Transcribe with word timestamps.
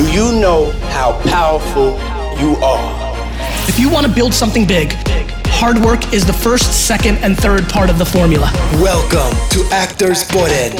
Do 0.00 0.10
you 0.10 0.40
know 0.40 0.70
how 0.96 1.20
powerful 1.28 1.90
you 2.40 2.56
are? 2.64 3.68
If 3.68 3.78
you 3.78 3.90
want 3.90 4.06
to 4.06 4.12
build 4.12 4.32
something 4.32 4.66
big, 4.66 4.94
hard 5.60 5.76
work 5.84 6.14
is 6.14 6.24
the 6.24 6.32
first, 6.32 6.86
second, 6.86 7.18
and 7.18 7.36
third 7.36 7.68
part 7.68 7.90
of 7.90 7.98
the 7.98 8.04
formula. 8.04 8.50
Welcome 8.80 9.36
to 9.50 9.60
Actors 9.70 10.24
Podden. 10.24 10.72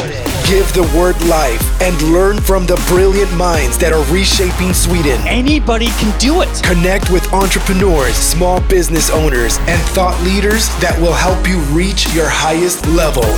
Give 0.49 0.65
the 0.73 0.89
word 0.97 1.21
life 1.29 1.61
and 1.83 2.01
learn 2.11 2.41
from 2.41 2.65
the 2.65 2.83
brilliant 2.89 3.31
minds 3.37 3.77
that 3.77 3.93
are 3.93 4.03
reshaping 4.11 4.73
Sweden. 4.73 5.21
Anybody 5.29 5.89
can 6.01 6.19
do 6.19 6.41
it. 6.41 6.49
Connect 6.65 7.11
with 7.11 7.31
entrepreneurs, 7.31 8.15
small 8.15 8.63
business 8.69 9.11
owners, 9.11 9.59
and 9.69 9.79
thought 9.93 10.19
leaders 10.25 10.69
that 10.81 10.99
will 10.99 11.13
help 11.13 11.47
you 11.47 11.59
reach 11.77 12.09
your 12.15 12.31
highest 12.31 12.87
level. 12.87 13.29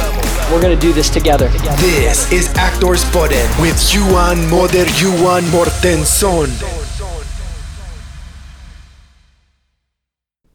We're 0.55 0.63
gonna 0.63 0.77
do 0.77 0.93
this 0.93 1.11
together. 1.11 1.49
This 1.83 2.31
is 2.31 2.55
Actors 2.55 3.03
Podden 3.07 3.51
with 3.61 3.75
Johan 3.93 4.49
Moder 4.49 4.87
Johan 4.95 5.43
Mortensson. 5.51 6.82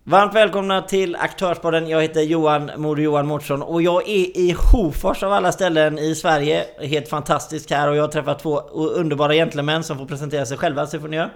Varmt 0.09 0.35
välkomna 0.35 0.81
till 0.81 1.15
Aktörspodden. 1.15 1.87
Jag 1.87 2.01
heter 2.01 2.21
Johan 2.21 2.71
Moder 2.77 3.03
Johan 3.03 3.27
Mårtsson 3.27 3.61
och 3.61 3.81
jag 3.81 4.01
är 4.09 4.37
i 4.37 4.55
Hofors 4.71 5.23
av 5.23 5.33
alla 5.33 5.51
ställen 5.51 5.99
i 5.99 6.15
Sverige. 6.15 6.65
Helt 6.79 7.07
fantastiskt 7.07 7.71
här 7.71 7.89
och 7.89 7.95
jag 7.95 8.03
har 8.03 8.07
träffat 8.07 8.39
två 8.39 8.59
underbara 8.71 9.33
gentlemän 9.33 9.83
som 9.83 9.97
får 9.97 10.05
presentera 10.05 10.45
sig 10.45 10.57
själva, 10.57 10.87
så 10.87 10.99
får 10.99 11.07
ni 11.07 11.15
göra. 11.15 11.29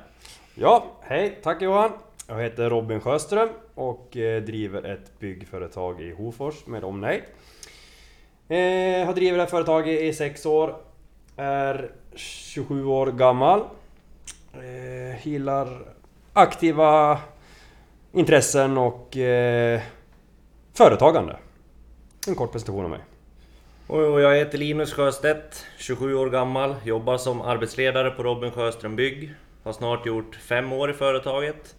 Ja, 0.55 0.85
hej, 1.01 1.39
tack 1.43 1.61
Johan. 1.61 1.91
Jag 2.27 2.41
heter 2.41 2.69
Robin 2.69 2.99
Sjöström 2.99 3.49
och 3.75 4.17
eh, 4.17 4.41
driver 4.41 4.83
ett 4.83 5.19
byggföretag 5.19 6.01
i 6.01 6.13
Hofors 6.13 6.65
med 6.65 6.83
omnejd. 6.83 7.21
Jag 8.47 9.01
eh, 9.01 9.05
har 9.05 9.13
drivit 9.13 9.37
det 9.37 9.41
här 9.41 9.49
företaget 9.49 10.01
i 10.01 10.13
sex 10.13 10.45
år. 10.45 10.75
Är 11.37 11.91
27 12.15 12.85
år 12.85 13.07
gammal. 13.07 13.59
Eh, 14.53 15.27
gillar 15.27 15.67
aktiva 16.33 17.19
intressen 18.13 18.77
och 18.77 19.17
eh, 19.17 19.81
företagande. 20.73 21.37
En 22.27 22.35
kort 22.35 22.51
presentation 22.51 22.83
av 22.83 22.89
mig. 22.89 22.99
Och 23.87 24.21
jag 24.21 24.35
heter 24.35 24.57
Linus 24.57 24.93
Sjöstedt, 24.93 25.65
27 25.77 26.15
år 26.15 26.29
gammal, 26.29 26.75
jobbar 26.83 27.17
som 27.17 27.41
arbetsledare 27.41 28.11
på 28.11 28.23
Robin 28.23 28.51
Sjöström 28.51 28.95
Bygg. 28.95 29.33
Har 29.63 29.73
snart 29.73 30.05
gjort 30.05 30.35
fem 30.35 30.73
år 30.73 30.89
i 30.89 30.93
företaget. 30.93 31.75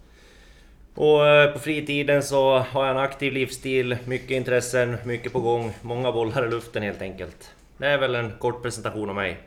Och 0.95 1.27
eh, 1.27 1.53
på 1.53 1.59
fritiden 1.59 2.23
så 2.23 2.59
har 2.59 2.87
jag 2.87 2.91
en 2.97 3.03
aktiv 3.03 3.33
livsstil, 3.33 3.97
mycket 4.05 4.31
intressen, 4.31 4.97
mycket 5.05 5.33
på 5.33 5.41
gång, 5.41 5.73
många 5.83 6.13
bollar 6.13 6.47
i 6.47 6.51
luften 6.51 6.83
helt 6.83 7.03
enkelt. 7.03 7.51
Det 7.77 7.87
är 7.87 7.99
väl 7.99 8.15
en 8.15 8.33
kort 8.39 8.63
presentation 8.63 9.09
av 9.09 9.15
mig. 9.15 9.39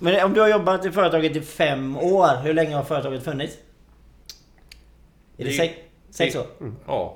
Men 0.00 0.24
om 0.24 0.32
du 0.32 0.40
har 0.40 0.48
jobbat 0.48 0.86
i 0.86 0.90
företaget 0.90 1.36
i 1.36 1.40
fem 1.40 1.96
år, 1.96 2.42
hur 2.42 2.54
länge 2.54 2.74
har 2.76 2.82
företaget 2.84 3.24
funnits? 3.24 3.54
Är 5.38 5.44
det 5.44 5.50
Det- 5.50 5.52
sex, 5.56 5.74
sex 6.16 6.36
år? 6.36 6.46
Ja. 6.86 7.14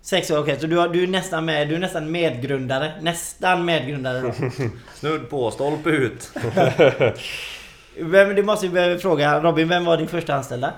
Sex 0.00 0.30
år, 0.30 0.38
okej. 0.38 0.60
Så 0.60 0.66
du, 0.66 0.76
har, 0.76 0.88
du, 0.88 1.02
är 1.02 1.06
nästan 1.06 1.44
med, 1.44 1.68
du 1.68 1.74
är 1.74 1.78
nästan 1.78 2.10
medgrundare. 2.10 2.92
Nästan 3.00 3.64
medgrundare 3.64 4.20
då. 4.20 4.32
Snudd 4.94 5.30
på, 5.30 5.50
stolpe 5.50 5.90
ut. 5.90 6.30
Vem, 8.00 8.34
det 8.34 8.42
måste 8.42 8.68
vi 8.68 8.98
fråga. 8.98 9.40
Robin, 9.40 9.68
vem 9.68 9.84
var 9.84 9.96
din 9.96 10.08
första 10.08 10.34
anställda? 10.34 10.72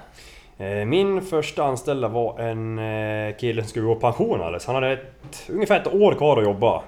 Eh, 0.59 0.84
Min 0.84 1.23
första 1.23 1.65
anställda 1.65 2.09
var 2.09 2.39
en 2.39 2.78
eh, 2.78 3.37
kille 3.37 3.62
som 3.62 3.69
skulle 3.69 3.87
gå 3.87 3.97
i 3.97 4.01
pension 4.01 4.41
alldeles. 4.41 4.67
Han 4.67 4.75
hade 4.75 4.93
ett, 4.93 5.47
ungefär 5.48 5.81
ett 5.81 5.95
år 5.95 6.15
kvar 6.15 6.37
att 6.39 6.45
jobba. 6.45 6.83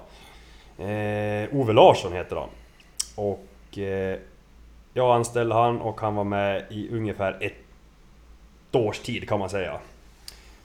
Eh, 0.77 1.55
Ove 1.55 1.73
Larsson 1.73 2.13
heter 2.13 2.35
han. 2.35 2.49
Och 3.15 3.77
eh, 3.77 4.17
jag 4.93 5.15
anställde 5.15 5.55
han 5.55 5.81
och 5.81 6.01
han 6.01 6.15
var 6.15 6.23
med 6.23 6.63
i 6.69 6.89
ungefär 6.91 7.37
ett 7.41 7.53
års 8.75 8.99
tid 8.99 9.29
kan 9.29 9.39
man 9.39 9.49
säga. 9.49 9.79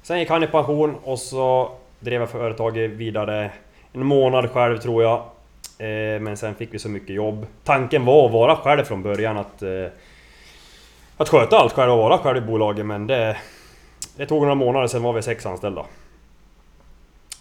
Sen 0.08 0.18
gick 0.18 0.30
han 0.30 0.42
i 0.42 0.46
pension 0.46 0.96
och 1.04 1.18
så 1.18 1.70
drev 2.00 2.20
jag 2.20 2.30
företaget 2.30 2.90
vidare 2.90 3.50
en 3.92 4.06
månad 4.06 4.50
själv 4.50 4.78
tror 4.78 5.02
jag. 5.02 5.18
Eh, 5.78 6.20
men 6.20 6.36
sen 6.36 6.54
fick 6.54 6.74
vi 6.74 6.78
så 6.78 6.88
mycket 6.88 7.16
jobb. 7.16 7.46
Tanken 7.64 8.04
var 8.04 8.26
att 8.26 8.32
vara 8.32 8.56
själv 8.56 8.84
från 8.84 9.02
början 9.02 9.36
att 9.36 9.62
eh, 9.62 9.86
att 11.16 11.28
sköta 11.28 11.56
allt 11.56 11.72
själv 11.72 11.92
och 11.92 11.98
vara 11.98 12.18
själv 12.18 12.38
i 12.38 12.40
bolaget 12.40 12.86
men 12.86 13.06
det... 13.06 13.36
Det 14.16 14.26
tog 14.26 14.42
några 14.42 14.54
månader, 14.54 14.86
sen 14.86 15.02
var 15.02 15.12
vi 15.12 15.22
sex 15.22 15.46
anställda. 15.46 15.84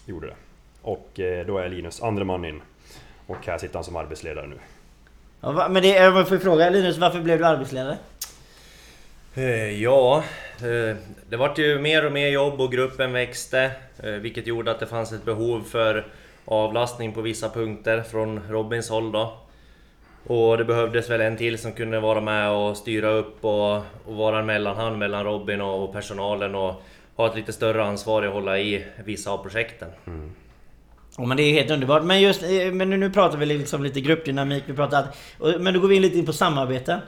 Gjorde 0.06 0.27
det. 0.27 0.35
Och 0.81 1.19
eh, 1.19 1.45
då 1.45 1.57
är 1.57 1.69
Linus 1.69 2.01
andre 2.01 2.23
man 2.23 2.45
in. 2.45 2.61
Och 3.27 3.47
här 3.47 3.57
sitter 3.57 3.75
han 3.75 3.83
som 3.83 3.95
arbetsledare 3.95 4.47
nu. 4.47 4.57
Ja, 5.41 5.67
men 5.69 5.81
det, 5.81 5.88
jag 5.88 6.27
får 6.27 6.38
fråga 6.38 6.69
Linus, 6.69 6.97
varför 6.97 7.19
blev 7.19 7.39
du 7.39 7.45
arbetsledare? 7.45 7.97
Eh, 9.38 9.81
ja, 9.81 10.24
eh, 10.59 10.96
det 11.30 11.38
vart 11.38 11.58
ju 11.58 11.80
mer 11.80 12.06
och 12.06 12.12
mer 12.12 12.28
jobb 12.28 12.62
och 12.62 12.72
gruppen 12.72 13.14
växte. 13.14 13.72
Eh, 14.03 14.12
vilket 14.12 14.48
gjorde 14.48 14.72
att 14.72 14.80
det 14.80 14.88
fanns 14.88 15.12
ett 15.12 15.25
behov 15.25 15.62
för 15.62 16.08
avlastning 16.46 17.14
på 17.14 17.22
vissa 17.22 17.50
punkter 17.50 18.02
från 18.02 18.40
Robins 18.50 18.90
håll 18.90 19.12
då. 19.12 19.38
Och 20.28 20.58
det 20.58 20.66
behövdes 20.66 21.09
väl 21.09 21.22
en 21.22 21.38
till 21.38 21.58
som 21.58 21.72
kunde 21.72 22.00
vara 22.00 22.22
med 22.22 22.52
och 22.52 22.78
styra 22.78 23.09
upp 23.09 23.46
och, 23.46 23.75
och 24.06 24.16
vara 24.16 24.40
en 24.40 24.46
mellanhand 24.46 24.98
mellan 24.98 25.24
Robin 25.24 25.62
och, 25.62 25.84
och 25.84 25.94
personalen 25.94 26.56
och 26.56 26.84
ha 27.16 27.30
ett 27.30 27.36
lite 27.36 27.54
större 27.54 27.84
ansvar 27.84 28.24
i 28.24 28.28
att 28.28 28.34
hålla 28.34 28.59
i 28.59 28.86
vissa 29.06 29.31
av 29.31 29.38
projekten. 29.38 29.90
Mm. 30.08 30.31
Ja, 31.18 31.25
men 31.25 31.38
det 31.38 31.44
är 31.44 31.54
helt 31.54 31.72
underbart. 31.72 32.04
Men 32.04 32.22
just 32.22 32.42
men 32.72 32.90
nu, 32.90 32.98
nu 32.98 33.09
pratar 33.09 33.38
vi 33.38 33.46
liksom 33.46 33.84
lite 33.84 34.02
gruppdynamik, 34.02 34.64
vi 34.68 34.74
pratar 34.74 35.08
Men 35.59 35.74
då 35.74 35.80
går 35.80 35.88
vi 35.88 35.96
in 35.96 36.02
lite 36.02 36.18
in 36.18 36.25
på 36.25 36.34
samarbete. 36.34 37.02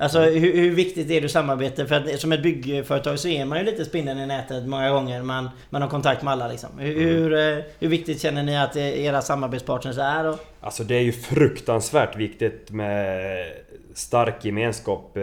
Alltså 0.00 0.20
hur, 0.20 0.56
hur 0.56 0.70
viktigt 0.70 1.10
är 1.10 1.20
det 1.20 1.28
samarbete? 1.28 1.86
För 1.86 1.94
att 1.94 2.20
som 2.20 2.32
ett 2.32 2.42
byggföretag 2.42 3.18
så 3.18 3.28
är 3.28 3.44
man 3.44 3.58
ju 3.58 3.64
lite 3.64 3.84
spindeln 3.84 4.20
i 4.20 4.26
nätet 4.26 4.66
många 4.66 4.90
gånger. 4.90 5.22
Man, 5.22 5.50
man 5.70 5.82
har 5.82 5.88
kontakt 5.88 6.22
med 6.22 6.32
alla 6.32 6.48
liksom. 6.48 6.68
Hur, 6.78 7.00
hur, 7.00 7.34
eh, 7.34 7.64
hur 7.80 7.88
viktigt 7.88 8.22
känner 8.22 8.42
ni 8.42 8.58
att 8.58 8.76
era 8.76 9.22
samarbetspartners 9.22 9.98
är? 9.98 10.28
Och, 10.28 10.38
Alltså 10.60 10.84
det 10.84 10.94
är 10.94 11.00
ju 11.00 11.12
fruktansvärt 11.12 12.16
viktigt 12.16 12.70
med 12.70 13.46
stark 13.94 14.44
gemenskap 14.44 15.16
eh, 15.16 15.22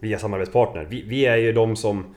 via 0.00 0.18
samarbetspartner. 0.18 0.86
Vi, 0.88 1.02
vi 1.02 1.26
är 1.26 1.36
ju 1.36 1.52
de 1.52 1.76
som 1.76 2.14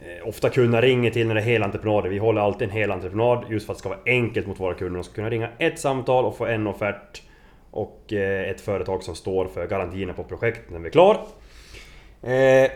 eh, 0.00 0.28
ofta 0.28 0.50
kunderna 0.50 0.80
ringer 0.80 1.10
till 1.10 1.26
när 1.26 1.34
det 1.34 1.40
är 1.40 1.44
helentreprenader. 1.44 2.08
Vi 2.08 2.18
håller 2.18 2.40
alltid 2.40 2.68
en 2.68 2.74
helentreprenad 2.74 3.44
just 3.50 3.66
för 3.66 3.72
att 3.72 3.78
det 3.78 3.80
ska 3.80 3.88
vara 3.88 4.00
enkelt 4.06 4.46
mot 4.46 4.60
våra 4.60 4.74
kunder. 4.74 4.94
De 4.94 5.04
ska 5.04 5.14
kunna 5.14 5.30
ringa 5.30 5.48
ett 5.58 5.78
samtal 5.78 6.24
och 6.24 6.36
få 6.36 6.46
en 6.46 6.66
offert 6.66 7.22
och 7.74 8.12
eh, 8.12 8.50
ett 8.50 8.60
företag 8.60 9.02
som 9.02 9.14
står 9.14 9.46
för 9.46 9.66
garantierna 9.66 10.12
på 10.12 10.24
projektet 10.24 10.70
när 10.70 10.78
vi 10.78 10.86
är 10.86 10.90
klar. 10.90 11.26
Eh, 12.22 12.70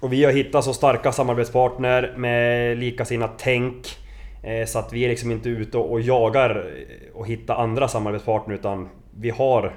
och 0.00 0.12
vi 0.12 0.24
har 0.24 0.32
hittat 0.32 0.64
så 0.64 0.74
starka 0.74 1.12
samarbetspartner 1.12 2.14
med 2.16 2.78
likasinnat 2.78 3.38
tänk. 3.38 3.86
Eh, 4.42 4.66
så 4.66 4.78
att 4.78 4.92
vi 4.92 5.04
är 5.04 5.08
liksom 5.08 5.30
inte 5.30 5.48
ute 5.48 5.78
och 5.78 6.00
jagar 6.00 6.66
och 7.14 7.26
hittar 7.26 7.56
andra 7.56 7.88
samarbetspartner 7.88 8.54
utan 8.54 8.88
vi 9.20 9.30
har 9.30 9.74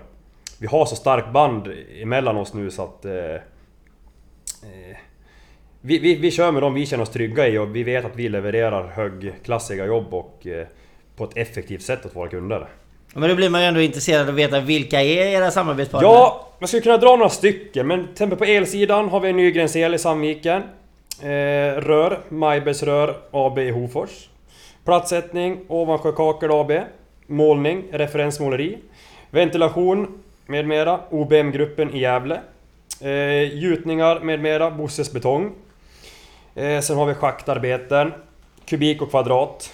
Vi 0.59 0.67
har 0.67 0.85
så 0.85 0.95
starkt 0.95 1.31
band 1.31 1.67
emellan 2.01 2.38
oss 2.38 2.53
nu 2.53 2.71
så 2.71 2.83
att... 2.83 3.05
Eh, 3.05 3.35
eh, 3.35 4.97
vi, 5.81 6.00
vi, 6.00 6.16
vi 6.16 6.31
kör 6.31 6.51
med 6.51 6.61
dem 6.61 6.73
vi 6.73 6.85
känner 6.85 7.03
oss 7.03 7.09
trygga 7.09 7.47
i 7.47 7.57
och 7.57 7.75
vi 7.75 7.83
vet 7.83 8.05
att 8.05 8.16
vi 8.16 8.29
levererar 8.29 8.88
högklassiga 8.88 9.85
jobb 9.85 10.13
och 10.13 10.47
eh, 10.47 10.67
på 11.16 11.23
ett 11.23 11.38
effektivt 11.38 11.81
sätt 11.81 12.05
åt 12.05 12.16
våra 12.16 12.29
kunder. 12.29 12.67
Men 13.13 13.29
då 13.29 13.35
blir 13.35 13.49
man 13.49 13.61
ju 13.61 13.67
ändå 13.67 13.81
intresserad 13.81 14.22
av 14.22 14.29
att 14.29 14.35
veta 14.35 14.59
vilka 14.59 15.01
är 15.01 15.25
era 15.25 15.51
samarbetspartner? 15.51 16.09
Ja, 16.09 16.47
man 16.59 16.67
skulle 16.67 16.81
kunna 16.81 16.97
dra 16.97 17.16
några 17.16 17.29
stycken 17.29 17.88
men 17.88 18.03
till 18.03 18.11
exempel 18.11 18.38
på 18.38 18.45
elsidan 18.45 19.09
har 19.09 19.19
vi 19.19 19.33
Nygrens 19.33 19.75
El 19.75 19.95
i 19.95 19.97
Sandviken. 19.97 20.63
Eh, 21.21 21.27
rör, 21.77 22.19
Majbers 22.29 22.83
Rör 22.83 23.17
AB 23.31 23.59
i 23.59 23.71
Hofors. 23.71 24.29
Plattsättning, 24.85 25.59
Ovansjö 25.67 26.11
Kakel 26.11 26.51
AB. 26.51 26.71
Målning, 27.27 27.83
referensmåleri. 27.91 28.77
Ventilation 29.29 30.21
med 30.45 30.67
mera, 30.67 31.00
OBM-gruppen 31.09 31.95
i 31.95 32.00
Gävle. 32.00 32.39
Eh, 33.01 33.44
gjutningar 33.44 34.19
med 34.19 34.39
mera, 34.39 34.71
Bosses 34.71 35.12
Betong. 35.12 35.51
Eh, 36.56 36.80
sen 36.80 36.97
har 36.97 37.06
vi 37.06 37.13
schaktarbeten, 37.13 38.13
kubik 38.65 39.01
och 39.01 39.09
kvadrat. 39.09 39.74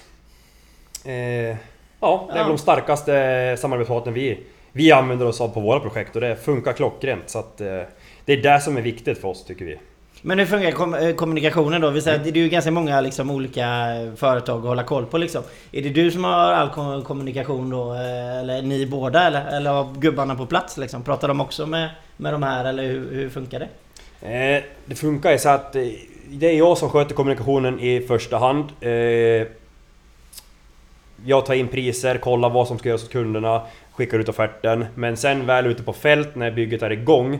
Eh, 1.04 1.56
ja, 2.00 2.24
det 2.28 2.32
är 2.32 2.36
Ja. 2.38 2.42
väl 2.42 2.52
de 2.52 2.58
starkaste 2.58 3.56
samarbetspartnern 3.58 4.14
vi, 4.14 4.38
vi 4.72 4.92
använder 4.92 5.26
oss 5.26 5.40
av 5.40 5.48
på 5.48 5.60
våra 5.60 5.80
projekt 5.80 6.14
och 6.14 6.20
det 6.20 6.36
funkar 6.36 6.72
klockrent. 6.72 7.30
Så 7.30 7.38
att, 7.38 7.60
eh, 7.60 7.66
det 8.24 8.32
är 8.32 8.42
det 8.42 8.60
som 8.60 8.76
är 8.76 8.82
viktigt 8.82 9.18
för 9.18 9.28
oss 9.28 9.44
tycker 9.44 9.64
vi. 9.64 9.78
Men 10.22 10.38
hur 10.38 10.46
fungerar 10.46 10.72
kom 10.72 10.94
eh, 10.94 11.14
kommunikationen 11.14 11.80
då? 11.80 11.90
Vi 11.90 12.02
säger 12.02 12.18
att 12.18 12.24
det 12.24 12.30
är 12.30 12.34
ju 12.36 12.48
ganska 12.48 12.70
många 12.70 13.00
liksom, 13.00 13.30
olika 13.30 13.66
företag 14.16 14.58
att 14.60 14.64
hålla 14.66 14.82
koll 14.82 15.06
på 15.06 15.18
liksom. 15.18 15.42
Är 15.72 15.82
det 15.82 15.88
du 15.88 16.10
som 16.10 16.24
har 16.24 16.52
all 16.52 16.68
kom- 16.70 17.02
kommunikation 17.04 17.70
då? 17.70 17.94
eh, 17.94 18.38
Eller 18.38 18.62
ni 18.62 18.86
båda? 18.86 19.22
Eller, 19.26 19.46
eller 19.56 19.70
har 19.70 19.94
gubbarna 19.98 20.34
på 20.34 20.46
plats 20.46 20.76
liksom? 20.78 21.02
Pratar 21.02 21.28
de 21.28 21.40
också 21.40 21.66
med, 21.66 21.88
med 22.16 22.34
de 22.34 22.42
här 22.42 22.64
eller 22.64 22.82
hur, 22.82 23.12
hur 23.14 23.28
funkar 23.30 23.58
det? 23.58 23.68
Eh, 24.56 24.62
det 24.84 24.94
funkar 24.94 25.32
ju 25.32 25.38
så 25.38 25.48
att 25.48 25.72
det 26.30 26.46
är 26.46 26.58
jag 26.58 26.78
som 26.78 26.90
sköter 26.90 27.14
kommunikationen 27.14 27.80
i 27.80 28.00
första 28.00 28.38
hand. 28.38 28.64
Eh, 28.80 29.46
jag 31.24 31.46
tar 31.46 31.54
in 31.54 31.68
priser, 31.68 32.18
kollar 32.18 32.50
vad 32.50 32.68
som 32.68 32.78
ska 32.78 32.88
göras 32.88 33.04
åt 33.04 33.12
kunderna, 33.12 33.62
skickar 33.92 34.18
ut 34.18 34.28
offerten. 34.28 34.86
Men 34.94 35.16
sen 35.16 35.46
väl 35.46 35.66
ute 35.66 35.82
på 35.82 35.92
fält 35.92 36.34
när 36.34 36.50
bygget 36.50 36.82
är 36.82 36.90
igång 36.90 37.38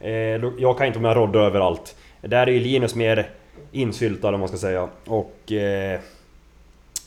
Eh, 0.00 0.40
jag 0.58 0.78
kan 0.78 0.86
inte 0.86 0.98
vara 0.98 1.14
med 1.14 1.22
och 1.22 1.28
rodda 1.28 1.38
överallt. 1.46 1.96
Där 2.20 2.46
är 2.46 2.52
ju 2.52 2.60
Linus 2.60 2.94
mer 2.94 3.28
insyltad 3.72 4.28
om 4.28 4.40
man 4.40 4.48
ska 4.48 4.58
säga. 4.58 4.88
Och... 5.06 5.52
Eh, 5.52 6.00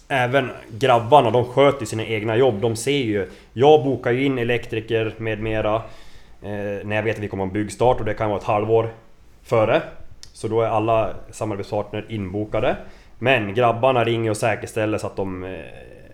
Även 0.07 0.49
grabbarna, 0.71 1.31
de 1.31 1.45
sköter 1.45 1.79
ju 1.79 1.85
sina 1.85 2.05
egna 2.05 2.35
jobb. 2.35 2.61
De 2.61 2.75
ser 2.75 2.97
ju... 2.97 3.29
Jag 3.53 3.83
bokar 3.83 4.11
ju 4.11 4.25
in 4.25 4.37
elektriker 4.37 5.13
med 5.17 5.39
mera. 5.39 5.75
Eh, 6.41 6.85
när 6.85 6.95
jag 6.95 7.03
vet 7.03 7.15
att 7.17 7.23
vi 7.23 7.27
kommer 7.27 7.43
ha 7.43 7.47
en 7.47 7.53
byggstart 7.53 7.99
och 7.99 8.05
det 8.05 8.13
kan 8.13 8.29
vara 8.29 8.39
ett 8.39 8.45
halvår 8.45 8.89
före. 9.43 9.81
Så 10.33 10.47
då 10.47 10.61
är 10.61 10.67
alla 10.67 11.13
samarbetspartner 11.31 12.05
inbokade. 12.09 12.75
Men 13.19 13.53
grabbarna 13.53 14.03
ringer 14.03 14.29
och 14.31 14.37
säkerställer 14.37 14.97
så 14.97 15.07
att 15.07 15.15
de 15.15 15.43
eh, 15.43 15.59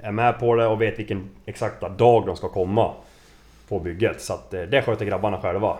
är 0.01 0.12
med 0.12 0.40
på 0.40 0.56
det 0.56 0.68
och 0.68 0.81
vet 0.81 1.00
vilken 1.00 1.30
exakta 1.46 1.90
dag 1.90 2.25
de 2.25 2.36
ska 2.36 2.50
komma 2.50 2.94
på 3.68 3.80
bygget. 3.80 4.22
Så 4.22 4.34
att 4.34 4.54
eh, 4.54 4.62
det 4.62 4.81
sköter 4.81 5.06
grabbarna 5.06 5.42
själva. 5.42 5.78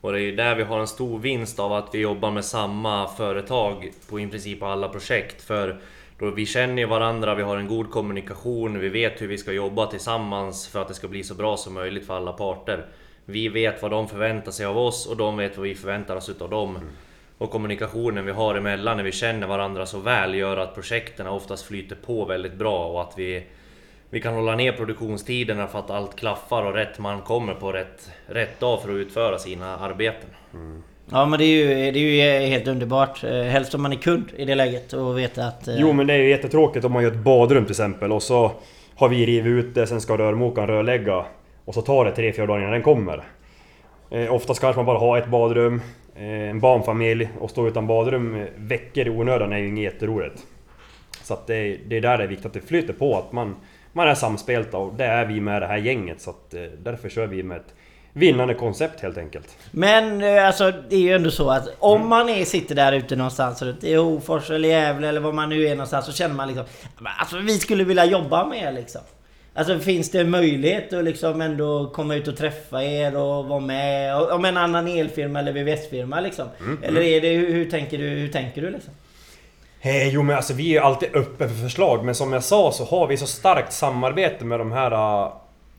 Och 0.00 0.12
det 0.12 0.18
är 0.18 0.22
ju 0.22 0.36
där 0.36 0.54
vi 0.54 0.62
har 0.62 0.80
en 0.80 0.86
stor 0.86 1.18
vinst 1.18 1.60
av 1.60 1.72
att 1.72 1.88
vi 1.92 1.98
jobbar 1.98 2.30
med 2.30 2.44
samma 2.44 3.08
företag 3.08 3.92
på 4.10 4.20
i 4.20 4.26
princip 4.26 4.62
alla 4.62 4.88
projekt. 4.88 5.42
För 5.42 5.80
då 6.18 6.30
vi 6.30 6.46
känner 6.46 6.86
varandra, 6.86 7.34
vi 7.34 7.42
har 7.42 7.56
en 7.56 7.68
god 7.68 7.90
kommunikation, 7.90 8.78
vi 8.78 8.88
vet 8.88 9.22
hur 9.22 9.28
vi 9.28 9.38
ska 9.38 9.52
jobba 9.52 9.86
tillsammans 9.86 10.68
för 10.68 10.82
att 10.82 10.88
det 10.88 10.94
ska 10.94 11.08
bli 11.08 11.22
så 11.22 11.34
bra 11.34 11.56
som 11.56 11.74
möjligt 11.74 12.06
för 12.06 12.16
alla 12.16 12.32
parter. 12.32 12.86
Vi 13.24 13.48
vet 13.48 13.82
vad 13.82 13.90
de 13.90 14.08
förväntar 14.08 14.52
sig 14.52 14.66
av 14.66 14.78
oss 14.78 15.06
och 15.06 15.16
de 15.16 15.36
vet 15.36 15.56
vad 15.56 15.64
vi 15.64 15.74
förväntar 15.74 16.16
oss 16.16 16.28
utav 16.28 16.50
dem. 16.50 16.78
Och 17.42 17.50
kommunikationen 17.50 18.26
vi 18.26 18.32
har 18.32 18.54
emellan 18.54 18.96
när 18.96 19.04
vi 19.04 19.12
känner 19.12 19.46
varandra 19.46 19.86
så 19.86 19.98
väl 19.98 20.34
gör 20.34 20.56
att 20.56 20.74
projekten 20.74 21.26
oftast 21.26 21.64
flyter 21.64 21.96
på 22.06 22.24
väldigt 22.24 22.54
bra 22.54 22.86
och 22.86 23.02
att 23.02 23.12
vi, 23.16 23.42
vi 24.10 24.20
kan 24.20 24.34
hålla 24.34 24.54
ner 24.56 24.72
produktionstiderna 24.72 25.66
för 25.66 25.78
att 25.78 25.90
allt 25.90 26.16
klaffar 26.16 26.62
och 26.62 26.74
rätt 26.74 26.98
man 26.98 27.20
kommer 27.20 27.54
på 27.54 27.72
rätt, 27.72 28.10
rätt 28.26 28.60
dag 28.60 28.82
för 28.82 28.88
att 28.88 28.94
utföra 28.94 29.38
sina 29.38 29.76
arbeten. 29.76 30.28
Ja 31.10 31.26
men 31.26 31.38
det 31.38 31.44
är 31.44 31.56
ju, 31.56 31.90
det 31.90 31.98
är 31.98 32.40
ju 32.40 32.46
helt 32.46 32.68
underbart. 32.68 33.24
Eh, 33.24 33.42
Helst 33.42 33.74
om 33.74 33.82
man 33.82 33.92
är 33.92 33.96
kund 33.96 34.24
i 34.36 34.44
det 34.44 34.54
läget 34.54 34.92
och 34.92 35.18
vet 35.18 35.38
att... 35.38 35.68
eh, 35.68 35.74
Jo 35.78 35.92
men 35.92 36.06
det 36.06 36.14
är 36.14 36.18
ju 36.18 36.30
jättetråkigt 36.30 36.84
om 36.84 36.92
man 36.92 37.02
gör 37.02 37.10
ett 37.10 37.24
badrum 37.24 37.64
till 37.64 37.72
exempel 37.72 38.12
och 38.12 38.22
så 38.22 38.52
har 38.96 39.08
vi 39.08 39.26
rivit 39.26 39.46
ut 39.64 39.74
det, 39.74 39.86
sen 39.86 40.00
ska 40.00 40.16
rörmokaren 40.18 40.68
rörlägga 40.68 41.24
och 41.64 41.74
så 41.74 41.82
tar 41.82 42.04
det 42.04 42.10
3-4 42.10 42.46
dagar 42.46 42.60
innan 42.60 42.72
den 42.72 42.82
kommer. 42.82 43.24
Eh, 44.12 44.32
oftast 44.34 44.60
kanske 44.60 44.78
man 44.78 44.86
bara 44.86 44.98
har 44.98 45.18
ett 45.18 45.28
badrum, 45.28 45.80
eh, 46.16 46.22
en 46.50 46.60
barnfamilj 46.60 47.28
och 47.40 47.50
stå 47.50 47.68
utan 47.68 47.86
badrum 47.86 48.34
eh, 48.40 48.46
veckor 48.56 49.06
i 49.06 49.10
onödan 49.10 49.52
är 49.52 49.58
ju 49.58 49.68
inget 49.68 49.92
jätteroligt. 49.92 50.42
Så 51.22 51.34
att 51.34 51.46
det, 51.46 51.76
det 51.88 51.96
är 51.96 52.00
där 52.00 52.18
det 52.18 52.24
är 52.24 52.28
viktigt 52.28 52.46
att 52.46 52.52
det 52.52 52.60
flyter 52.60 52.92
på, 52.92 53.18
att 53.18 53.32
man, 53.32 53.56
man 53.92 54.08
är 54.08 54.14
samspelta 54.14 54.78
och 54.78 54.94
det 54.94 55.04
är 55.04 55.24
vi 55.26 55.40
med 55.40 55.62
det 55.62 55.66
här 55.66 55.76
gänget 55.76 56.20
så 56.20 56.30
att 56.30 56.54
eh, 56.54 56.60
därför 56.82 57.08
kör 57.08 57.26
vi 57.26 57.42
med 57.42 57.56
ett 57.56 57.74
vinnande 58.12 58.54
koncept 58.54 59.00
helt 59.00 59.18
enkelt. 59.18 59.56
Men 59.70 60.22
alltså 60.46 60.72
det 60.90 60.96
är 60.96 61.00
ju 61.00 61.12
ändå 61.12 61.30
så 61.30 61.50
att 61.50 61.68
om 61.78 62.08
man 62.08 62.28
är, 62.28 62.44
sitter 62.44 62.74
där 62.74 62.92
ute 62.92 63.16
någonstans 63.16 63.62
runt 63.62 63.84
i 63.84 63.94
Hofors 63.94 64.50
eller 64.50 64.68
Gävle 64.68 65.08
eller 65.08 65.20
var 65.20 65.32
man 65.32 65.48
nu 65.48 65.64
är 65.66 65.70
någonstans 65.74 66.06
så 66.06 66.12
känner 66.12 66.34
man 66.34 66.48
liksom 66.48 66.64
"Men 66.98 67.12
Alltså 67.18 67.38
vi 67.38 67.58
skulle 67.58 67.84
vilja 67.84 68.04
jobba 68.04 68.46
med 68.46 68.74
liksom. 68.74 69.00
Alltså 69.54 69.78
finns 69.78 70.10
det 70.10 70.24
möjlighet 70.24 70.92
att 70.92 71.04
liksom 71.04 71.40
ändå 71.40 71.90
komma 71.94 72.14
ut 72.14 72.28
och 72.28 72.36
träffa 72.36 72.84
er 72.84 73.16
och 73.16 73.44
vara 73.44 73.60
med? 73.60 74.16
Om 74.16 74.44
en 74.44 74.56
annan 74.56 74.88
elfirma 74.88 75.38
eller 75.38 75.52
VVS-firma 75.52 76.20
liksom? 76.20 76.48
Eller 76.82 77.00
är 77.00 77.20
det, 77.20 77.28
hur, 77.28 77.52
hur 77.52 77.70
tänker 77.70 77.98
du? 77.98 78.08
Hur 78.08 78.28
tänker 78.28 78.62
du 78.62 78.70
liksom? 78.70 78.92
Eh, 79.80 80.08
jo 80.08 80.22
men 80.22 80.36
alltså 80.36 80.54
vi 80.54 80.76
är 80.76 80.80
alltid 80.80 81.16
öppna 81.16 81.48
för 81.48 81.54
förslag 81.54 82.04
men 82.04 82.14
som 82.14 82.32
jag 82.32 82.44
sa 82.44 82.72
så 82.72 82.84
har 82.84 83.06
vi 83.06 83.16
så 83.16 83.26
starkt 83.26 83.72
samarbete 83.72 84.44
med 84.44 84.60
de 84.60 84.72
här 84.72 84.92
uh, 84.92 85.32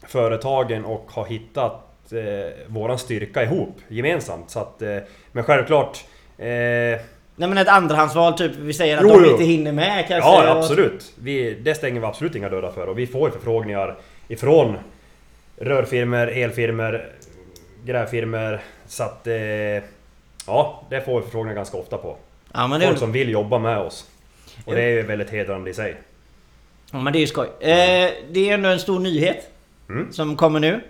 företagen 0.08 0.86
och 0.86 1.12
har 1.12 1.26
hittat 1.26 1.84
eh, 2.12 2.68
våran 2.68 3.00
styrka 3.00 3.44
ihop 3.44 3.78
gemensamt. 3.88 4.50
Så 4.50 4.60
att, 4.60 4.82
eh, 4.82 4.98
men 5.32 5.44
självklart... 5.44 6.04
Eh, 6.38 7.00
Nej 7.36 7.50
men 7.50 7.58
ett 7.58 7.68
andrahandsval 7.68 8.38
typ, 8.38 8.52
vi 8.56 8.74
säger 8.74 8.98
att 8.98 9.04
Jo, 9.04 9.10
de 9.10 9.24
jo. 9.26 9.32
inte 9.32 9.44
hinner 9.44 9.72
med 9.72 10.08
kanske? 10.08 10.30
ja 10.30 10.58
absolut! 10.58 11.12
Vi, 11.22 11.54
det 11.54 11.76
stänger 11.76 12.00
vi 12.00 12.06
absolut 12.06 12.36
inga 12.36 12.50
dörrar 12.50 12.72
för 12.72 12.88
och 12.90 13.00
vi 13.00 13.08
får 13.08 13.30
förfrågningar 13.30 13.96
ifrån 14.28 14.78
rörfirmor, 15.58 16.28
elfirmor, 16.28 17.06
grävfirmor. 17.86 18.60
Så 18.88 19.04
att... 19.04 19.28
Eh, 19.28 19.34
ja, 20.48 20.84
det 20.90 21.02
får 21.06 21.20
vi 21.20 21.24
förfrågningar 21.26 21.56
ganska 21.56 21.78
ofta 21.78 21.98
på. 21.98 22.16
Ja 22.54 22.68
det 22.68 22.76
är 22.86 22.88
Folk 22.88 23.00
som 23.00 23.12
vill 23.12 23.30
jobba 23.30 23.58
med 23.60 23.78
oss. 23.78 24.06
Och 24.66 24.76
det 24.76 24.84
är 24.84 24.90
ju 24.90 25.02
väldigt 25.02 25.30
hedrande 25.30 25.70
i 25.70 25.74
sig. 25.74 25.96
Ja 26.92 27.00
men 27.02 27.14
det 27.14 27.20
är 27.20 27.22
ju 27.22 27.28
skoj. 27.28 27.48
Eh, 27.60 28.10
det 28.32 28.50
är 28.50 28.54
ändå 28.54 28.70
en 28.70 28.80
stor 28.80 29.00
nyhet 29.00 29.50
Mm. 29.90 30.14
som 30.14 30.36
kommer 30.36 30.60
nu. 30.60 30.82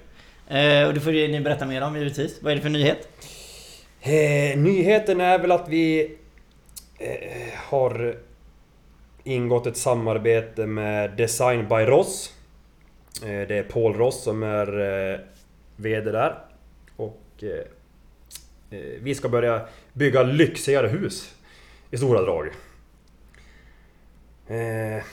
Eh, 0.47 0.87
och 0.87 0.93
det 0.93 0.99
får 0.99 1.11
ni 1.11 1.39
berätta 1.41 1.65
mer 1.65 1.81
om 1.83 1.97
givetvis. 1.97 2.37
Vad 2.41 2.51
är 2.51 2.55
det 2.55 2.61
för 2.61 2.69
nyhet? 2.69 3.07
Eh, 4.01 4.57
nyheten 4.57 5.21
är 5.21 5.39
väl 5.39 5.51
att 5.51 5.65
vi 5.69 6.11
har 7.55 8.15
ingått 9.23 9.67
ett 9.67 9.77
samarbete 9.77 10.65
med 10.65 11.11
Design 11.11 11.67
by 11.67 11.75
Ross. 11.75 12.33
Eh, 13.21 13.47
det 13.47 13.57
är 13.57 13.63
Paul 13.63 13.93
Ross 13.93 14.23
som 14.23 14.43
är 14.43 14.79
eh, 15.11 15.19
VD 15.75 16.11
där. 16.11 16.35
Och 16.95 17.21
eh, 17.41 18.79
eh, 18.79 18.85
vi 19.01 19.15
ska 19.15 19.29
börja 19.29 19.61
bygga 19.93 20.23
lyxigare 20.23 20.87
hus 20.87 21.35
i 21.91 21.97
stora 21.97 22.21
drag. 22.21 22.47
Eh, 24.47 25.03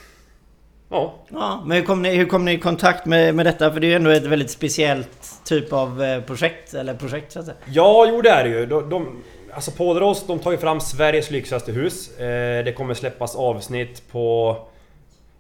ja, 0.88 1.24
Ja, 1.28 1.62
men 1.66 1.76
hur 1.76 1.84
kom 1.84 2.02
ni, 2.02 2.16
hur 2.16 2.26
kom 2.26 2.44
ni 2.44 2.52
i 2.52 2.58
kontakt 2.58 3.06
med, 3.06 3.34
med 3.34 3.46
detta? 3.46 3.72
För 3.72 3.80
det 3.80 3.86
är 3.86 3.88
ju 3.88 3.94
ändå 3.94 4.10
ett 4.10 4.26
väldigt 4.26 4.50
speciellt 4.50 5.40
typ 5.44 5.72
av 5.72 6.02
eh, 6.02 6.22
projekt, 6.22 6.74
eller 6.74 6.94
projekt 6.94 7.32
så 7.32 7.38
att 7.38 7.44
säga. 7.44 7.56
Ja, 7.66 8.06
jo 8.08 8.22
det 8.22 8.30
är 8.30 8.44
det 8.44 8.50
ju. 8.50 8.66
De, 8.66 8.90
de, 8.90 9.22
alltså 9.52 9.70
Paul 9.70 10.14
de 10.26 10.38
tar 10.38 10.50
ju 10.50 10.58
fram 10.58 10.81
Sveriges 10.81 11.31
lyxigaste 11.31 11.73
hus. 11.73 12.19
Eh, 12.19 12.64
det 12.64 12.73
kommer 12.73 12.94
släppas 12.94 13.37
avsnitt 13.37 14.02
på 14.12 14.56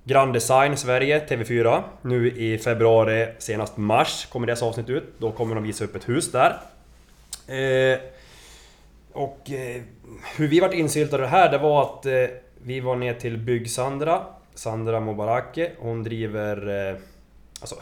Grand 0.04 0.32
Design 0.32 0.76
Sverige, 0.76 1.26
TV4. 1.26 1.82
Nu 2.02 2.30
i 2.30 2.58
februari, 2.58 3.28
senast 3.38 3.76
mars, 3.76 4.26
kommer 4.26 4.46
deras 4.46 4.62
avsnitt 4.62 4.88
ut. 4.88 5.04
Då 5.18 5.32
kommer 5.32 5.54
de 5.54 5.64
visa 5.64 5.84
upp 5.84 5.96
ett 5.96 6.08
hus 6.08 6.32
där. 6.32 6.60
Eh, 7.46 7.98
och 9.12 9.50
eh, 9.50 9.82
hur 10.36 10.48
vi 10.48 10.60
vart 10.60 10.74
insyltade 10.74 11.22
i 11.22 11.26
det 11.26 11.30
här, 11.30 11.50
det 11.50 11.58
var 11.58 11.82
att 11.82 12.06
eh, 12.06 12.12
vi 12.62 12.80
var 12.80 12.96
ner 12.96 13.14
till 13.14 13.38
Bygg-Sandra. 13.38 14.20
Sandra 14.54 15.00
Mobarake. 15.00 15.70
Hon 15.78 16.02
driver... 16.02 16.88
Eh, 16.88 16.96
alltså, 17.60 17.76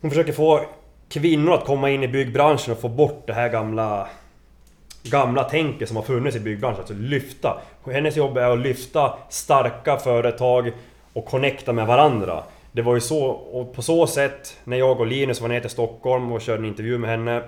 hon 0.00 0.10
försöker 0.10 0.32
få 0.32 0.60
kvinnor 1.08 1.52
att 1.54 1.64
komma 1.64 1.90
in 1.90 2.02
i 2.02 2.08
byggbranschen 2.08 2.72
och 2.72 2.80
få 2.80 2.88
bort 2.88 3.26
det 3.26 3.32
här 3.32 3.48
gamla 3.48 4.08
gamla 5.02 5.44
tänket 5.44 5.88
som 5.88 5.96
har 5.96 6.04
funnits 6.04 6.36
i 6.36 6.40
byggbranschen, 6.40 6.80
alltså 6.80 6.94
lyfta. 6.94 7.60
Hennes 7.86 8.16
jobb 8.16 8.38
är 8.38 8.50
att 8.50 8.58
lyfta 8.58 9.14
starka 9.28 9.96
företag 9.96 10.72
och 11.12 11.24
connecta 11.24 11.72
med 11.72 11.86
varandra. 11.86 12.42
Det 12.72 12.82
var 12.82 12.94
ju 12.94 13.00
så, 13.00 13.26
och 13.26 13.74
på 13.74 13.82
så 13.82 14.06
sätt, 14.06 14.56
när 14.64 14.76
jag 14.76 15.00
och 15.00 15.06
Linus 15.06 15.40
var 15.40 15.48
ner 15.48 15.60
till 15.60 15.70
Stockholm 15.70 16.32
och 16.32 16.40
körde 16.40 16.58
en 16.58 16.64
intervju 16.64 16.98
med 16.98 17.10
henne 17.10 17.42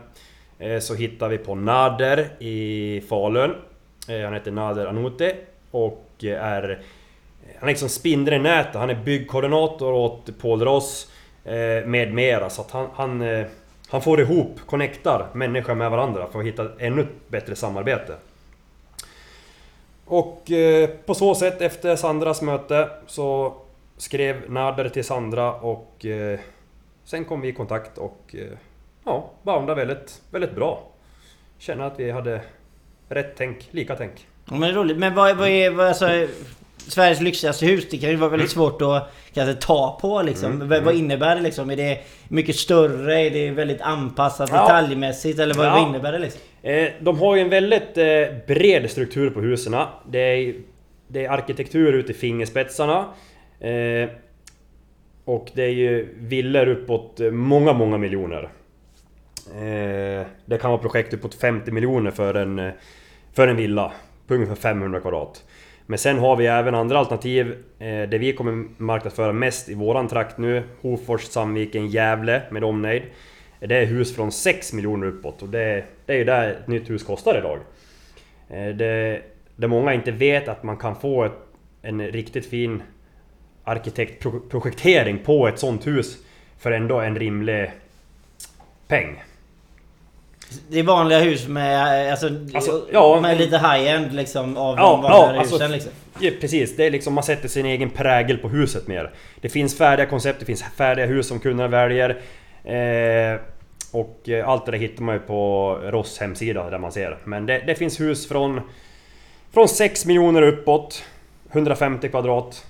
eh, 0.59 0.78
Så 0.78 0.95
hittade 0.95 1.37
vi 1.37 1.45
på 1.45 1.54
Nader 1.54 2.28
i 2.38 3.02
Falun 3.09 3.54
eh, 4.09 4.21
Han 4.21 4.35
heter 4.35 4.50
Nader 4.50 4.87
Anoute 4.87 5.37
och 5.71 6.07
är 6.25 6.83
Han 7.59 7.69
är 7.69 7.73
liksom 7.73 7.88
spindeln 7.88 8.40
i 8.40 8.42
nätet, 8.42 8.75
han 8.75 8.90
är 8.90 8.95
byggkoordinator 8.95 9.92
åt 9.92 10.40
Paul 10.40 10.62
Ross 10.62 11.11
eh, 11.45 11.87
med 11.87 12.14
mera 12.14 12.50
så 12.50 12.62
att 12.62 12.71
han, 12.71 12.88
han, 12.95 13.21
han 13.90 14.02
får 14.02 14.20
ihop, 14.20 14.61
connectar 14.66 15.26
människor 15.32 15.75
med 15.75 15.90
varandra 15.90 16.26
för 16.32 16.40
att 16.40 16.47
hitta 16.47 16.68
ännu 16.78 17.06
bättre 17.28 17.56
samarbete. 17.56 18.16
Och 20.04 20.50
eh, 20.50 20.90
på 21.06 21.14
så 21.14 21.35
sätt 21.35 21.61
efter 21.61 21.97
Sandras 21.97 22.42
möte 22.42 22.88
så 23.06 23.54
skrev 23.97 24.50
Nader 24.50 24.88
till 24.88 25.04
Sandra 25.04 25.52
och 25.52 26.06
eh, 26.06 26.40
sen 27.04 27.25
kom 27.25 27.40
vi 27.40 27.49
i 27.49 27.52
kontakt 27.52 27.99
och 27.99 28.35
eh, 28.38 28.59
ja, 29.04 29.30
boundade 29.42 29.85
väldigt, 29.85 30.23
väldigt 30.30 30.54
bra. 30.54 30.82
Känner 31.59 31.85
att 31.85 32.00
vi 32.00 32.11
hade 32.11 32.40
rätt 33.09 33.35
tänk, 33.37 33.68
lika 33.70 33.97
tänk. 33.97 34.26
Men 34.44 34.75
roligt. 34.75 34.97
Men 34.97 35.14
vad, 35.14 35.37
vad 35.37 35.49
är 35.49 35.70
vad, 35.70 35.87
alltså, 35.87 36.26
Sveriges 36.88 37.20
lyxigaste 37.20 37.66
hus? 37.66 37.87
Det 37.90 37.99
kan 37.99 38.10
ju 38.10 38.16
vara 38.16 38.30
väldigt 38.30 38.50
svårt 38.50 38.82
att 38.82 39.12
kanske 39.34 39.54
ta 39.54 39.99
på 40.00 40.22
liksom. 40.22 40.52
Mm, 40.52 40.68
vad, 40.68 40.82
vad 40.82 40.94
innebär 40.94 41.37
det 41.37 41.42
liksom? 41.42 41.70
Är 41.70 41.76
det 41.76 41.99
mycket 42.28 42.56
större? 42.56 43.20
Är 43.20 43.30
det 43.30 43.50
väldigt 43.50 43.80
anpassat 43.80 44.50
Ja. 44.52 44.62
detaljmässigt? 44.62 45.38
Eller 45.38 45.54
vad, 45.54 45.66
Ja. 45.66 45.70
vad 45.70 45.88
innebär 45.88 46.12
det 46.12 46.18
liksom? 46.18 46.40
Eh, 46.62 46.88
de 47.00 47.18
har 47.18 47.37
ju 47.37 47.42
en 47.42 47.49
väldigt 47.50 47.99
eh, 47.99 48.37
bred 48.46 48.90
struktur 48.90 49.30
på 49.30 49.40
husen. 49.40 49.76
Det 50.08 50.18
är, 50.18 50.54
det 51.08 51.25
är 51.25 51.30
arkitektur 51.30 51.92
ut 51.92 52.10
i 52.10 52.14
fingerspetsarna. 52.14 53.04
Eh, 53.60 54.08
och 55.25 55.50
det 55.54 55.62
är 55.62 55.68
ju 55.72 56.14
villor 56.18 56.68
uppåt 56.68 57.20
eh, 57.20 57.30
många, 57.30 57.72
många 57.72 57.99
miljoner. 57.99 58.49
Eh, 59.54 60.26
det 60.44 60.58
kan 60.60 60.70
vara 60.70 60.80
projekt 60.82 61.14
uppåt 61.14 61.34
50 61.34 61.70
miljoner 61.70 62.10
för 62.10 62.34
en, 62.34 62.58
eh, 62.58 62.70
för 63.32 63.49
en 63.49 63.56
villa. 63.56 63.92
På 64.26 64.34
ungefär 64.34 64.54
500 64.54 65.00
kvadrat. 65.00 65.44
Men 65.90 65.99
sen 65.99 66.18
har 66.18 66.37
vi 66.37 66.47
även 66.47 66.75
andra 66.75 66.99
alternativ. 66.99 67.56
Eh, 67.78 68.09
det 68.09 68.18
vi 68.18 68.32
kommer 68.32 68.64
marknadsföra 68.76 69.32
mest 69.32 69.68
i 69.68 69.75
våran 69.75 70.09
trakt 70.09 70.38
nu. 70.38 70.62
Hofors, 70.80 71.23
Sandviken, 71.23 71.87
Gävle 71.87 72.42
med 72.50 72.64
omnejd. 72.64 73.02
Det 73.61 73.76
är 73.76 73.87
hus 73.87 74.16
från 74.16 74.32
6 74.32 74.73
miljoner 74.73 75.06
uppåt 75.06 75.42
och 75.42 75.49
det, 75.49 75.85
det 76.06 76.12
är 76.12 76.16
ju 76.16 76.25
där 76.25 76.50
ett 76.50 76.68
nytt 76.68 76.90
hus 76.90 77.02
kostar 77.02 77.38
idag. 77.38 77.59
Eh, 78.49 78.75
Det, 78.76 79.23
det 79.56 79.68
många 79.68 79.94
inte 79.94 80.11
vet 80.11 80.49
att 80.49 80.62
man 80.62 80.76
kan 80.76 80.97
få 80.97 81.25
ett, 81.25 81.38
en 81.82 82.06
riktigt 82.06 82.47
fin 82.47 82.82
arkitektprojektering 83.64 85.18
på 85.18 85.49
ett 85.49 85.59
sånt 85.59 85.87
hus 85.87 86.16
för 86.59 86.73
ändå 86.73 87.00
en 87.00 87.18
rimlig 87.18 87.70
peng. 88.88 89.23
Det 90.68 90.78
är 90.78 90.82
vanliga 90.82 91.18
hus 91.18 91.49
med, 91.49 92.11
alltså, 92.11 92.30
Alltså, 92.54 92.87
ja, 92.92 93.20
med 93.20 93.38
lite 93.38 93.59
high-end 93.59 94.12
liksom 94.12 94.56
av 94.56 94.76
Ja, 94.78 94.90
de 94.90 95.02
vanliga 95.02 95.35
ja, 95.35 95.40
alltså- 95.40 95.54
husen 95.54 95.73
liksom. 95.73 95.92
Ja, 96.20 96.30
precis, 96.40 96.76
det 96.76 96.87
är 96.87 96.90
liksom 96.90 97.14
man 97.14 97.25
sätter 97.25 97.49
sin 97.49 97.66
egen 97.66 97.90
prägel 97.90 98.37
på 98.38 98.49
huset 98.49 98.87
mer. 98.88 99.11
Det 99.40 99.49
finns 99.49 99.78
färdiga 99.78 100.06
koncept, 100.06 100.40
det 100.40 100.47
finns 100.47 100.62
färdiga 100.76 101.06
hus 101.06 101.28
som 101.28 101.40
kunderna 101.40 101.68
väljer. 101.68 102.11
Eh, 102.64 103.40
och 103.92 104.28
eh, 104.28 104.49
allt 104.49 104.66
det 104.66 104.73
där 104.73 104.78
hittar 104.78 105.02
man 105.02 105.14
ju 105.14 105.20
på 105.20 105.73
Ross 105.85 106.18
hemsida 106.18 106.70
där 106.70 106.78
man 106.78 106.92
ser. 106.92 107.18
Men 107.25 107.47
det, 107.47 107.62
det 107.66 107.75
finns 107.75 108.00
hus 108.00 108.28
från, 108.28 108.61
från 109.52 109.68
6 109.68 110.06
miljoner 110.06 110.42
uppåt. 110.42 111.04
150 111.52 112.09
kvadrat. 112.09 112.66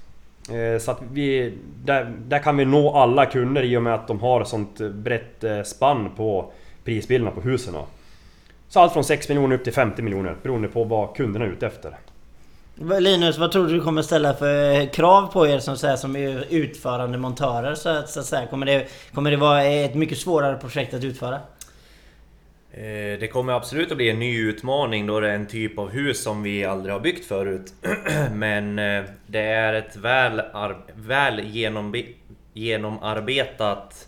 Eh, 0.50 0.78
så 0.80 0.90
att 0.90 1.00
vi... 1.12 1.52
Där, 1.84 2.12
där 2.26 2.38
kan 2.38 2.56
vi 2.56 2.64
nå 2.64 2.94
alla 2.96 3.26
kunder 3.26 3.62
i 3.62 3.76
och 3.76 3.82
med 3.82 3.94
att 3.94 4.08
de 4.08 4.20
har 4.20 4.44
sånt 4.44 4.78
brett 4.78 5.44
eh, 5.44 5.62
spann 5.62 6.10
på 6.16 6.52
prisbilderna 6.84 7.30
på 7.30 7.40
husen. 7.40 7.74
Så 8.68 8.80
allt 8.80 8.92
från 8.92 9.04
6 9.04 9.28
miljoner 9.28 9.56
upp 9.56 9.64
till 9.64 9.72
50 9.72 10.02
miljoner 10.02 10.36
beroende 10.42 10.68
på 10.68 10.84
vad 10.84 11.16
kunderna 11.16 11.44
är 11.44 11.48
ute 11.48 11.66
efter. 11.66 11.96
Linus, 13.00 13.38
vad 13.38 13.52
tror 13.52 13.68
du 13.68 13.80
kommer 13.80 14.02
ställa 14.02 14.34
för 14.34 14.86
krav 14.92 15.32
på 15.32 15.46
er 15.46 15.58
som, 15.58 15.76
så 15.76 15.86
här, 15.86 15.96
som 15.96 16.16
är 16.16 16.44
utförande 16.50 17.18
montörer? 17.18 17.74
Så 17.74 17.88
att, 17.88 18.10
så 18.10 18.20
att 18.20 18.26
säga? 18.26 18.46
Kommer, 18.46 18.66
det, 18.66 18.86
kommer 19.14 19.30
det 19.30 19.36
vara 19.36 19.64
ett 19.64 19.94
mycket 19.94 20.18
svårare 20.18 20.56
projekt 20.56 20.94
att 20.94 21.04
utföra? 21.04 21.34
Eh, 22.72 23.18
Det 23.20 23.30
kommer 23.32 23.52
absolut 23.52 23.90
att 23.90 23.96
bli 23.96 24.10
en 24.10 24.18
ny 24.18 24.38
utmaning 24.40 25.06
då 25.06 25.20
det 25.20 25.30
är 25.30 25.34
en 25.34 25.46
typ 25.46 25.78
av 25.78 25.90
hus 25.90 26.22
som 26.22 26.42
vi 26.42 26.64
aldrig 26.64 26.92
har 26.94 27.00
byggt 27.00 27.24
förut. 27.24 27.72
Men 28.32 28.78
eh, 28.78 29.04
det 29.26 29.40
är 29.42 29.74
ett 29.74 29.96
väl, 29.96 30.42
väl 30.94 31.40
genombe- 31.40 32.14
genomarbetat... 32.54 34.06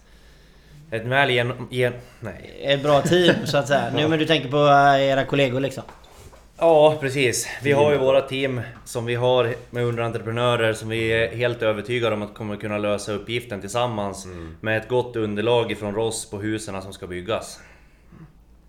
Ett 0.92 1.06
väl 1.06 1.30
genom... 1.30 1.68
Gen, 1.70 1.92
nej. 2.20 2.60
Ett 2.62 2.82
bra 2.82 3.02
team 3.02 3.34
så 3.44 3.56
att 3.56 3.68
säga. 3.68 3.90
Nu 3.94 4.08
men 4.08 4.18
du 4.18 4.26
tänker 4.26 4.48
på 4.48 4.56
eh, 4.56 5.08
era 5.08 5.24
kollegor 5.24 5.60
liksom? 5.60 5.82
Ja, 6.58 6.96
precis. 7.00 7.48
Vi 7.62 7.72
har 7.72 7.92
ju 7.92 7.98
våra 7.98 8.20
team 8.20 8.60
som 8.84 9.04
vi 9.04 9.14
har 9.14 9.54
med 9.70 9.84
underentreprenörer 9.84 10.72
som 10.72 10.88
vi 10.88 11.12
är 11.12 11.36
helt 11.36 11.62
övertygade 11.62 12.14
om 12.14 12.22
att 12.22 12.34
kommer 12.34 12.56
kunna 12.56 12.78
lösa 12.78 13.12
uppgiften 13.12 13.60
tillsammans. 13.60 14.26
Med 14.60 14.78
ett 14.78 14.88
gott 14.88 15.16
underlag 15.16 15.72
ifrån 15.72 15.94
Ross 15.94 16.30
på 16.30 16.38
husen 16.38 16.82
som 16.82 16.92
ska 16.92 17.06
byggas. 17.06 17.60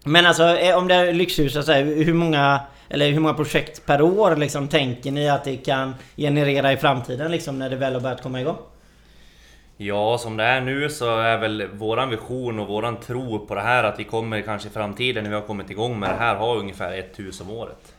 Men 0.04 0.26
alltså 0.26 0.44
eh, 0.58 0.78
om 0.78 0.88
det 0.88 0.96
är 0.96 1.14
lyxhus, 1.14 1.54
så 1.54 1.60
att 1.60 1.66
säga, 1.66 1.86
hur 1.86 2.14
många... 2.14 2.62
Eller 2.90 3.12
hur 3.12 3.20
många 3.20 3.34
projekt 3.34 3.86
per 3.86 4.02
år 4.02 4.36
liksom 4.36 4.68
tänker 4.68 5.12
ni 5.12 5.30
att 5.30 5.44
det 5.44 5.58
kan 5.58 5.96
generera 6.18 6.74
i 6.74 6.78
framtiden 6.78 7.32
liksom 7.32 7.60
när 7.60 7.70
det 7.70 7.76
väl 7.76 7.94
har 7.94 8.02
börjat 8.02 8.22
komma 8.22 8.42
igång? 8.42 8.58
Ja, 9.86 10.18
som 10.18 10.38
det 10.38 10.44
är 10.44 10.62
nu 10.62 10.90
så 10.90 11.20
är 11.20 11.38
väl 11.38 11.68
våran 11.68 12.10
vision 12.10 12.60
och 12.60 12.68
våran 12.68 13.00
tro 13.00 13.46
på 13.46 13.56
det 13.56 13.62
här 13.62 13.84
att 13.84 14.00
vi 14.00 14.04
kommer 14.04 14.42
kanske 14.42 14.68
i 14.68 14.72
framtiden 14.72 15.24
när 15.24 15.30
vi 15.30 15.36
har 15.36 15.44
kommit 15.44 15.70
igång 15.70 16.00
med 16.00 16.10
det 16.10 16.16
här 16.16 16.36
ha 16.36 16.56
ungefär 16.56 16.94
ett 16.94 17.20
hus 17.20 17.42
om 17.42 17.50
året. 17.50 17.96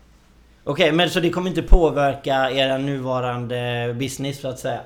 Okej, 0.64 0.92
men 0.92 1.10
så 1.10 1.20
det 1.20 1.30
kommer 1.30 1.48
inte 1.48 1.62
påverka 1.62 2.50
era 2.50 2.78
nuvarande 2.78 3.94
business 3.98 4.40
så 4.40 4.48
att 4.48 4.58
säga? 4.58 4.80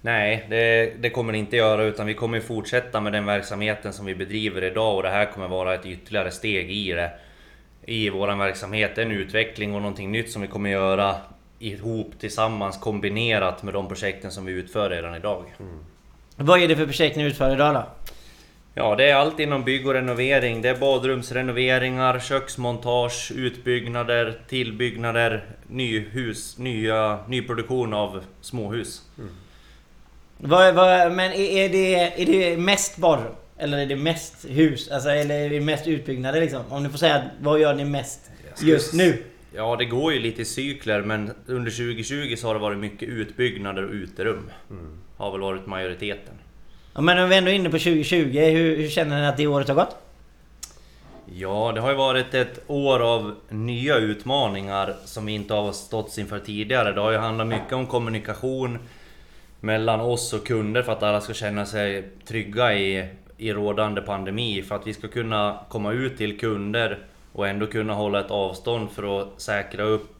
Nej, 0.00 0.46
det, 0.50 0.92
det 0.98 1.10
kommer 1.10 1.32
det 1.32 1.38
inte 1.38 1.56
göra 1.56 1.82
utan 1.82 2.06
vi 2.06 2.14
kommer 2.14 2.40
fortsätta 2.40 3.00
med 3.00 3.12
den 3.12 3.26
verksamheten 3.26 3.92
som 3.92 4.06
vi 4.06 4.14
bedriver 4.14 4.64
idag 4.64 4.96
och 4.96 5.02
det 5.02 5.10
här 5.10 5.32
kommer 5.32 5.48
vara 5.48 5.74
ett 5.74 5.86
ytterligare 5.86 6.30
steg 6.30 6.70
i 6.70 6.92
det. 6.92 7.10
I 7.86 8.10
våran 8.10 8.38
verksamhet, 8.38 8.98
en 8.98 9.10
utveckling 9.10 9.74
och 9.74 9.82
någonting 9.82 10.12
nytt 10.12 10.30
som 10.30 10.42
vi 10.42 10.48
kommer 10.48 10.70
göra 10.70 11.14
ihop 11.58 12.12
tillsammans 12.18 12.78
kombinerat 12.78 13.62
med 13.62 13.74
de 13.74 13.88
projekten 13.88 14.30
som 14.30 14.44
vi 14.44 14.52
utför 14.52 14.90
redan 14.90 15.14
idag. 15.14 15.44
Vad 16.36 16.62
är 16.62 16.68
det 16.68 16.76
för 16.76 16.86
projekt 16.86 17.16
ni 17.16 17.22
utför 17.22 17.52
idag 17.52 17.74
då? 17.74 17.86
Ja, 18.74 18.96
det 18.96 19.10
är 19.10 19.14
allt 19.14 19.40
inom 19.40 19.64
bygg 19.64 19.86
och 19.86 19.92
renovering. 19.92 20.62
Det 20.62 20.68
är 20.68 20.78
badrumsrenoveringar, 20.78 22.20
köksmontage, 22.20 23.32
utbyggnader, 23.36 24.40
tillbyggnader, 24.48 25.44
nyhus, 25.66 26.58
nya, 26.58 27.18
nyproduktion 27.28 27.94
av 27.94 28.24
småhus. 28.40 29.02
Vad, 30.38 30.74
vad, 30.74 31.12
men 31.12 31.32
är 31.32 31.68
det, 31.68 31.94
är 32.22 32.26
det 32.26 32.56
mest 32.56 32.96
badrum? 32.96 33.32
Eller 33.58 33.78
är 33.78 33.86
det 33.86 33.96
mest 33.96 34.44
hus? 34.48 34.90
Alltså, 34.90 35.08
eller 35.08 35.40
är 35.40 35.50
det 35.50 35.60
mest 35.60 35.86
utbyggnader 35.86 36.40
liksom? 36.40 36.62
Om 36.68 36.82
ni 36.82 36.88
får 36.88 36.98
säga, 36.98 37.22
vad 37.40 37.60
gör 37.60 37.74
ni 37.74 37.84
mest 37.84 38.20
just 38.62 38.92
nu? 38.92 39.22
Ja, 39.54 39.76
det 39.76 39.84
går 39.84 40.12
ju 40.12 40.18
lite 40.18 40.42
i 40.42 40.44
cykler 40.44 41.02
men 41.02 41.30
under 41.46 41.70
2020 41.70 42.34
så 42.36 42.46
har 42.46 42.54
det 42.54 42.60
varit 42.60 42.78
mycket 42.78 43.08
utbyggnader 43.08 43.84
och 43.84 43.92
uterum. 43.92 44.50
Har 45.16 45.32
väl 45.32 45.40
varit 45.40 45.66
majoriteten. 45.66 46.34
Ja, 46.94 47.00
men 47.00 47.22
om 47.22 47.28
vi 47.28 47.36
ändå 47.36 47.50
är 47.50 47.54
inne 47.54 47.70
på 47.70 47.78
2020, 47.78 48.38
hur, 48.38 48.76
hur 48.76 48.88
känner 48.88 49.20
ni 49.20 49.26
att 49.26 49.36
det 49.36 49.46
året 49.46 49.68
har 49.68 49.74
gått? 49.74 49.96
Ja, 51.34 51.72
det 51.74 51.80
har 51.80 51.90
ju 51.90 51.96
varit 51.96 52.34
ett 52.34 52.60
år 52.66 53.00
av 53.00 53.34
nya 53.48 53.96
utmaningar 53.96 54.94
som 55.04 55.26
vi 55.26 55.32
inte 55.32 55.54
har 55.54 55.72
stått 55.72 56.18
inför 56.18 56.38
tidigare. 56.38 56.92
Det 56.92 57.00
har 57.00 57.10
ju 57.10 57.18
handlat 57.18 57.46
mycket 57.46 57.72
om 57.72 57.86
kommunikation 57.86 58.78
mellan 59.60 60.00
oss 60.00 60.32
och 60.32 60.46
kunder 60.46 60.82
för 60.82 60.92
att 60.92 61.02
alla 61.02 61.20
ska 61.20 61.34
känna 61.34 61.66
sig 61.66 62.08
trygga 62.24 62.74
i, 62.74 63.08
i 63.36 63.52
rådande 63.52 64.00
pandemi. 64.00 64.62
För 64.62 64.74
att 64.74 64.86
vi 64.86 64.94
ska 64.94 65.08
kunna 65.08 65.60
komma 65.68 65.92
ut 65.92 66.18
till 66.18 66.38
kunder 66.38 66.98
och 67.32 67.48
ändå 67.48 67.66
kunna 67.66 67.94
hålla 67.94 68.20
ett 68.20 68.30
avstånd 68.30 68.90
för 68.90 69.20
att 69.20 69.40
säkra 69.40 69.82
upp 69.82 70.15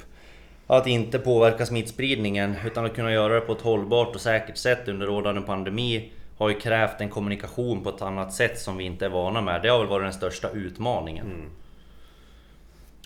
att 0.66 0.86
inte 0.86 1.18
påverka 1.18 1.66
smittspridningen 1.66 2.56
utan 2.66 2.84
att 2.84 2.94
kunna 2.94 3.12
göra 3.12 3.34
det 3.34 3.40
på 3.40 3.52
ett 3.52 3.60
hållbart 3.60 4.14
och 4.14 4.20
säkert 4.20 4.56
sätt 4.56 4.88
under 4.88 5.06
rådande 5.06 5.40
pandemi 5.40 6.12
har 6.38 6.48
ju 6.48 6.60
krävt 6.60 7.00
en 7.00 7.08
kommunikation 7.08 7.82
på 7.82 7.90
ett 7.90 8.02
annat 8.02 8.32
sätt 8.32 8.58
som 8.58 8.76
vi 8.76 8.84
inte 8.84 9.04
är 9.04 9.08
vana 9.08 9.40
med. 9.40 9.62
Det 9.62 9.68
har 9.68 9.78
väl 9.78 9.86
varit 9.86 10.04
den 10.04 10.12
största 10.12 10.50
utmaningen. 10.50 11.50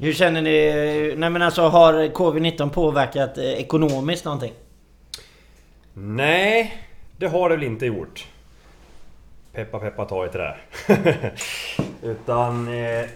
Hur 0.01 0.13
känner 0.13 0.43
ni? 0.43 1.15
Nej 1.17 1.31
men 1.31 1.43
alltså 1.43 1.63
har 1.63 1.95
Covid-19 1.95 2.71
påverkat 2.71 3.39
eh, 3.39 3.45
ekonomiskt 3.45 4.25
någonting? 4.25 4.53
Nej, 5.95 6.79
det 7.17 7.27
har 7.27 7.49
det 7.49 7.57
väl 7.57 7.65
inte 7.65 7.87
gjort. 7.87 8.27
Peppa 9.53 9.79
peppa 9.79 10.05
ta 10.05 10.27
i 10.27 10.29
trä. 10.29 10.57
Utan... 12.03 12.69
Eh, 12.69 13.07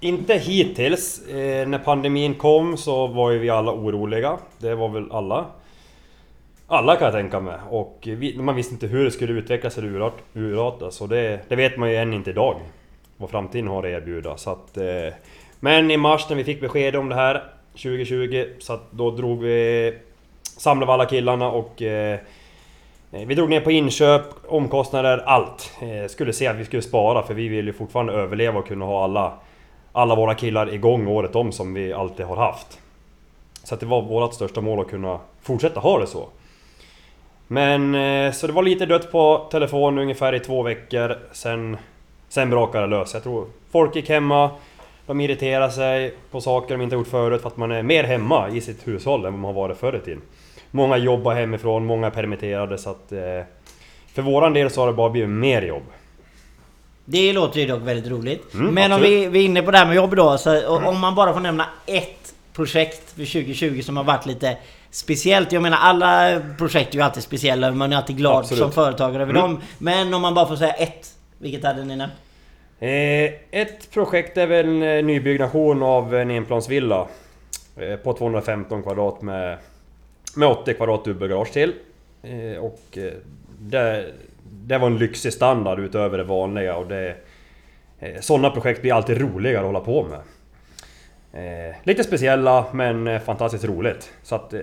inte 0.00 0.34
hittills. 0.34 1.28
Eh, 1.28 1.68
när 1.68 1.78
pandemin 1.78 2.34
kom 2.34 2.76
så 2.76 3.06
var 3.06 3.30
ju 3.30 3.38
vi 3.38 3.50
alla 3.50 3.72
oroliga. 3.72 4.38
Det 4.58 4.74
var 4.74 4.88
väl 4.88 5.12
alla. 5.12 5.46
Alla 6.66 6.96
kan 6.96 7.04
jag 7.04 7.14
tänka 7.14 7.40
mig. 7.40 7.56
Och 7.70 7.98
vi, 8.02 8.38
man 8.38 8.56
visste 8.56 8.74
inte 8.74 8.86
hur 8.86 9.04
det 9.04 9.10
skulle 9.10 9.32
utvecklas 9.32 9.78
eller 9.78 9.88
urart, 9.88 10.18
urartas. 10.34 11.00
Och 11.00 11.08
det, 11.08 11.40
det 11.48 11.56
vet 11.56 11.76
man 11.76 11.90
ju 11.90 11.96
än 11.96 12.12
inte 12.12 12.30
idag. 12.30 12.60
Vad 13.16 13.30
framtiden 13.30 13.68
har 13.68 13.78
att 13.78 13.90
erbjuda. 13.90 14.36
Så 14.36 14.50
att, 14.50 14.76
eh, 14.76 15.14
men 15.60 15.90
i 15.90 15.96
mars 15.96 16.28
när 16.28 16.36
vi 16.36 16.44
fick 16.44 16.60
besked 16.60 16.96
om 16.96 17.08
det 17.08 17.14
här 17.14 17.44
2020 17.72 18.44
så 18.58 18.72
att 18.72 18.92
då 18.92 19.10
drog 19.10 19.42
vi... 19.42 19.94
Samlade 20.42 20.86
vi 20.86 20.92
alla 20.92 21.06
killarna 21.06 21.50
och 21.50 21.82
eh, 21.82 22.18
vi 23.10 23.34
drog 23.34 23.48
ner 23.48 23.60
på 23.60 23.70
inköp, 23.70 24.22
omkostnader, 24.46 25.18
allt. 25.18 25.72
Eh, 25.82 26.08
skulle 26.08 26.32
se 26.32 26.46
att 26.46 26.56
vi 26.56 26.64
skulle 26.64 26.82
spara 26.82 27.22
för 27.22 27.34
vi 27.34 27.48
vill 27.48 27.66
ju 27.66 27.72
fortfarande 27.72 28.12
överleva 28.12 28.58
och 28.58 28.68
kunna 28.68 28.84
ha 28.84 29.04
alla, 29.04 29.32
alla 29.92 30.14
våra 30.14 30.34
killar 30.34 30.74
igång 30.74 31.06
året 31.06 31.36
om 31.36 31.52
som 31.52 31.74
vi 31.74 31.92
alltid 31.92 32.26
har 32.26 32.36
haft. 32.36 32.78
Så 33.64 33.74
att 33.74 33.80
det 33.80 33.86
var 33.86 34.02
vårt 34.02 34.34
största 34.34 34.60
mål 34.60 34.80
att 34.80 34.90
kunna 34.90 35.18
fortsätta 35.42 35.80
ha 35.80 35.98
det 35.98 36.06
så. 36.06 36.28
Men 37.46 37.94
eh, 37.94 38.32
så 38.32 38.46
det 38.46 38.52
var 38.52 38.62
lite 38.62 38.86
dött 38.86 39.12
på 39.12 39.48
telefon 39.50 39.98
ungefär 39.98 40.34
i 40.34 40.40
två 40.40 40.62
veckor. 40.62 41.16
Sen, 41.32 41.76
sen 42.28 42.50
brakade 42.50 42.86
det 42.86 42.90
lös. 42.90 43.14
Jag 43.14 43.22
tror 43.22 43.46
folk 43.70 43.96
gick 43.96 44.08
hemma. 44.08 44.50
De 45.06 45.20
irriterar 45.20 45.68
sig 45.68 46.14
på 46.30 46.40
saker 46.40 46.74
de 46.76 46.82
inte 46.82 46.96
gjort 46.96 47.06
förut 47.06 47.42
för 47.42 47.48
att 47.48 47.56
man 47.56 47.70
är 47.70 47.82
mer 47.82 48.04
hemma 48.04 48.48
i 48.48 48.60
sitt 48.60 48.88
hushåll 48.88 49.24
än 49.24 49.32
vad 49.32 49.40
man 49.40 49.54
har 49.54 49.62
varit 49.62 49.78
förr 49.78 49.96
i 49.96 50.00
tiden. 50.00 50.22
Många 50.70 50.96
jobbar 50.96 51.34
hemifrån, 51.34 51.86
många 51.86 52.06
är 52.06 52.10
permitterade 52.10 52.78
så 52.78 52.90
att... 52.90 53.12
Eh, 53.12 53.42
för 54.14 54.22
våran 54.22 54.52
del 54.52 54.70
så 54.70 54.80
har 54.80 54.86
det 54.86 54.92
bara 54.92 55.10
blivit 55.10 55.30
mer 55.30 55.62
jobb. 55.62 55.82
Det 57.10 57.32
låter 57.32 57.60
ju 57.60 57.66
dock 57.66 57.82
väldigt 57.82 58.10
roligt. 58.12 58.54
Mm, 58.54 58.74
men 58.74 58.92
om 58.92 58.98
absolut. 58.98 59.22
vi, 59.22 59.26
vi 59.28 59.38
är 59.40 59.44
inne 59.44 59.62
på 59.62 59.70
det 59.70 59.78
här 59.78 59.86
med 59.86 59.96
jobb 59.96 60.16
då. 60.16 60.38
Så, 60.38 60.68
och, 60.68 60.86
om 60.86 61.00
man 61.00 61.14
bara 61.14 61.32
får 61.32 61.40
nämna 61.40 61.66
ett 61.86 62.34
projekt 62.52 63.10
för 63.10 63.24
2020 63.24 63.80
som 63.82 63.96
har 63.96 64.04
varit 64.04 64.26
lite 64.26 64.56
speciellt. 64.90 65.52
Jag 65.52 65.62
menar 65.62 65.78
alla 65.78 66.40
projekt 66.58 66.90
är 66.90 66.98
ju 66.98 67.04
alltid 67.04 67.22
speciella. 67.22 67.70
Man 67.70 67.92
är 67.92 67.96
alltid 67.96 68.16
glad 68.16 68.38
Absolut. 68.38 68.62
som 68.62 68.72
företagare 68.72 69.22
över 69.22 69.32
Mm. 69.34 69.42
dem. 69.42 69.60
Men 69.78 70.14
om 70.14 70.22
man 70.22 70.34
bara 70.34 70.46
får 70.46 70.56
säga 70.56 70.72
ett. 70.72 71.14
Vilket 71.38 71.64
hade 71.64 71.84
ni 71.84 71.96
nämnt? 71.96 72.12
Eh, 72.80 73.60
ett 73.60 73.90
projekt 73.90 74.36
är 74.36 74.46
väl 74.46 74.66
en 74.66 74.82
eh, 74.82 75.04
nybyggnation 75.04 75.82
av 75.82 76.14
en 76.14 76.30
enplansvilla. 76.30 77.08
Eh, 77.76 77.96
på 77.96 78.12
215 78.12 78.82
kvadrat 78.82 79.22
med, 79.22 79.58
med 80.36 80.48
80 80.48 80.74
kvadrat 80.74 81.04
dubbelgarage 81.04 81.52
till. 81.52 81.72
Eh, 82.22 82.64
och 82.64 82.98
eh, 82.98 83.12
det, 84.50 84.78
var 84.78 84.86
en 84.86 84.98
lyxig 84.98 85.32
standard 85.32 85.78
utöver 85.78 86.18
det 86.18 86.24
vanliga 86.24 86.76
och 86.76 86.86
det... 86.86 87.16
Eh, 87.98 88.20
sådana 88.20 88.50
projekt 88.50 88.82
blir 88.82 88.92
alltid 88.92 89.20
roligare 89.20 89.58
att 89.58 89.66
hålla 89.66 89.80
på 89.80 90.04
med. 90.04 90.20
Eh, 91.32 91.76
lite 91.82 92.04
speciella 92.04 92.64
men 92.72 93.06
eh, 93.06 93.20
fantastiskt 93.20 93.64
roligt. 93.64 94.12
Så 94.22 94.34
att... 94.34 94.54
Eh, 94.54 94.60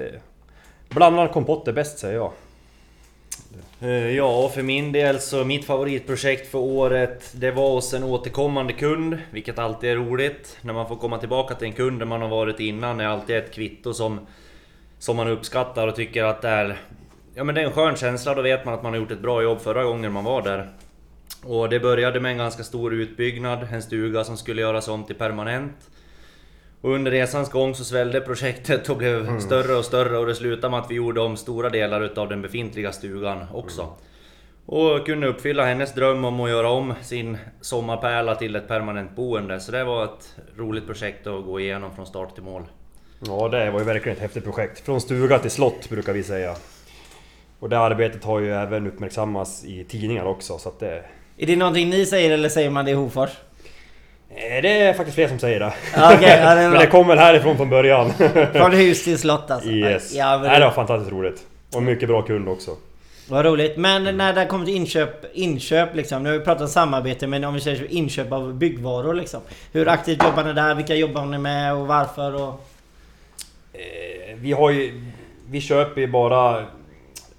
blandad 0.89 1.31
kompott 1.31 1.67
är 1.67 1.73
bäst 1.73 1.99
säger 1.99 2.15
jag. 2.15 2.31
Eh, 3.81 4.09
ja, 4.11 4.49
för 4.49 4.63
min 4.63 4.91
del 4.91 5.19
så 5.19 5.43
mitt 5.43 5.65
favoritprojekt 5.65 6.51
för 6.51 6.59
året 6.59 7.31
Det 7.31 7.51
var 7.51 7.71
hos 7.71 7.93
en 7.93 8.03
återkommande 8.03 8.73
kund 8.73 9.17
Vilket 9.31 9.59
alltid 9.59 9.89
är 9.89 9.95
roligt 9.95 10.57
När 10.61 10.73
man 10.73 10.87
får 10.87 10.95
komma 10.95 11.17
tillbaka 11.17 11.55
till 11.55 11.67
en 11.67 11.73
kund 11.73 11.99
där 11.99 12.05
man 12.05 12.21
har 12.21 12.29
varit 12.29 12.59
innan 12.59 12.99
är 12.99 13.07
alltid 13.07 13.35
ett 13.35 13.53
kvitto 13.53 13.93
som 13.93 14.19
Som 14.99 15.17
man 15.17 15.27
uppskattar 15.27 15.87
och 15.87 15.95
tycker 15.95 16.23
att 16.23 16.41
det 16.41 16.49
är 16.49 16.77
Ja 17.37 17.43
men 17.43 17.55
det 17.55 17.61
är 17.61 17.65
en 17.65 17.71
skön 17.71 17.95
känsla, 17.95 18.33
då 18.35 18.41
vet 18.41 18.65
man 18.65 18.73
att 18.73 18.83
man 18.83 18.93
har 18.93 18.99
gjort 18.99 19.11
ett 19.11 19.21
bra 19.21 19.43
jobb 19.43 19.61
förra 19.61 19.83
gången 19.83 20.11
man 20.11 20.23
var 20.23 20.41
där 20.41 20.69
Och 21.43 21.69
det 21.69 21.79
började 21.79 22.19
med 22.19 22.31
en 22.31 22.37
ganska 22.37 22.63
stor 22.63 22.93
utbyggnad, 22.93 23.67
en 23.71 23.81
stuga 23.81 24.23
som 24.23 24.37
skulle 24.37 24.61
göras 24.61 24.87
om 24.87 25.03
till 25.03 25.15
permanent 25.15 25.89
och 26.81 26.91
under 26.91 27.11
resans 27.11 27.49
gång 27.49 27.75
så 27.75 27.83
svällde 27.83 28.21
projektet 28.21 28.89
och 28.89 28.97
blev 28.97 29.39
större 29.39 29.75
och 29.75 29.85
större 29.85 30.17
och 30.17 30.25
det 30.25 30.35
slutade 30.35 30.71
med 30.71 30.79
att 30.79 30.91
vi 30.91 30.95
gjorde 30.95 31.21
om 31.21 31.37
stora 31.37 31.69
delar 31.69 32.01
utav 32.01 32.29
den 32.29 32.41
befintliga 32.41 32.91
stugan 32.91 33.45
också. 33.53 33.93
Och 34.65 35.05
kunde 35.05 35.27
uppfylla 35.27 35.65
hennes 35.65 35.93
dröm 35.93 36.25
om 36.25 36.39
att 36.39 36.49
göra 36.49 36.69
om 36.69 36.93
sin 37.01 37.37
sommarpärla 37.61 38.35
till 38.35 38.55
ett 38.55 38.67
permanent 38.67 39.15
boende. 39.15 39.59
Så 39.59 39.71
det 39.71 39.83
var 39.83 40.03
ett 40.03 40.35
roligt 40.57 40.85
projekt 40.85 41.27
att 41.27 41.45
gå 41.45 41.59
igenom 41.59 41.95
från 41.95 42.05
start 42.05 42.33
till 42.33 42.43
mål. 42.43 42.63
Ja, 43.19 43.49
det 43.49 43.71
var 43.71 43.79
ju 43.79 43.85
verkligen 43.85 44.15
ett 44.15 44.21
häftigt 44.21 44.43
projekt. 44.43 44.79
Från 44.79 45.01
stuga 45.01 45.39
till 45.39 45.51
slott 45.51 45.89
brukar 45.89 46.13
vi 46.13 46.23
säga. 46.23 46.55
Och 47.65 47.69
det 47.69 47.79
arbetet 47.79 48.23
har 48.23 48.39
ju 48.39 48.53
även 48.53 48.87
uppmärksammats 48.87 49.65
i 49.65 49.83
tidningar 49.83 50.25
också, 50.25 50.57
så 50.57 50.69
att 50.69 50.79
det... 50.79 51.03
Är 51.37 51.45
det 51.47 51.55
någonting 51.55 51.89
ni 51.89 52.05
säger 52.05 52.31
eller 52.31 52.49
säger 52.49 52.69
man 52.69 52.85
det 52.85 52.91
i 52.91 52.93
Hofors? 52.93 53.29
Eh, 54.29 54.61
Det 54.61 54.69
är 54.81 54.93
faktiskt 54.93 55.15
fler 55.15 55.27
som 55.27 55.39
säger 55.39 55.59
det. 55.59 55.73
Okej, 56.15 56.39
ja, 56.43 56.55
det 56.55 56.61
men 56.69 56.79
det 56.79 56.87
kom 56.87 57.07
väl 57.07 57.17
härifrån 57.17 57.57
från 57.57 57.69
början. 57.69 58.13
Från 58.53 58.71
hus 58.71 59.03
till 59.03 59.17
slott 59.17 59.51
alltså? 59.51 59.69
yes. 59.69 60.13
Ja, 60.15 60.37
men 60.37 60.47
Nej, 60.47 60.59
det 60.59 60.65
var 60.65 60.71
fantastiskt 60.73 61.11
roligt. 61.11 61.43
Och 61.75 61.83
mycket 61.83 62.09
bra 62.09 62.21
kund 62.21 62.49
också. 62.49 62.71
vad 63.29 63.45
roligt. 63.45 63.77
Men 63.77 64.17
när 64.17 64.33
det 64.33 64.45
kommer 64.45 64.65
till 64.65 64.75
inköp, 64.75 65.25
inköp 65.33 65.95
liksom. 65.95 66.23
Nu 66.23 66.29
har 66.31 66.37
vi 66.39 66.45
pratat 66.45 66.61
om 66.61 66.67
samarbete 66.67 67.27
men 67.27 67.43
om 67.43 67.53
vi 67.53 67.61
säger 67.61 67.91
inköp 67.93 68.31
av 68.31 68.53
byggvaror 68.53 69.13
liksom. 69.13 69.41
Hur 69.71 69.87
aktivt 69.87 70.23
jobbar 70.23 70.43
ni 70.43 70.53
där? 70.53 70.75
Vilka 70.75 70.95
jobbar 70.95 71.25
ni 71.25 71.37
med 71.37 71.73
och 71.75 71.87
varför? 71.87 72.35
Och... 72.35 72.65
Eh, 73.73 74.35
Vi 74.35 74.51
har 74.51 74.69
ju... 74.71 75.01
Vi 75.49 75.61
köper 75.61 76.01
ju 76.01 76.07
bara 76.07 76.65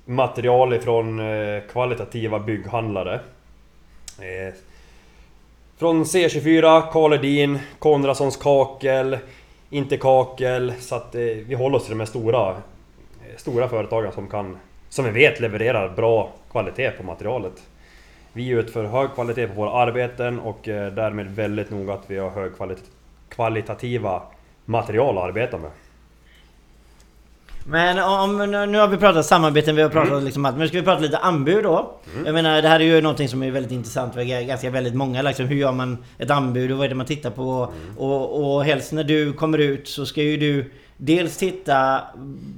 material 0.07 0.75
ifrån 0.75 1.21
eh, 1.21 1.63
kvalitativa 1.73 2.39
bygghandlare. 2.39 3.15
Eh, 4.19 4.55
från 5.79 6.05
C24, 6.05 6.93
Karl 6.93 7.13
Edin, 7.13 7.59
Konradssons 7.79 8.37
kakel, 8.37 9.19
inte 9.71 9.97
kakel. 9.97 10.73
Så 10.81 10.95
att 10.95 11.15
eh, 11.15 11.21
vi 11.21 11.55
håller 11.55 11.77
oss 11.77 11.83
till 11.85 11.93
de 11.93 12.01
här 12.01 12.07
stora, 12.07 12.57
stora 13.37 13.69
företagen 13.69 14.13
som 14.13 14.29
kan, 14.29 14.57
som 14.89 15.05
vi 15.05 15.11
vet 15.11 15.41
levererar 15.41 15.89
bra 15.89 16.33
kvalitet 16.51 16.91
på 16.91 17.03
materialet. 17.03 17.63
Vi 18.33 18.49
utför 18.49 18.85
hög 18.85 19.15
kvalitet 19.15 19.47
på 19.47 19.55
våra 19.55 19.71
arbeten 19.73 20.41
och 20.41 20.59
därmed 20.65 21.27
väldigt 21.27 21.71
noga 21.71 21.95
att 21.95 22.11
vi 22.11 22.19
har 22.19 22.31
hög 22.31 22.53
kvalit- 22.53 22.91
kvalitativa 23.29 24.23
material 24.65 25.19
att 25.19 25.25
arbeta 25.25 25.59
med. 25.59 25.71
Men 27.69 27.99
om, 27.99 28.51
nu 28.51 28.79
har 28.79 28.89
vi 28.89 28.97
pratat 28.97 29.27
samarbeten, 29.27 29.77
vi 29.77 29.83
har 29.83 29.89
pratat 29.89 30.23
liksom 30.23 30.45
allt. 30.45 30.55
Men 30.57 30.63
nu 30.63 30.69
ska 30.69 30.77
vi 30.77 30.85
prata 30.85 31.01
lite 31.01 31.19
anbud 31.19 31.65
då. 31.65 32.01
Jag 32.25 32.35
menar 32.35 32.63
det 32.63 32.69
här 32.69 32.81
är 32.81 32.85
ju 32.85 33.01
någonting 33.01 33.29
som 33.29 33.43
är 33.43 33.51
väldigt 33.51 33.73
intressant 33.73 34.15
för 34.15 34.45
ganska 34.47 34.71
väldigt 34.71 34.95
många. 34.95 35.23
Liksom, 35.23 35.47
hur 35.47 35.57
gör 35.57 35.73
man 35.73 36.05
ett 36.19 36.31
anbud 36.31 36.73
och 36.73 36.79
vad 36.79 36.85
är 36.85 36.89
det 36.89 36.95
man 36.95 37.07
tittar 37.07 37.31
på? 37.31 37.73
Och, 37.97 38.55
och 38.55 38.65
helst 38.65 38.93
när 38.93 39.05
du 39.05 39.33
kommer 39.33 39.59
ut 39.59 39.89
så 39.89 40.07
ska 40.07 40.23
ju 40.23 40.37
du 40.37 40.71
Dels 40.97 41.37
titta 41.37 42.01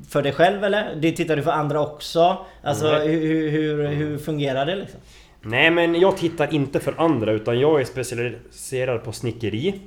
för 0.08 0.22
dig 0.22 0.32
själv 0.32 0.64
eller? 0.64 0.94
Det 0.96 1.12
tittar 1.12 1.36
du 1.36 1.42
för 1.42 1.50
andra 1.50 1.80
också? 1.80 2.46
Alltså 2.62 2.92
Nej. 2.92 3.08
hur, 3.08 3.50
hur, 3.50 3.88
hur 3.88 4.18
fungerar 4.18 4.66
det 4.66 4.76
liksom? 4.76 5.00
Nej 5.42 5.70
men 5.70 6.00
jag 6.00 6.16
tittar 6.16 6.54
inte 6.54 6.80
för 6.80 6.94
andra 6.96 7.32
utan 7.32 7.60
jag 7.60 7.80
är 7.80 7.84
specialiserad 7.84 9.04
på 9.04 9.12
snickeri. 9.12 9.80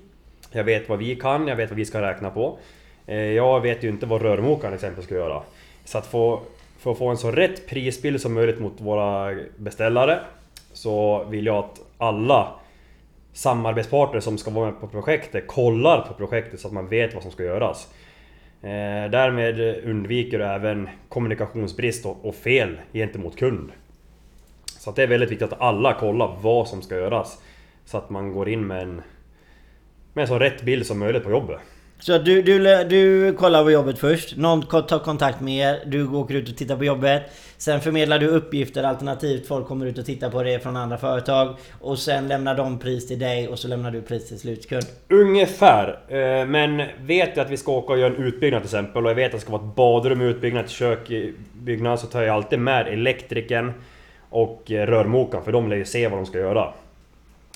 Jag 0.51 0.63
vet 0.63 0.89
vad 0.89 0.99
vi 0.99 1.15
kan, 1.15 1.47
jag 1.47 1.55
vet 1.55 1.69
vad 1.69 1.77
vi 1.77 1.85
ska 1.85 2.01
räkna 2.01 2.29
på. 2.29 2.59
Eh, 3.05 3.17
jag 3.17 3.61
vet 3.61 3.83
ju 3.83 3.89
inte 3.89 4.05
vad 4.05 4.21
rörmokaren 4.21 4.73
exempel 4.73 5.03
ska 5.03 5.15
göra. 5.15 5.41
Så 5.85 5.97
att 5.97 6.07
få, 6.07 6.41
för 6.79 6.91
att 6.91 6.97
få 6.97 7.07
en 7.07 7.17
så 7.17 7.31
rätt 7.31 7.67
prisbild 7.67 8.21
som 8.21 8.33
möjligt 8.33 8.59
mot 8.59 8.81
våra 8.81 9.35
beställare 9.57 10.19
så 10.73 11.23
vill 11.23 11.45
jag 11.45 11.55
att 11.55 11.81
alla 11.97 12.55
samarbetspartner 13.33 14.19
som 14.19 14.37
ska 14.37 14.51
vara 14.51 14.71
med 14.71 14.79
på 14.79 14.87
projektet 14.87 15.47
kollar 15.47 16.01
på 16.01 16.13
projektet 16.13 16.59
så 16.59 16.67
att 16.67 16.73
man 16.73 16.87
vet 16.87 17.13
vad 17.13 17.23
som 17.23 17.31
ska 17.31 17.43
göras. 17.43 17.93
Eh, 18.61 19.11
Därmed 19.11 19.85
undviker 19.85 20.39
du 20.39 20.45
även 20.45 20.89
kommunikationsbrist 21.09 22.05
och 22.05 22.25
och 22.25 22.35
fel 22.35 22.79
gentemot 22.93 23.37
kund. 23.37 23.71
Så 24.65 24.89
att 24.89 24.95
det 24.95 25.03
är 25.03 25.07
väldigt 25.07 25.31
viktigt 25.31 25.53
att 25.53 25.61
alla 25.61 25.93
kollar 25.93 26.37
vad 26.41 26.67
som 26.67 26.81
ska 26.81 26.95
göras. 26.95 27.41
Så 27.85 27.97
att 27.97 28.09
man 28.09 28.33
går 28.33 28.49
in 28.49 28.67
med 28.67 28.81
en, 28.81 29.01
med 30.13 30.21
en 30.21 30.27
så 30.27 30.39
rätt 30.39 30.61
bild 30.61 30.85
som 30.85 30.99
möjligt 30.99 31.23
på 31.23 31.31
jobbet. 31.31 31.59
Så 32.01 32.17
du, 32.17 32.41
du, 32.41 32.83
du 32.83 33.33
kollar 33.33 33.63
på 33.63 33.71
jobbet 33.71 33.99
först, 33.99 34.37
någon 34.37 34.61
tar 34.61 34.99
kontakt 34.99 35.41
med 35.41 35.57
er, 35.57 35.79
du 35.85 36.07
åker 36.07 36.35
ut 36.35 36.49
och 36.49 36.57
tittar 36.57 36.75
på 36.75 36.85
jobbet. 36.85 37.23
Sen 37.57 37.81
förmedlar 37.81 38.19
du 38.19 38.27
uppgifter 38.27 38.83
alternativt 38.83 39.47
folk 39.47 39.67
kommer 39.67 39.85
ut 39.85 39.97
och 39.97 40.05
tittar 40.05 40.29
på 40.29 40.43
det 40.43 40.59
från 40.59 40.77
andra 40.77 40.97
företag. 40.97 41.55
Och 41.81 41.99
sen 41.99 42.27
lämnar 42.27 42.55
de 42.55 42.79
pris 42.79 43.07
till 43.07 43.19
dig 43.19 43.47
och 43.47 43.59
så 43.59 43.67
lämnar 43.67 43.91
du 43.91 44.01
pris 44.01 44.27
till 44.27 44.39
slutkund. 44.39 44.83
Ungefär. 45.09 45.99
Eh, 46.07 46.45
men 46.47 46.77
vet 46.99 47.37
jag 47.37 47.45
att 47.45 47.51
vi 47.51 47.57
ska 47.57 47.71
åka 47.71 47.93
och 47.93 47.99
göra 47.99 48.13
en 48.13 48.23
utbyggnad 48.23 48.61
till 48.61 48.67
exempel 48.67 49.05
och 49.05 49.09
jag 49.09 49.15
vet 49.15 49.25
att 49.25 49.31
det 49.31 49.39
ska 49.39 49.51
vara 49.51 49.61
ett 49.61 49.75
badrum 49.75 50.21
utbyggnad, 50.21 50.65
ett 50.65 50.71
kök 50.71 51.11
i 51.11 51.33
byggnad 51.53 51.99
så 51.99 52.07
tar 52.07 52.21
jag 52.21 52.35
alltid 52.35 52.59
med 52.59 52.87
elektrikern 52.87 53.73
och 54.29 54.71
eh, 54.71 54.85
rörmokaren 54.85 55.43
för 55.45 55.51
de 55.51 55.69
lär 55.69 55.77
ju 55.77 55.85
se 55.85 56.07
vad 56.07 56.19
de 56.19 56.25
ska 56.25 56.39
göra. 56.39 56.73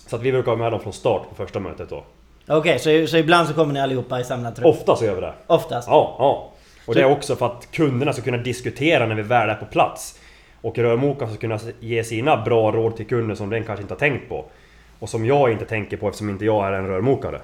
Så 0.08 0.16
att 0.16 0.22
vi 0.22 0.32
brukar 0.32 0.52
ha 0.52 0.58
med 0.58 0.72
dem 0.72 0.80
från 0.80 0.94
start 0.94 1.30
på 1.30 1.36
första 1.36 1.60
mötet 1.60 1.90
då. 1.90 2.04
Okej, 2.48 2.80
så, 2.80 3.08
så 3.08 3.18
ibland 3.18 3.48
så 3.48 3.54
kommer 3.54 3.74
ni 3.74 3.80
allihopa 3.80 4.20
i 4.20 4.24
samlad 4.24 4.56
trupp? 4.56 4.66
Ofta 4.66 4.96
så 4.96 5.06
gör 5.06 5.16
vi 5.16 5.22
det. 5.22 5.34
Oftast? 5.48 5.88
Ja, 5.88 6.16
ja. 6.20 6.52
Och 6.86 6.96
det 6.96 7.02
är 7.02 7.12
också 7.12 7.36
för 7.36 7.46
att 7.46 7.72
kunderna 7.72 8.14
ska 8.14 8.22
kunna 8.22 8.38
diskutera 8.38 9.06
när 9.06 9.16
vi 9.16 9.22
väl 9.22 9.50
är 9.50 9.56
på 9.56 9.66
plats. 9.66 10.20
Och 10.62 10.78
rörmokaren 10.78 11.32
ska 11.32 11.42
kunna 11.42 11.60
ge 11.80 12.04
sina 12.04 12.38
bra 12.38 12.72
råd 12.72 12.98
till 12.98 13.08
kunden 13.08 13.38
som 13.38 13.50
den 13.50 13.64
kanske 13.64 13.82
inte 13.82 13.94
har 13.94 14.00
tänkt 14.00 14.30
på. 14.30 14.46
Och 15.00 15.10
som 15.10 15.26
jag 15.26 15.52
inte 15.52 15.66
tänker 15.66 15.98
på 15.98 16.08
eftersom 16.08 16.30
inte 16.30 16.46
jag 16.46 16.68
är 16.68 16.72
en 16.72 16.88
rörmokare. 16.88 17.40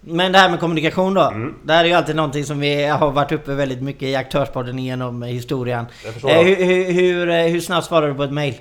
Men 0.00 0.32
det 0.32 0.38
här 0.38 0.50
med 0.50 0.60
kommunikation 0.60 1.14
då? 1.14 1.20
Mm. 1.20 1.54
Det 1.64 1.72
här 1.72 1.84
är 1.84 1.88
ju 1.88 1.94
alltid 1.94 2.16
någonting 2.16 2.44
som 2.44 2.60
vi 2.60 2.84
har 2.84 3.10
varit 3.10 3.32
uppe 3.32 3.54
väldigt 3.54 3.82
mycket 3.82 4.02
i 4.02 4.16
Aktörspodden 4.16 4.78
genom 4.78 5.22
historien. 5.22 5.86
Eh, 6.26 6.38
hur, 6.38 6.64
hur, 6.64 6.92
hur, 6.92 7.28
eh, 7.28 7.46
hur 7.46 7.60
snabbt 7.60 7.86
svarar 7.86 8.08
du 8.08 8.14
på 8.14 8.22
ett 8.22 8.32
mail? 8.32 8.54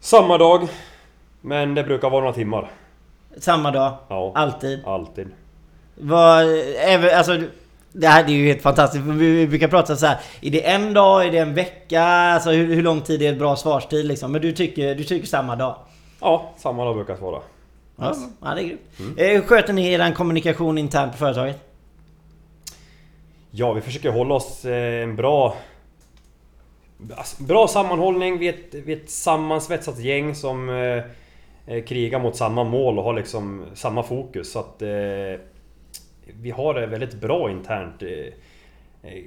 Samma 0.00 0.38
dag. 0.38 0.68
Men 1.40 1.74
det 1.74 1.84
brukar 1.84 2.10
vara 2.10 2.20
några 2.20 2.34
timmar. 2.34 2.70
Samma 3.38 3.70
dag? 3.70 3.96
Ja. 4.08 4.32
Alltid? 4.34 4.84
Alltid. 4.84 5.28
Vad, 5.94 6.44
även, 6.78 7.16
alltså, 7.18 7.40
det 7.92 8.06
här 8.08 8.24
det 8.24 8.32
är 8.32 8.34
ju 8.34 8.46
helt 8.46 8.62
fantastiskt. 8.62 9.04
Vi, 9.04 9.46
brukar 9.46 9.68
prata 9.68 9.96
så 9.96 10.06
här. 10.06 10.18
Är 10.40 10.50
det 10.50 10.66
en 10.70 10.94
dag? 10.94 11.26
Är 11.26 11.30
det 11.32 11.38
en 11.38 11.54
vecka? 11.54 12.02
Alltså 12.04 12.50
hur, 12.50 12.74
hur 12.74 12.82
lång 12.82 13.00
tid 13.00 13.22
är 13.22 13.32
ett 13.32 13.38
bra 13.38 13.56
svarstid 13.56 14.06
liksom? 14.06 14.32
Men 14.32 14.42
du 14.42 14.52
tycker, 14.52 14.94
du 14.94 15.04
tycker 15.04 15.26
samma 15.26 15.56
dag? 15.56 15.76
Ja, 16.20 16.50
samma 16.56 16.84
dag 16.84 16.94
brukar 16.94 17.12
jag 17.12 17.18
svara. 17.18 17.40
Ja, 17.96 18.14
ja 18.42 18.54
det 18.54 18.62
är 18.62 18.64
grymt. 18.64 18.80
Eh, 19.18 19.26
Hur 19.26 19.40
sköter 19.40 19.72
ni 19.72 19.92
er 19.92 20.12
kommunikation 20.12 20.78
internt 20.78 21.12
på 21.12 21.18
företaget? 21.18 21.56
Ja, 23.50 23.72
vi 23.72 23.80
försöker 23.80 24.10
hålla 24.10 24.34
oss 24.34 24.64
eh, 24.64 25.02
en 25.02 25.16
bra... 25.16 25.56
alltså, 27.16 27.42
Bra 27.42 27.68
sammanhållning, 27.68 28.38
vi 28.38 28.48
är 28.48 28.52
ett, 28.52 28.74
vi 28.84 28.92
är 28.92 28.96
ett 28.96 29.10
sammansvetsat 29.10 29.98
gäng 29.98 30.34
som 30.34 30.68
eh, 31.70 31.84
krigar 31.84 32.18
mot 32.18 32.36
samma 32.36 32.64
mål 32.64 32.98
och 32.98 33.04
har 33.04 33.14
liksom 33.14 33.64
samma 33.74 34.02
fokus. 34.02 34.52
Så 34.52 34.58
att... 34.58 34.82
Eh, 34.82 35.40
vi 36.40 36.50
har 36.50 36.74
det 36.74 36.86
väldigt 36.86 37.14
bra 37.14 37.50
internt. 37.50 38.02
Eh, 38.02 38.08
eh, 39.10 39.22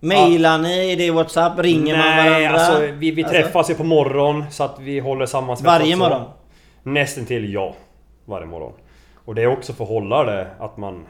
Mailar 0.00 0.58
ni? 0.58 0.92
Är 0.92 0.96
det 0.96 1.10
WhatsApp? 1.10 1.58
Ringer 1.58 1.96
man 1.96 2.06
Nej, 2.06 2.30
varandra? 2.30 2.60
alltså 2.60 2.92
vi, 2.92 3.10
vi 3.10 3.24
Alltså, 3.24 3.36
träffas 3.36 3.70
ju 3.70 3.74
på 3.74 3.84
morgon 3.84 4.44
så 4.50 4.64
att 4.64 4.80
vi 4.80 4.98
håller 4.98 5.26
sammansvetsat. 5.26 5.80
Varje 5.80 5.96
morgon? 5.96 6.22
Nästan 6.82 7.24
till 7.24 7.52
ja. 7.52 7.74
Varje 8.24 8.46
morgon. 8.46 8.72
Och 9.24 9.34
det 9.34 9.42
är 9.42 9.46
också 9.46 9.72
för 9.72 9.84
att 9.84 9.90
hålla 9.90 10.24
det 10.24 10.48
att 10.58 10.76
man 10.76 11.06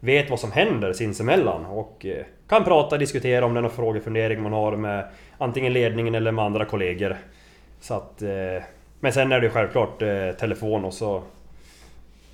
vet 0.00 0.30
vad 0.30 0.40
som 0.40 0.52
händer 0.52 0.92
sinsemellan 0.92 1.66
och 1.66 2.06
eh, 2.06 2.24
kan 2.48 2.64
prata, 2.64 2.98
diskutera 2.98 3.44
om 3.44 3.54
det 3.54 3.60
är 3.60 3.62
någon 3.62 3.70
frågefundering 3.70 4.42
man 4.42 4.52
har 4.52 4.76
med 4.76 5.08
antingen 5.38 5.72
ledningen 5.72 6.14
eller 6.14 6.32
med 6.32 6.44
andra 6.44 6.64
kollegor. 6.64 7.16
Så 7.80 7.94
att... 7.94 8.22
Eh, 8.22 8.62
men 9.00 9.12
sen 9.12 9.32
är 9.32 9.40
det 9.40 9.46
ju 9.46 9.52
självklart 9.52 10.02
eh, 10.02 10.30
telefon 10.40 10.84
och 10.84 10.94
så... 10.94 11.22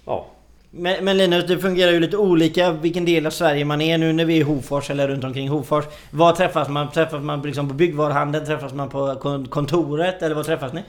Ja. 0.05 0.27
Men, 0.71 1.05
men 1.05 1.17
Linus, 1.19 1.47
det 1.47 1.59
fungerar 1.59 1.93
ju 1.93 2.01
lite 2.01 2.17
olika 2.17 2.73
vilken 2.73 3.05
del 3.05 3.27
av 3.27 3.31
Sverige 3.31 3.65
man 3.65 3.81
är 3.81 3.99
nu 3.99 4.13
när 4.13 4.25
vi 4.25 4.35
är 4.37 4.41
i 4.41 4.43
Hofors 4.43 4.91
eller 4.91 5.09
runt 5.09 5.25
omkring 5.25 5.49
Hofors. 5.49 5.85
Var 6.11 6.33
träffas 6.33 6.69
man? 6.69 6.91
Träffas 6.91 7.23
man 7.23 7.43
liksom 7.43 7.69
på 7.69 7.75
byggvaruhandeln? 7.75 8.47
Träffas 8.47 8.73
man 8.73 8.89
på 8.89 9.15
kon- 9.15 9.47
kontoret? 9.49 10.23
Eller 10.23 10.35
var 10.35 10.43
träffas 10.43 10.73
ni? 10.73 10.83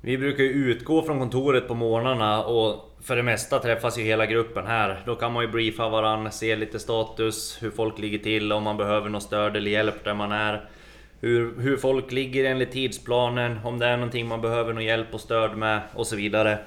Vi 0.00 0.18
brukar 0.18 0.44
ju 0.44 0.50
utgå 0.50 1.02
från 1.02 1.18
kontoret 1.18 1.68
på 1.68 1.74
morgnarna 1.74 2.44
och 2.44 2.90
för 3.02 3.16
det 3.16 3.22
mesta 3.22 3.58
träffas 3.58 3.98
ju 3.98 4.02
hela 4.02 4.26
gruppen 4.26 4.66
här. 4.66 5.02
Då 5.06 5.14
kan 5.14 5.32
man 5.32 5.44
ju 5.44 5.50
briefa 5.50 5.88
varandra, 5.88 6.30
se 6.30 6.56
lite 6.56 6.78
status, 6.78 7.58
hur 7.60 7.70
folk 7.70 7.98
ligger 7.98 8.18
till, 8.18 8.52
om 8.52 8.62
man 8.62 8.76
behöver 8.76 9.08
något 9.08 9.22
stöd 9.22 9.56
eller 9.56 9.70
hjälp 9.70 10.04
där 10.04 10.14
man 10.14 10.32
är. 10.32 10.64
Hur, 11.24 11.60
hur 11.60 11.76
folk 11.76 12.12
ligger 12.12 12.44
enligt 12.44 12.72
tidsplanen, 12.72 13.58
om 13.64 13.78
det 13.78 13.86
är 13.86 13.96
någonting 13.96 14.26
man 14.26 14.40
behöver 14.40 14.72
någon 14.72 14.84
hjälp 14.84 15.14
och 15.14 15.20
stöd 15.20 15.56
med 15.56 15.80
och 15.94 16.06
så 16.06 16.16
vidare. 16.16 16.58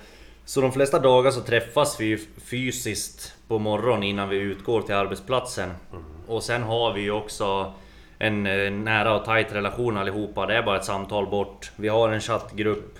Så 0.45 0.61
de 0.61 0.71
flesta 0.71 0.99
dagar 0.99 1.31
så 1.31 1.41
träffas 1.41 1.99
vi 1.99 2.17
fysiskt 2.37 3.35
på 3.47 3.59
morgonen 3.59 4.03
innan 4.03 4.29
vi 4.29 4.37
utgår 4.37 4.81
till 4.81 4.95
arbetsplatsen. 4.95 5.69
Och 6.27 6.43
sen 6.43 6.63
har 6.63 6.93
vi 6.93 7.01
ju 7.01 7.11
också 7.11 7.73
en 8.19 8.45
eh, 8.45 8.71
nära 8.71 9.15
och 9.15 9.25
tajt 9.25 9.53
relation 9.53 9.97
allihopa. 9.97 10.45
Det 10.45 10.55
är 10.55 10.63
bara 10.63 10.77
ett 10.77 10.85
samtal 10.85 11.27
bort. 11.27 11.71
Vi 11.75 11.87
har 11.87 12.09
en 12.09 12.21
chattgrupp 12.21 12.99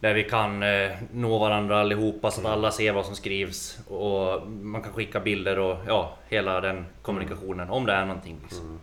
där 0.00 0.14
vi 0.14 0.24
kan 0.24 0.62
eh, 0.62 0.90
nå 1.12 1.38
varandra 1.38 1.80
allihopa 1.80 2.30
så 2.30 2.40
att 2.40 2.46
alla 2.46 2.70
ser 2.70 2.92
vad 2.92 3.06
som 3.06 3.16
skrivs. 3.16 3.78
Och 3.88 4.50
man 4.50 4.82
kan 4.82 4.92
skicka 4.92 5.20
bilder 5.20 5.58
och 5.58 5.76
ja, 5.86 6.16
hela 6.28 6.60
den 6.60 6.86
kommunikationen 7.02 7.70
om 7.70 7.86
det 7.86 7.92
är 7.92 8.06
någonting. 8.06 8.36
Liksom. 8.42 8.80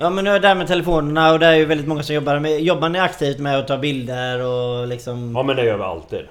Ja 0.00 0.10
men 0.10 0.24
nu 0.24 0.30
är 0.30 0.40
det 0.40 0.48
här 0.48 0.54
med 0.54 0.66
telefonerna 0.66 1.32
och 1.32 1.38
det 1.38 1.46
är 1.46 1.54
ju 1.54 1.64
väldigt 1.64 1.86
många 1.86 2.02
som 2.02 2.14
jobbar 2.14 2.38
med... 2.38 2.60
Jobbar 2.60 2.88
ni 2.88 2.98
aktivt 2.98 3.38
med 3.38 3.58
att 3.58 3.68
ta 3.68 3.78
bilder 3.78 4.42
och 4.42 4.86
liksom... 4.88 5.32
Ja 5.36 5.42
men 5.42 5.56
det 5.56 5.64
gör 5.64 5.76
vi 5.76 5.82
alltid. 5.82 6.26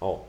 Ja. 0.00 0.20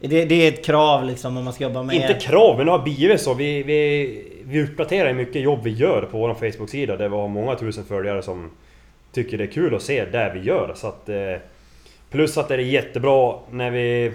Det, 0.00 0.24
det 0.24 0.34
är 0.34 0.48
ett 0.48 0.64
krav 0.64 1.04
liksom 1.04 1.36
om 1.36 1.44
man 1.44 1.52
ska 1.52 1.64
jobba 1.64 1.82
med... 1.82 1.96
Inte 1.96 2.14
krav, 2.14 2.56
men 2.56 2.66
det 2.66 2.72
har 2.72 2.78
blivit 2.78 3.20
så. 3.20 3.34
Vi, 3.34 3.62
vi, 3.62 4.32
vi 4.44 4.62
uppdaterar 4.62 5.08
ju 5.08 5.14
mycket 5.14 5.42
jobb 5.42 5.62
vi 5.62 5.70
gör 5.70 6.02
på 6.02 6.18
vår 6.18 6.34
Facebook-sida 6.34 6.96
där 6.96 7.08
vi 7.08 7.16
har 7.16 7.28
många 7.28 7.54
tusen 7.54 7.84
följare 7.84 8.22
som 8.22 8.50
tycker 9.12 9.38
det 9.38 9.44
är 9.44 9.52
kul 9.52 9.74
att 9.74 9.82
se 9.82 10.04
det 10.04 10.30
vi 10.34 10.40
gör. 10.40 10.72
Så 10.74 10.86
att, 10.86 11.08
eh, 11.08 11.36
plus 12.10 12.38
att 12.38 12.48
det 12.48 12.54
är 12.54 12.58
jättebra 12.58 13.34
när 13.50 13.70
vi... 13.70 14.12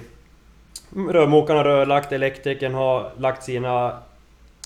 Rörmokaren 1.10 1.58
har 1.58 1.66
rörlagt, 1.66 2.12
elektrikern 2.12 2.74
har 2.74 3.12
lagt 3.18 3.44
sina 3.44 3.98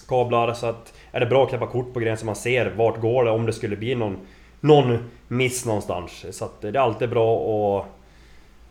kablar 0.07 0.53
så 0.53 0.65
att 0.65 0.93
är 1.13 1.19
det 1.19 1.25
bra 1.25 1.43
att 1.43 1.49
knäppa 1.49 1.67
kort 1.67 1.93
på 1.93 1.99
grejen 1.99 2.17
så 2.17 2.25
man 2.25 2.35
ser 2.35 2.69
vart 2.69 3.01
går 3.01 3.23
det 3.23 3.31
om 3.31 3.45
det 3.45 3.53
skulle 3.53 3.75
bli 3.75 3.95
någon, 3.95 4.17
någon 4.59 4.97
miss 5.27 5.65
någonstans. 5.65 6.25
Så 6.31 6.45
att 6.45 6.61
det 6.61 6.67
är 6.67 6.75
alltid 6.75 7.09
bra 7.09 7.37
att 7.37 7.85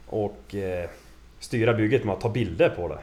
och, 0.07 0.55
eh, 0.55 0.89
styra 1.39 1.75
bygget 1.75 2.05
med 2.05 2.15
att 2.15 2.21
ta 2.21 2.29
bilder 2.29 2.69
på 2.69 2.89
det. 2.89 2.99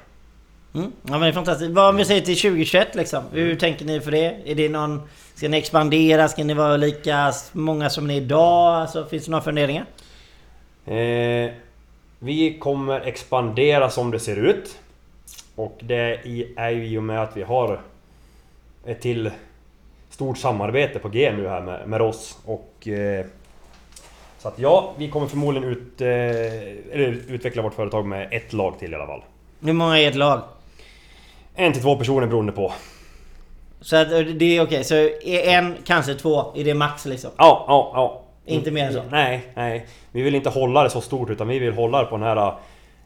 Mm. 0.79 0.91
Ja 1.03 1.11
men 1.11 1.21
det 1.21 1.27
är 1.27 1.31
fantastiskt. 1.31 1.71
Vad 1.71 1.89
om 1.89 1.95
vi 1.95 2.05
säger 2.05 2.21
till 2.21 2.37
2021 2.37 2.95
liksom? 2.95 3.23
Hur 3.31 3.55
tänker 3.55 3.85
ni 3.85 3.99
för 3.99 4.11
det? 4.11 4.37
Är 4.45 4.55
det 4.55 4.69
någon... 4.69 5.01
Ska 5.35 5.49
ni 5.49 5.57
expandera? 5.57 6.27
Ska 6.27 6.43
ni 6.43 6.53
vara 6.53 6.77
lika 6.77 7.33
många 7.51 7.89
som 7.89 8.07
ni 8.07 8.17
är 8.17 8.21
idag? 8.21 8.75
Alltså, 8.81 9.05
finns 9.05 9.25
det 9.25 9.31
några 9.31 9.43
funderingar? 9.43 9.85
Eh, 10.85 11.51
vi 12.19 12.57
kommer 12.59 13.01
expandera 13.01 13.89
som 13.89 14.11
det 14.11 14.19
ser 14.19 14.35
ut. 14.35 14.79
Och 15.55 15.79
det 15.81 16.19
är 16.55 16.69
ju 16.69 16.87
i 16.87 16.97
och 16.97 17.03
med 17.03 17.23
att 17.23 17.37
vi 17.37 17.43
har 17.43 17.79
ett 18.85 19.01
till 19.01 19.31
stort 20.09 20.37
samarbete 20.37 20.99
på 20.99 21.09
G 21.09 21.31
nu 21.37 21.47
här 21.47 21.61
med, 21.61 21.87
med 21.87 22.01
oss. 22.01 22.37
Och, 22.45 22.87
eh, 22.87 23.25
så 24.37 24.47
att 24.47 24.59
ja, 24.59 24.93
vi 24.97 25.09
kommer 25.09 25.27
förmodligen 25.27 25.69
ut, 25.69 26.01
eh, 26.01 27.33
utveckla 27.33 27.61
vårt 27.61 27.73
företag 27.73 28.05
med 28.05 28.27
ett 28.31 28.53
lag 28.53 28.79
till 28.79 28.91
i 28.91 28.95
alla 28.95 29.07
fall. 29.07 29.23
Hur 29.61 29.73
många 29.73 29.99
är 29.99 30.07
ert 30.07 30.15
lag? 30.15 30.41
En 31.55 31.73
till 31.73 31.81
två 31.81 31.95
personer 31.95 32.27
beroende 32.27 32.51
på. 32.51 32.73
Så 33.81 33.95
att 33.95 34.11
eh, 34.11 34.19
det 34.19 34.57
är 34.57 34.63
okej, 34.63 34.83
så 34.83 34.95
är 34.95 35.57
en, 35.57 35.75
kanske 35.85 36.13
två, 36.13 36.53
är 36.55 36.63
det 36.63 36.73
max 36.73 37.05
liksom? 37.05 37.31
Ja, 37.37 37.65
ja, 37.67 37.91
ja. 37.93 38.23
Inte 38.45 38.71
mer 38.71 38.85
än 38.85 38.93
så? 38.93 39.03
Nej, 39.11 39.41
nej. 39.55 39.85
Vi 40.11 40.21
vill 40.21 40.35
inte 40.35 40.49
hålla 40.49 40.83
det 40.83 40.89
så 40.89 41.01
stort 41.01 41.29
utan 41.29 41.47
vi 41.47 41.59
vill 41.59 41.73
hålla 41.73 41.99
det 42.01 42.05
på 42.05 42.17
den 42.17 42.25
här... 42.25 42.53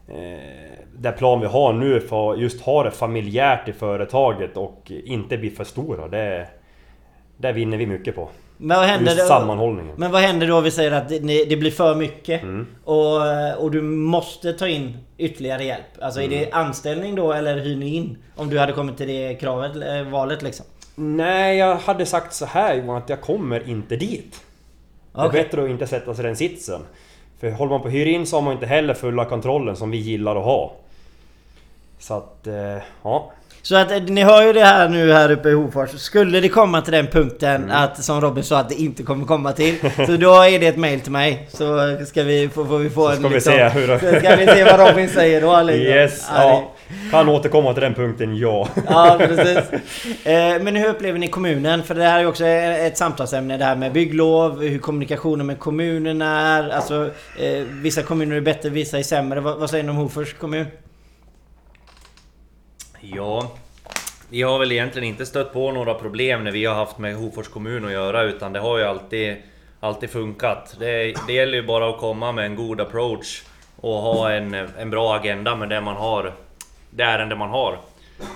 Eh, 0.08 0.83
det 0.98 1.12
plan 1.12 1.40
vi 1.40 1.46
har 1.46 1.72
nu 1.72 2.00
för 2.00 2.32
att 2.32 2.38
just 2.40 2.60
ha 2.60 2.82
det 2.82 2.90
familjärt 2.90 3.68
i 3.68 3.72
företaget 3.72 4.56
och 4.56 4.92
inte 5.04 5.38
bli 5.38 5.50
för 5.50 5.64
stora. 5.64 6.08
Det, 6.08 6.48
det 7.36 7.52
vinner 7.52 7.76
vi 7.76 7.86
mycket 7.86 8.14
på. 8.14 8.28
Men 8.56 8.78
vad 8.78 8.86
händer 8.86 9.12
Just 9.12 9.22
då? 9.24 9.28
sammanhållningen. 9.28 9.94
Men 9.96 10.12
vad 10.12 10.20
händer 10.22 10.46
då 10.46 10.56
om 10.56 10.64
vi 10.64 10.70
säger 10.70 10.92
att 10.92 11.08
det, 11.08 11.56
blir 11.56 11.70
för 11.70 11.94
mycket? 11.94 12.42
Mm. 12.42 12.66
Och, 12.84 13.62
och 13.64 13.70
du 13.70 13.82
måste 13.82 14.52
ta 14.52 14.68
in 14.68 14.96
ytterligare 15.18 15.64
hjälp? 15.64 15.84
Alltså 16.00 16.20
är 16.20 16.24
Mm. 16.26 16.38
det 16.38 16.52
anställning 16.52 17.14
då 17.14 17.32
eller 17.32 17.58
hyr 17.58 17.76
ni 17.76 17.94
in? 17.94 18.16
Om 18.36 18.50
du 18.50 18.58
hade 18.58 18.72
kommit 18.72 18.96
till 18.96 19.06
det 19.08 19.34
kravet, 19.34 19.76
eh, 19.76 20.02
valet 20.12 20.42
liksom? 20.42 20.66
Nej, 20.94 21.56
jag 21.58 21.76
hade 21.76 22.06
sagt 22.06 22.34
så 22.34 22.46
här 22.46 22.74
Johan, 22.74 22.96
att 22.96 23.08
jag 23.08 23.20
kommer 23.20 23.68
inte 23.68 23.96
dit. 23.96 24.40
Det 25.14 25.20
är 25.20 25.28
bättre 25.30 25.64
att 25.64 25.70
inte 25.70 25.86
sätta 25.86 26.14
sig 26.14 26.24
i 26.24 26.26
den 26.26 26.36
sitsen. 26.36 26.80
För 27.40 27.50
håller 27.50 27.70
man 27.70 27.80
på 27.80 27.88
att 27.88 27.94
hyra 27.94 28.08
in 28.10 28.26
så 28.26 28.36
har 28.36 28.42
man 28.42 28.52
inte 28.52 28.66
heller 28.66 28.94
fulla 28.94 29.24
kontrollen 29.24 29.76
som 29.76 29.90
vi 29.90 29.96
gillar 29.98 30.36
att 30.36 30.44
ha. 30.44 30.72
Så 32.08 32.14
att, 32.16 32.46
eh, 32.46 32.82
ja. 33.04 33.32
Så 33.62 33.76
att 33.76 33.90
eh, 33.92 34.02
ni 34.02 34.22
hör 34.22 34.42
ju 34.42 34.52
det 34.52 34.64
här 34.64 34.88
nu 34.88 35.12
här 35.12 35.30
uppe 35.32 35.48
i 35.48 35.52
Hofors. 35.52 35.90
Skulle 35.90 36.40
det 36.40 36.48
komma 36.48 36.80
till 36.80 36.92
den 36.92 37.06
punkten 37.06 37.62
Mm. 37.64 37.70
att 37.76 38.04
som 38.04 38.20
Robin 38.20 38.44
sa 38.44 38.58
att 38.58 38.68
det 38.68 38.74
inte 38.74 39.02
kommer 39.02 39.26
komma 39.26 39.52
till. 39.52 39.74
så 40.06 40.16
då 40.16 40.42
är 40.42 40.58
det 40.58 40.66
ett 40.66 40.76
mail 40.76 41.00
till 41.00 41.12
mig. 41.12 41.48
Så 41.52 41.96
ska 42.06 42.22
vi 42.22 42.48
få, 42.48 42.64
får 42.66 42.78
vi 42.78 42.90
få 42.90 43.04
Så 43.06 43.10
en 43.10 43.16
ska 43.18 43.28
vi 43.28 43.34
liksom, 43.34 43.52
se 43.52 43.68
hur 43.68 43.88
det- 43.88 43.98
så 44.00 44.20
ska 44.20 44.36
vi 44.36 44.46
se 44.46 44.64
vad 44.64 44.88
Robin 44.88 45.08
säger 45.08 45.40
då. 45.40 45.62
Liksom. 45.62 45.82
Yes, 45.86 46.28
det- 46.28 46.34
ja. 46.42 46.70
Kan 47.10 47.28
återkomma 47.28 47.72
till 47.72 47.82
den 47.82 47.94
punkten, 47.94 48.36
ja. 48.36 48.68
Ja 48.88 49.16
precis. 49.18 49.72
Eh, 50.26 50.62
Men 50.62 50.76
hur 50.76 50.88
upplever 50.88 51.18
ni 51.18 51.28
kommunen? 51.28 51.82
För 51.82 51.94
det 51.94 52.04
här 52.04 52.16
är 52.16 52.20
ju 52.20 52.26
också 52.26 52.46
ett 52.46 52.96
samtalsämne 52.98 53.56
det 53.56 53.64
här 53.64 53.76
med 53.76 53.92
bygglov, 53.92 54.62
hur 54.62 54.78
kommunikationen 54.78 55.46
med 55.46 55.58
kommunen 55.58 56.22
är. 56.22 56.68
Alltså 56.70 57.10
vissa 57.82 58.02
kommuner 58.02 58.36
är 58.36 58.40
bättre, 58.40 58.68
vissa 58.68 58.98
är 58.98 59.02
sämre. 59.02 59.40
Vad, 59.40 59.58
vad 59.58 59.70
säger 59.70 59.84
ni 59.84 59.90
om 59.90 59.96
Hofors 59.96 60.34
kommun? 60.34 60.66
Ja, 63.16 63.50
vi 64.30 64.42
har 64.42 64.58
väl 64.58 64.72
egentligen 64.72 65.08
inte 65.08 65.26
stött 65.26 65.52
på 65.52 65.72
några 65.72 65.94
problem 65.94 66.44
när 66.44 66.50
vi 66.50 66.64
har 66.64 66.74
haft 66.74 66.98
med 66.98 67.16
Hofors 67.16 67.48
kommun 67.48 67.84
att 67.84 67.92
göra 67.92 68.22
utan 68.22 68.52
det 68.52 68.60
har 68.60 68.78
ju 68.78 68.84
alltid, 68.84 69.36
alltid 69.80 70.10
funkat. 70.10 70.76
Det, 70.78 71.14
det 71.26 71.32
gäller 71.32 71.54
ju 71.54 71.66
bara 71.66 71.90
att 71.90 71.98
komma 71.98 72.32
med 72.32 72.46
en 72.46 72.56
god 72.56 72.80
approach 72.80 73.42
och 73.80 73.94
ha 73.94 74.30
en, 74.30 74.54
en 74.54 74.90
bra 74.90 75.14
agenda 75.14 75.56
med 75.56 75.68
det 75.68 75.80
man 75.80 75.96
har, 75.96 76.32
det 76.90 77.02
ärende 77.02 77.36
man 77.36 77.50
har. 77.50 77.78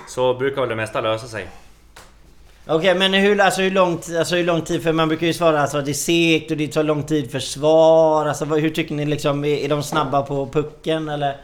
Så 0.09 0.35
brukar 0.35 0.61
väl 0.61 0.69
det 0.69 0.77
mesta 0.77 1.01
lösa 1.01 1.27
sig. 1.27 1.47
Okej 2.67 2.95
men 2.95 3.15
hur, 3.15 3.41
alltså, 3.41 3.63
hur, 3.63 3.71
lång, 3.71 3.93
alltså, 4.19 4.37
hur 4.37 4.45
lång 4.45 4.63
tid? 4.63 4.83
För 4.83 4.93
man 4.93 5.09
brukar 5.09 5.27
ju 5.27 5.33
svara 5.33 5.61
alltså, 5.61 5.79
att 5.79 5.85
det 5.85 5.91
är 5.91 5.95
segt 5.95 6.51
och 6.51 6.57
det 6.57 6.69
tar 6.69 6.83
lång 6.83 7.03
tid 7.03 7.31
för 7.31 7.41
svar. 7.41 8.27
Alltså, 8.27 8.45
hur 8.45 8.71
tycker 8.71 8.95
ni 8.95 9.07
liksom? 9.07 9.45
Är, 9.45 9.49
är 9.49 9.69
de 9.69 9.83
snabba 9.83 10.23
på 10.23 10.47
pucken 10.47 11.09
eller? 11.09 11.37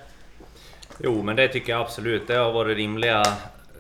Jo, 0.98 1.22
men 1.22 1.36
det 1.36 1.48
tycker 1.48 1.72
jag 1.72 1.80
absolut. 1.80 2.26
Det 2.26 2.34
har 2.34 2.52
varit 2.52 2.76
rimliga, 2.76 3.22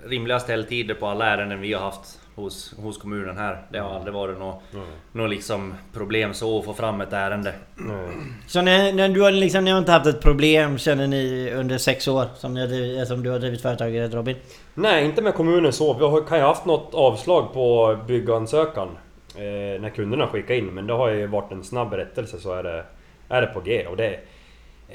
rimliga 0.06 0.40
ställtider 0.40 0.94
på 0.94 1.06
alla 1.06 1.26
ärenden 1.26 1.60
vi 1.60 1.72
har 1.72 1.80
haft 1.80 2.20
hos, 2.34 2.74
hos 2.78 2.98
kommunen 2.98 3.38
här. 3.38 3.62
Det 3.70 3.78
har 3.78 3.90
aldrig 3.90 4.14
varit 4.14 4.38
något, 4.38 4.62
något 5.12 5.30
liksom 5.30 5.74
problem 5.92 6.34
så 6.34 6.58
att 6.58 6.64
få 6.64 6.74
fram 6.74 7.00
ett 7.00 7.12
ärende. 7.12 7.52
Så 8.46 8.62
ni, 8.62 8.92
ni, 8.92 9.08
du 9.08 9.20
har 9.20 9.30
liksom, 9.30 9.64
ni 9.64 9.70
har 9.70 9.78
inte 9.78 9.92
haft 9.92 10.06
ett 10.06 10.20
problem 10.20 10.78
känner 10.78 11.06
ni 11.06 11.52
under 11.54 11.78
sex 11.78 12.08
år 12.08 12.26
som, 12.36 12.54
ni 12.54 13.04
som 13.08 13.22
du 13.22 13.30
har 13.30 13.38
drivit 13.38 13.62
företaget 13.62 14.14
Robin? 14.14 14.36
Nej, 14.74 15.04
inte 15.04 15.22
med 15.22 15.34
kommunen 15.34 15.72
så. 15.72 15.94
Vi 15.94 16.04
har, 16.04 16.20
kan 16.20 16.38
ju 16.38 16.44
haft 16.44 16.64
något 16.64 16.94
avslag 16.94 17.52
på 17.52 17.98
byggansökan 18.06 18.88
eh, 19.34 19.80
när 19.80 19.90
kunderna 19.90 20.26
skickar 20.26 20.54
in. 20.54 20.66
Men 20.66 20.86
det 20.86 20.92
har 20.92 21.08
ju 21.08 21.26
varit 21.26 21.52
en 21.52 21.64
snabb 21.64 21.92
rättelse 21.92 22.40
så 22.40 22.52
är 22.52 22.62
det, 22.62 22.84
är 23.28 23.40
det 23.40 23.46
på 23.46 23.60
G. 23.60 23.86
Och 23.86 23.96
det, 23.96 24.20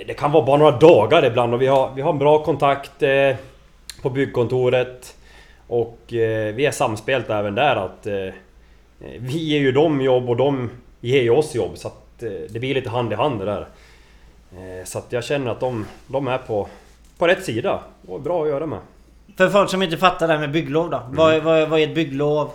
det 0.08 0.13
kan 0.13 0.32
vara 0.32 0.45
bara 0.45 0.58
några 0.58 0.78
dagar 0.78 1.25
ibland 1.25 1.54
och 1.54 1.62
vi 1.62 1.67
har, 1.67 1.91
vi 1.95 2.02
har 2.02 2.12
en 2.12 2.19
bra 2.19 2.43
kontakt 2.43 3.04
eh, 3.04 3.36
på 4.02 4.10
byggkontoret. 4.10 5.15
Och 5.67 6.13
eh, 6.13 6.56
vi 6.56 6.65
är 6.65 6.71
samspelt 6.71 7.30
även 7.30 7.56
där 7.56 7.75
att 7.75 8.08
eh, 8.08 8.34
vi 9.19 9.38
ger 9.38 9.60
ju 9.60 9.71
dem 9.71 10.02
jobb 10.02 10.30
och 10.30 10.38
de 10.38 10.69
ger 10.99 11.21
ju 11.21 11.30
oss 11.30 11.56
jobb. 11.56 11.78
Så 11.78 11.88
att 11.88 12.23
eh, 12.23 12.30
det 12.49 12.60
blir 12.60 12.75
lite 12.75 12.89
hand 12.89 13.12
i 13.13 13.15
hand 13.15 13.39
det 13.39 13.45
där. 13.45 13.67
Eh, 14.52 14.86
så 14.86 14.97
att 14.97 15.06
jag 15.10 15.23
känner 15.23 15.52
att 15.52 15.60
de, 15.60 15.86
de 16.08 16.28
är 16.28 16.38
på, 16.38 16.67
på 17.17 17.28
rätt 17.28 17.43
sida 17.43 17.80
och 18.08 18.21
bra 18.21 18.43
att 18.43 18.49
göra 18.49 18.65
med. 18.65 18.80
För 19.38 19.49
folk 19.49 19.69
som 19.69 19.84
inte 19.84 19.97
fattar 19.97 20.28
det 20.28 20.34
här 20.34 20.39
med 20.39 20.52
bygglov 20.52 20.89
då. 20.89 20.97
Mm. 20.97 21.15
Vad, 21.15 21.43
vad, 21.43 21.69
vad 21.69 21.80
är 21.80 21.84
ett 21.84 21.95
bygglov? 21.95 22.49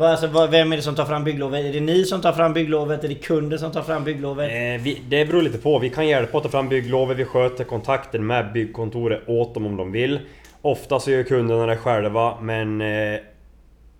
Alltså, 0.00 0.46
vem 0.46 0.72
är 0.72 0.76
det 0.76 0.82
som 0.82 0.94
tar 0.94 1.04
fram 1.04 1.24
bygglovet? 1.24 1.64
Är 1.64 1.72
det 1.72 1.80
ni 1.80 2.04
som 2.04 2.20
tar 2.20 2.32
fram 2.32 2.52
bygglovet? 2.52 3.04
Är 3.04 3.08
det 3.08 3.14
kunden 3.14 3.58
som 3.58 3.72
tar 3.72 3.82
fram 3.82 4.04
bygglovet? 4.04 4.50
Eh, 4.50 4.84
vi, 4.84 5.02
det 5.08 5.24
beror 5.24 5.42
lite 5.42 5.58
på. 5.58 5.78
Vi 5.78 5.90
kan 5.90 6.06
hjälpa 6.06 6.38
att 6.38 6.44
ta 6.44 6.50
fram 6.50 6.68
bygglovet, 6.68 7.16
vi 7.16 7.24
sköter 7.24 7.64
kontakten 7.64 8.26
med 8.26 8.52
byggkontoret 8.52 9.28
åt 9.28 9.54
dem 9.54 9.66
om 9.66 9.76
de 9.76 9.92
vill. 9.92 10.20
Ofta 10.62 11.00
så 11.00 11.10
gör 11.10 11.22
kunderna 11.22 11.66
det 11.66 11.76
själva, 11.76 12.40
men 12.40 12.80
eh, 12.80 13.20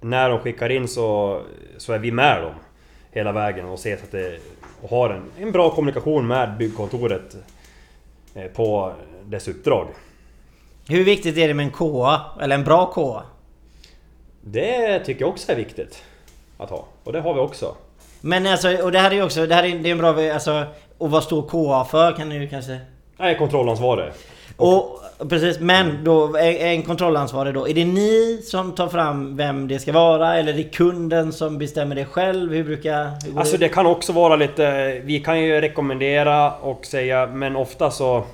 när 0.01 0.31
de 0.31 0.39
skickar 0.39 0.71
in 0.71 0.89
så, 0.89 1.41
så 1.77 1.93
är 1.93 1.99
vi 1.99 2.13
med 2.13 2.43
dem 2.43 2.55
hela 3.13 3.33
vägen 3.33 3.67
och 3.67 3.79
ser 3.79 3.95
att 3.95 4.13
det, 4.13 4.39
och 4.83 4.91
har 4.91 5.11
en, 5.11 5.23
en 5.41 5.53
bra 5.53 5.71
kommunikation 5.71 6.27
med 6.27 6.57
byggkontoret 6.59 7.37
eh, 8.35 8.45
på 8.45 8.93
dess 9.25 9.49
uppdrag. 9.49 9.87
Hur 10.89 11.05
viktigt 11.05 11.37
är 11.37 11.49
det 11.49 11.55
med 11.55 11.67
en 11.67 11.73
KA? 11.73 12.21
Eller 12.41 12.55
en 12.55 12.65
bra 12.65 12.87
KA? 12.87 13.23
Det 14.49 14.99
tycker 14.99 15.21
jag 15.21 15.29
också 15.29 15.53
är 15.53 15.57
viktigt 15.57 16.03
att 16.59 16.71
ha. 16.71 16.85
Och 17.05 17.13
det 17.13 17.21
har 17.21 17.35
vi 17.35 17.41
också. 17.41 17.75
Men 18.21 18.47
alltså, 18.47 18.77
och 18.83 18.93
det 18.93 18.99
här 18.99 19.11
är 19.11 19.15
ju 19.15 19.23
också, 19.23 19.47
det 19.47 19.55
här 19.55 19.65
är, 19.65 19.79
det 19.79 19.89
är 19.89 19.93
en 19.93 19.99
bra, 19.99 20.33
alltså... 20.33 20.65
Och 20.99 21.11
vad 21.11 21.23
står 21.23 21.43
KA 21.43 21.85
för 21.85 22.13
kan 22.13 22.29
du 22.29 22.49
kanske... 22.49 22.79
Är 23.19 23.35
kontrollansvarig. 23.35 24.13
Och 24.57 25.01
precis, 25.29 25.61
men 25.61 26.05
då 26.05 26.37
en 26.37 26.83
kontrollansvarig 26.83 27.55
då. 27.55 27.69
Är 27.69 27.75
det 27.75 27.85
ni 27.85 28.41
som 28.45 28.75
tar 28.75 28.89
fram 28.89 29.37
vem 29.37 29.69
det 29.69 29.79
ska 29.79 29.93
vara? 29.93 30.37
Eller 30.37 30.53
är 30.53 30.57
det 30.57 30.63
kunden 30.63 31.33
som 31.33 31.59
bestämmer 31.59 31.95
det 31.95 32.05
själv? 32.05 32.53
Hur 32.53 32.65
brukar... 32.65 33.05
Hur 33.05 33.39
Alltså 33.39 33.57
det 33.57 33.69
kan 33.69 33.87
också 33.87 34.13
vara 34.13 34.37
lite... 34.37 34.99
Vi 35.05 35.21
kan 35.21 35.41
ju 35.41 35.61
rekommendera 35.61 36.53
och 36.53 36.87
säga, 36.87 37.27
men 37.27 37.57
ofta 37.57 37.91
så... 37.91 38.25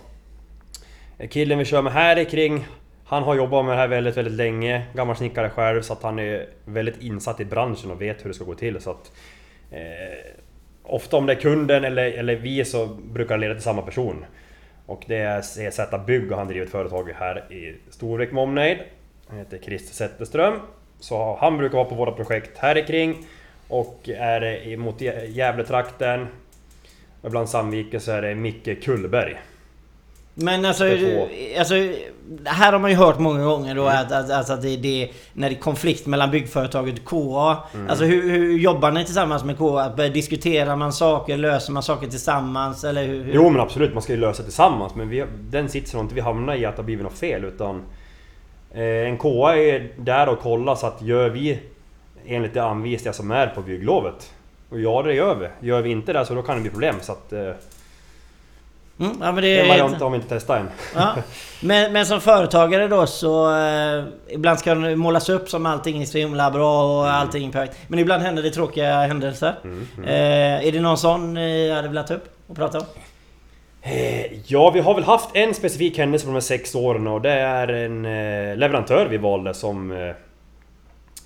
Killen 1.31 1.59
vi 1.59 1.65
kör 1.65 1.83
med 1.83 1.93
här 1.93 2.17
är 2.17 2.25
kring 2.25 2.67
han 3.13 3.23
har 3.23 3.35
jobbat 3.35 3.65
med 3.65 3.75
det 3.75 3.81
här 3.81 3.89
väldigt, 3.89 4.17
väldigt 4.17 4.35
länge. 4.35 4.87
Gammal 4.95 5.17
snickare 5.17 5.51
själv 5.51 5.83
så 5.83 5.93
att 5.93 6.03
han 6.03 6.19
är 6.19 6.47
väldigt 6.65 7.03
insatt 7.03 7.41
i 7.41 7.45
branschen 7.45 7.91
och 7.91 8.03
vet 8.03 8.25
hur 8.25 8.29
det 8.29 8.35
ska 8.35 8.45
gå 8.45 8.55
till. 8.55 8.81
Så 8.81 8.91
att, 8.91 9.13
eh, 9.71 10.33
ofta 10.83 11.17
om 11.17 11.27
det 11.27 11.33
är 11.33 11.41
kunden 11.41 11.85
eller, 11.85 12.13
eller 12.13 12.37
vi 12.37 12.65
så 12.65 12.87
brukar 12.87 13.35
det 13.35 13.41
leda 13.41 13.55
till 13.55 13.63
samma 13.63 13.83
person. 13.83 14.25
Och 14.87 15.05
det 15.07 15.17
är 15.17 15.41
CZ 15.41 15.79
eh, 15.79 16.05
Bygg 16.05 16.33
och 16.33 16.39
han 16.39 16.49
driver 16.49 16.67
ett 16.67 16.73
företag 16.73 17.11
här 17.19 17.53
i 17.53 17.77
Storvik 17.91 18.33
med 18.33 18.43
omnejd. 18.43 18.79
Han 19.29 19.39
heter 19.39 19.59
Christer 19.59 19.95
Zetterström. 19.95 20.55
Så 21.01 21.37
han 21.41 21.59
brukar 21.59 21.79
vara 21.79 21.89
på 21.89 21.95
våra 21.95 22.13
projekt 22.13 22.59
här 22.59 22.87
kring 22.87 23.27
och 23.69 24.09
är 24.09 24.41
det 24.41 24.77
mot 24.77 25.01
Gävletrakten 25.29 26.27
och 27.21 27.29
ibland 27.29 27.49
Sandviken 27.49 28.01
så 28.01 28.13
är 28.13 28.23
det 28.23 28.35
Micke 28.35 28.85
Kullberg. 28.85 29.37
Men 30.35 30.65
alltså, 30.65 30.85
alltså... 31.59 31.75
Här 32.45 32.73
har 32.73 32.79
man 32.79 32.91
ju 32.91 32.97
hört 32.97 33.19
många 33.19 33.45
gånger 33.45 33.75
då 33.75 33.87
att, 33.87 34.13
att, 34.13 34.31
alltså 34.31 34.53
att 34.53 34.63
det, 34.63 34.77
det 34.77 35.11
när 35.33 35.51
det 35.51 35.57
är 35.57 35.61
konflikt 35.61 36.07
mellan 36.07 36.31
byggföretaget 36.31 36.99
och 36.99 37.05
KA. 37.05 37.57
Alltså 37.89 38.05
hur, 38.05 38.31
hur 38.31 38.59
jobbar 38.59 38.91
ni 38.91 39.05
tillsammans 39.05 39.45
med 39.45 39.59
KA? 39.59 39.89
Diskuterar 40.09 40.77
man 40.77 40.93
saker? 40.93 41.37
Löser 41.37 41.73
man 41.73 41.83
saker 41.83 42.07
tillsammans? 42.07 42.85
Eller 42.85 43.05
hur? 43.05 43.25
hur? 43.25 43.35
Jo 43.35 43.51
men 43.51 43.61
absolut, 43.61 43.95
man 43.95 44.03
ska 44.03 44.13
ju 44.13 44.19
lösa 44.19 44.43
tillsammans 44.43 44.95
men 44.95 45.09
vi, 45.09 45.25
den 45.51 45.69
sitsen 45.69 45.99
har 45.99 46.03
inte 46.03 46.15
vi 46.15 46.21
hamnat 46.21 46.57
i 46.57 46.65
att 46.65 46.77
det 46.77 46.83
har 46.83 46.87
blivit 46.87 47.05
något 47.05 47.19
fel 47.19 47.45
utan 47.45 47.83
eh, 48.75 48.83
En 48.83 49.19
KA 49.19 49.57
är 49.57 49.91
där 49.97 50.29
och 50.29 50.39
kollar 50.39 50.75
så 50.75 50.87
att 50.87 51.03
gör 51.03 51.31
vi 51.31 51.59
enligt 52.27 52.55
de 52.55 52.61
anvisningar 52.61 53.13
som 53.13 53.31
är 53.31 53.47
på 53.47 53.63
bygglovet 53.63 54.33
och 54.69 54.81
ja 54.81 55.03
det 55.03 55.15
gör 55.15 55.35
vi. 55.35 55.69
Gör 55.69 55.83
vi 55.83 55.91
inte 55.91 56.13
det 56.13 56.27
så 56.27 56.35
då 56.35 56.43
kan 56.43 56.57
det 56.57 56.63
bli 56.63 56.71
problem 56.71 56.95
så 57.01 57.13
att 57.13 57.33
eh, 57.33 57.51
Mm, 59.03 59.17
ja, 59.21 59.33
men 59.33 59.43
det 59.43 59.57
Den 59.57 59.65
är... 59.65 59.69
varianten 59.69 60.03
har 60.03 60.11
vi 60.11 60.17
inte 60.17 60.55
än. 60.55 60.69
Ja. 60.95 61.15
Men, 61.61 61.93
men 61.93 62.07
som 62.07 62.21
företagare 62.21 62.89
då 62.89 63.07
så... 63.07 63.57
Eh, 63.57 64.05
ibland 64.29 64.59
ska 64.59 64.75
det 64.75 64.97
målas 64.97 65.29
upp 65.29 65.49
som 65.49 65.67
allting 65.67 66.03
är 66.03 66.07
så 66.07 66.19
himla 66.19 66.51
bra 66.51 66.99
och 66.99 67.11
allting 67.11 67.49
är 67.49 67.53
perfekt. 67.53 67.79
Men 67.89 67.99
ibland 67.99 68.23
händer 68.23 68.43
det 68.43 68.51
tråkiga 68.51 69.01
händelser. 69.01 69.55
Eh, 70.05 70.67
är 70.67 70.73
det 70.73 70.81
någon 70.81 70.99
sån 70.99 71.35
ni 71.35 71.71
hade 71.71 71.89
velat 71.89 72.07
ta 72.07 72.15
upp 72.15 72.37
och 72.47 72.57
prata 72.57 72.79
om? 72.79 72.85
Eh, 73.83 74.33
Ja, 74.47 74.71
vi 74.71 74.81
har 74.81 74.95
väl 74.95 75.05
haft 75.05 75.37
en 75.37 75.55
specifik 75.55 75.99
händelse 75.99 76.27
på 76.27 76.31
de 76.31 76.35
här 76.35 76.41
sex 76.41 76.75
åren 76.75 77.07
och 77.07 77.21
det 77.21 77.33
är 77.33 77.69
en 77.69 78.05
eh, 78.05 78.57
leverantör 78.57 79.07
vi 79.07 79.17
valde 79.17 79.55
som 79.55 79.93
eh, 79.93 80.15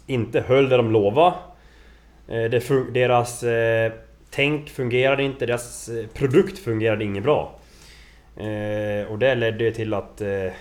inte 0.06 0.40
höll 0.40 0.68
det 0.68 0.76
de 0.76 0.90
lovade. 0.90 1.34
Det 2.26 2.92
deras 2.92 3.44
tänk 4.30 4.70
fungerade 4.70 5.22
inte, 5.22 5.46
deras 5.46 5.90
produkt 6.14 6.58
fungerade 6.58 7.04
inget 7.04 7.22
bra. 7.22 7.52
Eh, 8.36 9.12
och 9.12 9.18
det 9.18 9.34
ledde 9.34 9.64
ju 9.64 9.70
till 9.70 9.94
att 9.94 10.20
eh, 10.20 10.52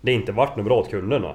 det 0.00 0.12
inte 0.12 0.32
vart 0.32 0.56
något 0.56 0.64
bra 0.66 0.76
åt 0.78 0.90
kunderna. 0.90 1.34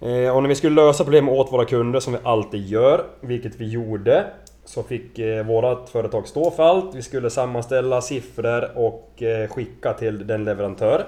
Eh, 0.00 0.36
och 0.36 0.42
när 0.42 0.48
vi 0.48 0.54
skulle 0.54 0.74
lösa 0.86 1.04
problem 1.04 1.28
åt 1.28 1.52
våra 1.52 1.64
kunder 1.64 2.00
som 2.00 2.12
vi 2.12 2.18
alltid 2.22 2.66
gör, 2.66 3.04
vilket 3.20 3.56
vi 3.56 3.68
gjorde, 3.70 4.24
så 4.64 4.82
fick 4.82 5.18
eh, 5.18 5.46
vårat 5.46 5.90
företag 5.90 6.28
stå 6.28 6.50
för 6.50 6.62
allt. 6.62 6.94
Vi 6.94 7.02
skulle 7.02 7.30
sammanställa 7.30 8.00
siffror 8.00 8.70
och 8.78 9.22
eh, 9.22 9.48
skicka 9.48 9.92
till 9.92 10.26
den 10.26 10.44
leverantör. 10.44 11.06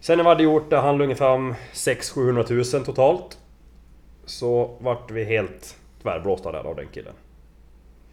Sen 0.00 0.16
när 0.18 0.24
vi 0.24 0.28
hade 0.28 0.42
gjort 0.42 0.70
det 0.70 0.76
handlade 0.76 1.04
ungefär 1.04 1.30
om 1.30 1.54
600-700 1.74 2.74
000 2.76 2.84
totalt. 2.84 3.38
Så 4.26 4.76
vart 4.80 5.10
vi 5.10 5.24
helt 5.24 5.76
tvärblåsta 6.02 6.52
där 6.52 6.66
av 6.66 6.76
den 6.76 6.86
killen. 6.94 7.12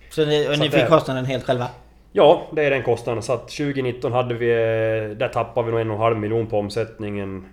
Så 0.10 0.26
ni, 0.26 0.50
och 0.50 0.54
Så 0.56 0.60
ni 0.64 0.70
fick 0.70 0.80
det- 0.82 0.88
kostnaden 0.88 1.26
helt 1.26 1.44
själva? 1.44 1.68
Ja, 2.12 2.48
det 2.52 2.64
är 2.64 2.70
den 2.70 2.84
kostnaden. 2.84 3.24
Så 3.24 3.34
att 3.34 3.48
2019 3.48 4.12
hade 4.12 4.36
vi... 4.36 4.50
Eh, 4.50 5.18
där 5.18 5.28
tappade 5.34 5.66
vi 5.66 5.72
nog 5.72 5.82
en 5.82 5.90
och 5.90 5.96
en 5.96 6.02
halv 6.02 6.18
miljon 6.18 6.48
på 6.48 6.60
omsättningen. 6.60 7.46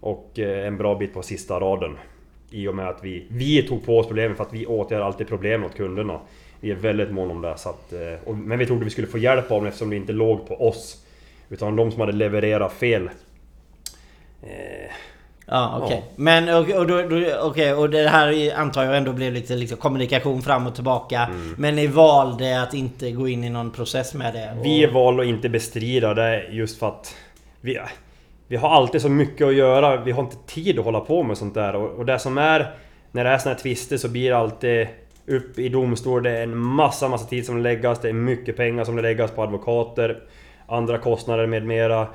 Och 0.00 0.38
eh, 0.38 0.66
en 0.66 0.78
bra 0.78 0.94
bit 0.94 1.14
på 1.14 1.22
sista 1.22 1.60
raden. 1.60 1.98
I 2.50 2.68
och 2.68 2.74
med 2.74 2.88
att 2.88 3.04
vi, 3.04 3.26
vi 3.28 3.62
tog 3.62 3.86
på 3.86 3.98
oss 3.98 4.06
problemen 4.06 4.36
för 4.36 4.44
att 4.44 4.52
vi 4.52 4.66
åtgärdar 4.66 5.04
alltid 5.04 5.28
problem 5.28 5.64
åt 5.64 5.74
kunderna. 5.74 6.20
Vi 6.60 6.70
är 6.70 6.74
väldigt 6.74 7.10
måna 7.10 7.32
om 7.32 7.42
det. 7.42 7.58
Så 7.58 7.68
att, 7.68 7.92
eh, 7.92 8.28
och, 8.28 8.36
men 8.36 8.58
vi 8.58 8.66
trodde 8.66 8.84
vi 8.84 8.90
skulle 8.90 9.06
få 9.06 9.18
hjälp 9.18 9.50
av 9.50 9.58
dem 9.58 9.66
eftersom 9.66 9.90
det 9.90 9.96
inte 9.96 10.12
låg 10.12 10.48
på 10.48 10.68
oss. 10.68 11.06
Utan 11.48 11.76
de 11.76 11.90
som 11.90 12.00
hade 12.00 12.12
levererat 12.12 12.72
fel. 12.72 13.10
Eh, 14.42 14.90
Ja, 15.46 15.80
okej. 15.82 16.02
Ja. 16.06 16.12
Men 16.16 16.48
och, 16.48 16.70
och, 16.70 16.86
då, 16.86 17.02
då, 17.02 17.22
okej, 17.42 17.74
och 17.74 17.90
det 17.90 18.08
här 18.08 18.54
antar 18.56 18.84
jag 18.84 18.96
ändå 18.96 19.12
blev 19.12 19.32
lite 19.32 19.54
liksom, 19.54 19.78
kommunikation 19.78 20.42
fram 20.42 20.66
och 20.66 20.74
tillbaka. 20.74 21.20
Mm. 21.20 21.54
Men 21.58 21.76
ni 21.76 21.86
valde 21.86 22.62
att 22.62 22.74
inte 22.74 23.10
gå 23.10 23.28
in 23.28 23.44
i 23.44 23.50
någon 23.50 23.70
process 23.70 24.14
med 24.14 24.34
det? 24.34 24.54
Och, 24.58 24.66
Vi 24.66 24.86
valde 24.86 25.22
att 25.22 25.28
inte 25.28 25.48
bestrida 25.48 26.14
det 26.14 26.46
just 26.50 26.78
för 26.78 26.88
att 26.88 27.14
vi, 27.60 27.78
vi 28.48 28.56
har 28.56 28.68
alltid 28.68 29.02
så 29.02 29.08
mycket 29.08 29.46
att 29.46 29.54
göra. 29.54 29.96
Vi 29.96 30.12
har 30.12 30.22
inte 30.22 30.36
tid 30.46 30.78
att 30.78 30.84
hålla 30.84 31.00
på 31.00 31.22
med 31.22 31.38
sånt 31.38 31.54
där. 31.54 31.76
Och, 31.76 31.98
och 31.98 32.06
det 32.06 32.18
som 32.18 32.38
är... 32.38 32.74
När 33.12 33.24
det 33.24 33.30
är 33.30 33.38
såna 33.38 33.54
här 33.54 33.60
tvister 33.60 33.96
så 33.96 34.08
blir 34.08 34.30
det 34.30 34.36
alltid 34.36 34.88
upp 35.26 35.58
i 35.58 35.68
domstol. 35.68 36.22
Det 36.22 36.30
är 36.30 36.42
en 36.42 36.56
massa, 36.56 37.08
massa 37.08 37.26
tid 37.26 37.46
som 37.46 37.58
läggas. 37.62 38.00
Det 38.00 38.08
är 38.08 38.12
mycket 38.12 38.56
pengar 38.56 38.84
som 38.84 38.98
läggas 38.98 39.30
på 39.30 39.42
advokater. 39.42 40.22
Andra 40.66 40.98
kostnader 40.98 41.46
med 41.46 41.66
mera. 41.66 42.06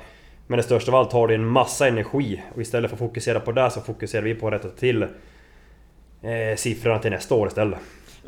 Men 0.50 0.56
det 0.56 0.62
största 0.62 0.92
av 0.92 0.98
allt 0.98 1.10
tar 1.10 1.28
det 1.28 1.34
en 1.34 1.46
massa 1.46 1.88
energi. 1.88 2.42
Och 2.54 2.60
istället 2.62 2.90
för 2.90 2.96
att 2.96 2.98
fokusera 2.98 3.40
på 3.40 3.52
det 3.52 3.70
så 3.70 3.80
fokuserar 3.80 4.22
vi 4.22 4.34
på 4.34 4.46
att 4.46 4.52
rätta 4.52 4.68
till 4.68 5.02
eh, 5.02 6.56
siffrorna 6.56 6.98
till 6.98 7.10
nästa 7.10 7.34
år 7.34 7.46
istället. 7.48 7.78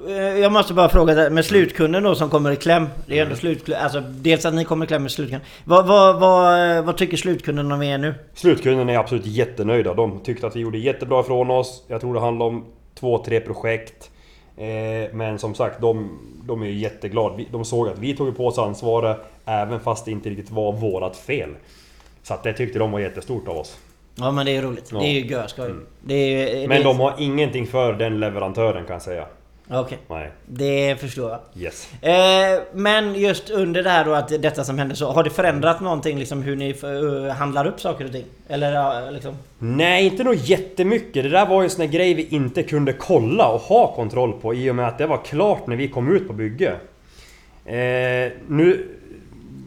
Eh, 0.08 0.14
Jag 0.14 0.52
måste 0.52 0.74
bara 0.74 0.88
fråga, 0.88 1.30
med 1.30 1.44
slutkunden 1.44 2.02
då 2.02 2.14
som 2.14 2.30
kommer 2.30 2.50
i 2.50 2.56
kläm. 2.56 2.86
Det 3.06 3.18
är 3.18 3.22
ändå 3.22 3.36
slutkunden, 3.36 3.82
alltså 3.82 4.00
dels 4.00 4.44
att 4.46 4.54
ni 4.54 4.64
kommer 4.64 4.84
i 4.84 4.88
kläm 4.88 5.02
med 5.02 5.10
slutkunden. 5.10 5.46
Vad, 5.64 5.86
vad, 5.86 6.20
vad, 6.20 6.76
eh, 6.76 6.84
vad 6.84 6.96
tycker 6.96 7.16
slutkunden 7.16 7.72
om 7.72 7.82
er 7.82 7.98
nu? 7.98 8.14
Slutkunden 8.34 8.88
är 8.88 8.98
absolut 8.98 9.26
jättenöjda. 9.26 9.94
De 9.94 10.20
tyckte 10.20 10.46
att 10.46 10.56
vi 10.56 10.60
gjorde 10.60 10.78
jättebra 10.78 11.20
ifrån 11.20 11.50
oss. 11.50 11.84
Jag 11.88 12.00
tror 12.00 12.14
det 12.14 12.20
handlar 12.20 12.46
om 12.46 12.64
två, 12.94 13.18
tre 13.24 13.40
projekt. 13.40 14.10
Eh, 14.56 15.14
Men 15.14 15.38
som 15.38 15.54
sagt, 15.54 15.80
de, 15.80 16.18
de 16.44 16.62
är 16.62 16.66
ju 16.66 16.78
jätteglada. 16.78 17.38
De 17.52 17.64
såg 17.64 17.88
att 17.88 17.98
vi 17.98 18.16
tog 18.16 18.36
på 18.36 18.46
oss 18.46 18.58
ansvaret 18.58 19.18
även 19.44 19.80
fast 19.80 20.04
det 20.04 20.10
inte 20.10 20.30
riktigt 20.30 20.50
var 20.50 20.72
vårat 20.72 21.16
fel. 21.16 21.50
Så 22.22 22.34
att 22.34 22.42
det 22.42 22.52
tyckte 22.52 22.78
de 22.78 22.92
var 22.92 23.00
jättestort 23.00 23.48
av 23.48 23.56
oss. 23.56 23.78
Ja 24.14 24.30
men 24.30 24.46
det 24.46 24.56
är 24.56 24.62
roligt. 24.62 24.88
Ja. 24.92 24.98
Mm. 24.98 25.02
Det 25.02 25.18
är 25.18 25.22
ju 25.22 25.26
görskoj. 25.26 25.74
Det 26.00 26.14
är 26.14 26.60
ju... 26.60 26.68
Men 26.68 26.78
det, 26.78 26.84
de 26.84 27.00
har 27.00 27.14
ingenting 27.18 27.66
för 27.66 27.92
den 27.92 28.20
leverantören 28.20 28.84
kan 28.84 28.92
jag 28.92 29.02
säga. 29.02 29.26
Okej. 29.70 29.98
Nej. 30.08 30.30
Det 30.46 31.00
förstår 31.00 31.30
jag. 31.30 31.40
Yes. 31.62 31.92
Eh, 32.02 32.62
men 32.72 33.14
just 33.14 33.50
under 33.50 33.82
det 33.82 33.90
här 33.90 34.04
då 34.04 34.12
att 34.12 34.28
detta 34.42 34.64
som 34.64 34.78
hände 34.78 34.96
så, 34.96 35.10
har 35.10 35.24
det 35.24 35.30
förändrat 35.30 35.80
någonting 35.80 36.18
liksom 36.18 36.42
hur 36.42 36.56
ni 36.56 36.70
eh, 36.70 37.34
handlar 37.34 37.66
upp 37.66 37.80
saker 37.80 38.04
och 38.04 38.12
ting? 38.12 38.24
Eller 38.48 39.10
liksom? 39.10 39.36
Nej, 39.58 40.06
inte 40.06 40.24
nog 40.24 40.34
jättemycket. 40.34 41.22
Det 41.22 41.28
där 41.28 41.46
var 41.46 41.60
ju 41.60 41.64
en 41.64 41.70
sån 41.70 41.86
där 41.86 41.92
grej 41.92 42.14
vi 42.14 42.28
inte 42.28 42.62
kunde 42.62 42.92
kolla 42.92 43.48
och 43.48 43.60
ha 43.60 43.94
kontroll 43.94 44.32
på 44.32 44.54
i 44.54 44.70
och 44.70 44.74
med 44.74 44.88
att 44.88 44.98
det 44.98 45.06
var 45.06 45.24
klart 45.24 45.66
när 45.66 45.76
vi 45.76 45.88
kom 45.88 46.16
ut 46.16 46.26
på 46.26 46.32
bygge. 46.32 46.70
Eh, 47.64 48.32
nu... 48.48 48.88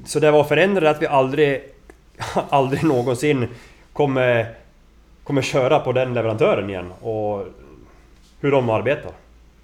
Så 0.06 0.20
det 0.20 0.32
var 0.32 0.44
förändrat 0.44 0.96
att 0.96 1.02
vi 1.02 1.08
aldrig... 1.08 1.64
aldrig 2.50 2.84
någonsin 2.84 3.48
kommer... 3.94 4.48
Kommer 5.24 5.42
köra 5.42 5.80
på 5.80 5.92
den 5.92 6.14
leverantören 6.14 6.70
igen 6.70 6.92
och... 7.02 7.46
Hur 8.40 8.52
de 8.52 8.70
arbetar. 8.70 9.12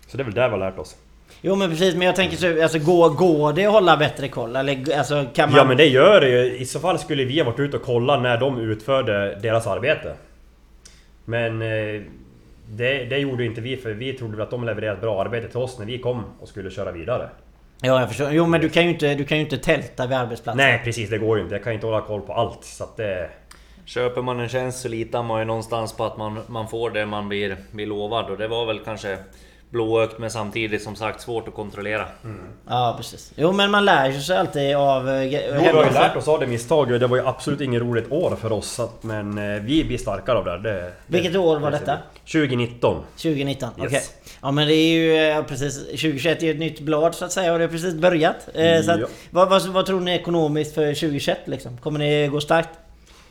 Så 0.08 0.18
det 0.18 0.24
är 0.24 0.26
väl 0.26 0.34
det 0.34 0.48
vi 0.48 0.52
har 0.52 0.58
lärt 0.58 0.80
oss. 0.80 0.96
Jo 1.42 1.56
men 1.56 1.70
precis, 1.70 1.96
men 1.96 2.08
jag 2.08 2.16
tänker 2.16 2.38
så, 2.38 2.64
alltså 2.64 2.80
går, 2.80 3.10
går 3.10 3.54
det 3.54 3.66
att 3.66 3.74
hålla 3.74 3.98
bättre 3.98 4.28
koll? 4.28 4.56
Eller 4.56 4.98
alltså 4.98 5.26
kan 5.34 5.50
man... 5.50 5.58
Ja 5.58 5.66
men 5.66 5.78
det 5.78 5.86
gör 5.86 6.22
det 6.22 6.30
ju. 6.30 6.58
I 6.58 6.66
så 6.66 6.80
fall 6.80 7.00
skulle 7.00 7.26
vi 7.26 7.40
ha 7.40 7.46
varit 7.46 7.60
ute 7.60 7.78
och 7.78 7.84
kollat 7.84 8.22
när 8.22 8.38
de 8.38 8.60
utförde 8.60 9.36
deras 9.42 9.68
arbete. 9.68 10.14
Men 11.26 11.62
eh, 11.62 12.02
det, 12.70 13.06
det 13.06 13.18
gjorde 13.18 13.46
inte 13.46 13.62
vi 13.62 13.78
för 13.78 13.92
vi 13.92 14.14
trodde 14.14 14.44
att 14.44 14.50
de 14.50 14.64
levererade 14.64 14.96
ett 14.96 15.02
bra 15.02 15.22
arbete 15.22 15.48
till 15.48 15.58
oss 15.58 15.80
när 15.80 15.86
vi 15.86 16.00
kom 16.00 16.24
och 16.40 16.48
skulle 16.48 16.72
köra 16.72 16.92
vidare. 16.92 17.30
Ja 17.82 18.00
jag 18.00 18.08
förstår. 18.10 18.32
Jo 18.32 18.46
men 18.46 18.62
du 18.62 18.70
kan 18.70 18.84
ju 18.84 18.90
inte, 18.90 19.16
du 19.16 19.26
kan 19.26 19.38
ju 19.38 19.44
inte 19.44 19.58
tälta 19.58 20.08
vid 20.08 20.18
arbetsplatsen. 20.18 20.58
Nej 20.58 20.82
precis, 20.84 21.10
det 21.10 21.18
går 21.18 21.38
ju 21.38 21.44
inte. 21.44 21.56
Jag 21.56 21.64
kan 21.64 21.74
inte 21.74 21.86
hålla 21.86 22.02
koll 22.02 22.22
på 22.22 22.34
allt. 22.34 22.64
Så 22.64 22.84
att 22.84 22.98
det... 22.98 23.30
Köper 23.86 24.22
man 24.22 24.40
en 24.40 24.50
tjänst 24.50 24.82
så 24.82 24.88
litar 24.88 25.24
man 25.24 25.40
ju 25.40 25.46
någonstans 25.46 25.94
på 25.94 26.04
att 26.04 26.18
man, 26.18 26.40
man 26.48 26.68
får 26.68 26.90
det 26.90 27.06
man 27.06 27.30
blir, 27.30 27.58
blir 27.72 27.86
lovad 27.86 28.30
och 28.30 28.38
det 28.38 28.48
var 28.48 28.66
väl 28.66 28.80
kanske 28.80 29.18
blåögt 29.72 30.20
men 30.20 30.32
samtidigt 30.32 30.84
som 30.84 30.96
sagt 30.96 31.22
svårt 31.22 31.48
att 31.48 31.54
kontrollera. 31.54 32.06
Ja 32.70 32.94
precis. 32.98 33.32
Jo 33.36 33.52
men 33.52 33.72
man 33.72 33.86
lär 33.86 34.12
sig 34.12 34.38
alltid 34.38 34.76
av... 34.76 35.10
eh, 35.10 35.24
Jo, 35.24 35.40
vi 35.62 35.68
har 35.68 35.84
ju 35.86 35.92
lärt 35.92 36.16
oss 36.16 36.28
av 36.28 36.40
det 36.40 36.48
misstaget. 36.48 37.00
Det 37.00 37.08
var 37.08 37.18
ju 37.18 37.28
absolut 37.28 37.62
inget 37.62 37.82
roligt 37.82 38.12
år 38.12 38.36
för 38.36 38.52
oss. 38.52 38.80
att- 38.80 39.04
Men 39.04 39.38
eh, 39.38 39.62
vi 39.62 39.84
blir 39.84 39.98
starkare 39.98 40.38
av 40.38 40.46
det. 40.46 40.58
det 40.60 40.92
Vilket 41.08 41.34
det, 41.34 41.40
år 41.40 41.60
var 41.60 41.72
det 41.72 41.78
detta? 41.78 41.98
2019. 42.26 43.04
2019, 43.18 43.70
Yes. 43.78 43.88
okej. 43.88 44.02
Ja 44.42 44.52
men 44.52 44.68
det 44.68 44.76
är 44.76 44.94
ju 44.94 45.14
ja, 45.16 45.44
precis, 45.48 45.86
2021 45.88 46.42
är 46.42 46.46
ju 46.48 46.52
ett 46.54 46.60
nytt 46.60 46.80
blad 46.80 47.16
så 47.16 47.26
att 47.26 47.32
säga 47.32 47.54
och 47.54 47.60
det 47.60 47.66
har 47.66 47.70
precis 47.72 47.94
börjat. 47.94 48.36
Eh, 48.54 48.82
så 48.82 48.92
att, 48.92 49.00
Ja. 49.00 49.08
vad, 49.30 49.50
vad, 49.50 49.68
vad 49.68 49.86
tror 49.86 50.00
ni 50.00 50.12
ekonomiskt 50.16 50.76
för 50.76 50.94
2021 50.94 51.38
liksom? 51.46 51.78
Kommer 51.78 52.00
ni 52.00 52.28
gå 52.28 52.42
starkt? 52.42 52.70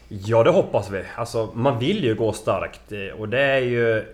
Ja, 0.09 0.43
det 0.43 0.51
hoppas 0.51 0.91
vi. 0.91 1.03
Alltså, 1.17 1.49
man 1.55 1.79
vill 1.79 2.05
ju 2.05 2.15
gå 2.15 2.33
starkt 2.33 2.93
eh, 2.93 3.21
och 3.21 3.29
det 3.29 3.41
är 3.41 3.59
ju... 3.61 4.05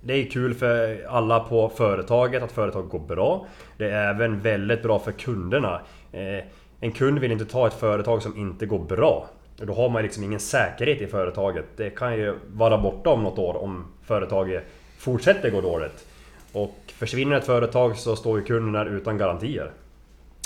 Det 0.00 0.14
är 0.14 0.24
kul 0.30 0.54
för 0.54 1.04
alla 1.08 1.40
på 1.40 1.68
företaget 1.68 2.42
att 2.42 2.52
företaget 2.52 2.90
går 2.90 2.98
bra. 2.98 3.46
Det 3.76 3.90
är 3.90 4.14
även 4.14 4.40
väldigt 4.40 4.82
bra 4.82 4.98
för 4.98 5.12
kunderna. 5.12 5.80
Eh, 6.12 6.44
en 6.80 6.92
kund 6.92 7.18
vill 7.18 7.32
inte 7.32 7.44
ta 7.44 7.66
ett 7.66 7.74
företag 7.74 8.22
som 8.22 8.36
inte 8.36 8.66
går 8.66 8.78
bra. 8.78 9.28
Då 9.56 9.74
har 9.74 9.88
man 9.88 10.02
liksom 10.02 10.24
ingen 10.24 10.40
säkerhet 10.40 11.00
i 11.00 11.06
företaget. 11.06 11.64
Det 11.76 11.90
kan 11.90 12.14
ju 12.16 12.34
vara 12.52 12.78
borta 12.78 13.10
om 13.10 13.22
något 13.22 13.38
år 13.38 13.62
om 13.62 13.84
företaget 14.04 14.64
fortsätter 14.98 15.50
gå 15.50 15.60
dåligt. 15.60 16.06
Och 16.52 16.76
försvinner 16.86 17.36
ett 17.36 17.46
företag 17.46 17.96
så 17.96 18.16
står 18.16 18.38
ju 18.38 18.44
kunden 18.44 18.72
där 18.72 18.86
utan 18.86 19.18
garantier. 19.18 19.70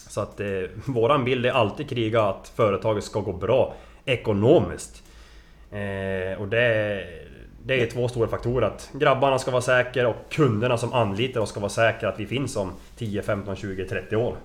Så 0.08 0.20
att 0.20 0.40
eh, 0.40 0.46
våran 0.86 1.24
bild 1.24 1.46
är 1.46 1.50
alltid 1.50 1.88
kriga 1.88 2.22
att 2.22 2.52
företaget 2.56 3.04
ska 3.04 3.20
gå 3.20 3.32
bra 3.32 3.74
ekonomiskt. 4.04 5.02
Eh, 5.70 6.40
och 6.40 6.48
det, 6.48 7.04
det 7.64 7.82
är 7.82 7.86
två 7.86 8.08
stora 8.08 8.28
faktorer. 8.28 8.66
Att 8.66 8.90
grabbarna 8.92 9.38
ska 9.38 9.50
vara 9.50 9.62
säkra 9.62 10.08
och 10.08 10.16
kunderna 10.30 10.78
som 10.78 10.92
anlitar 10.92 11.40
oss 11.40 11.50
ska 11.50 11.60
vara 11.60 11.70
säkra 11.70 12.08
att 12.08 12.20
vi 12.20 12.26
finns 12.26 12.56
om 12.56 12.72
10, 12.98 13.22
15, 13.22 13.56
20, 13.56 13.84
30 13.84 14.16
år. 14.16 14.36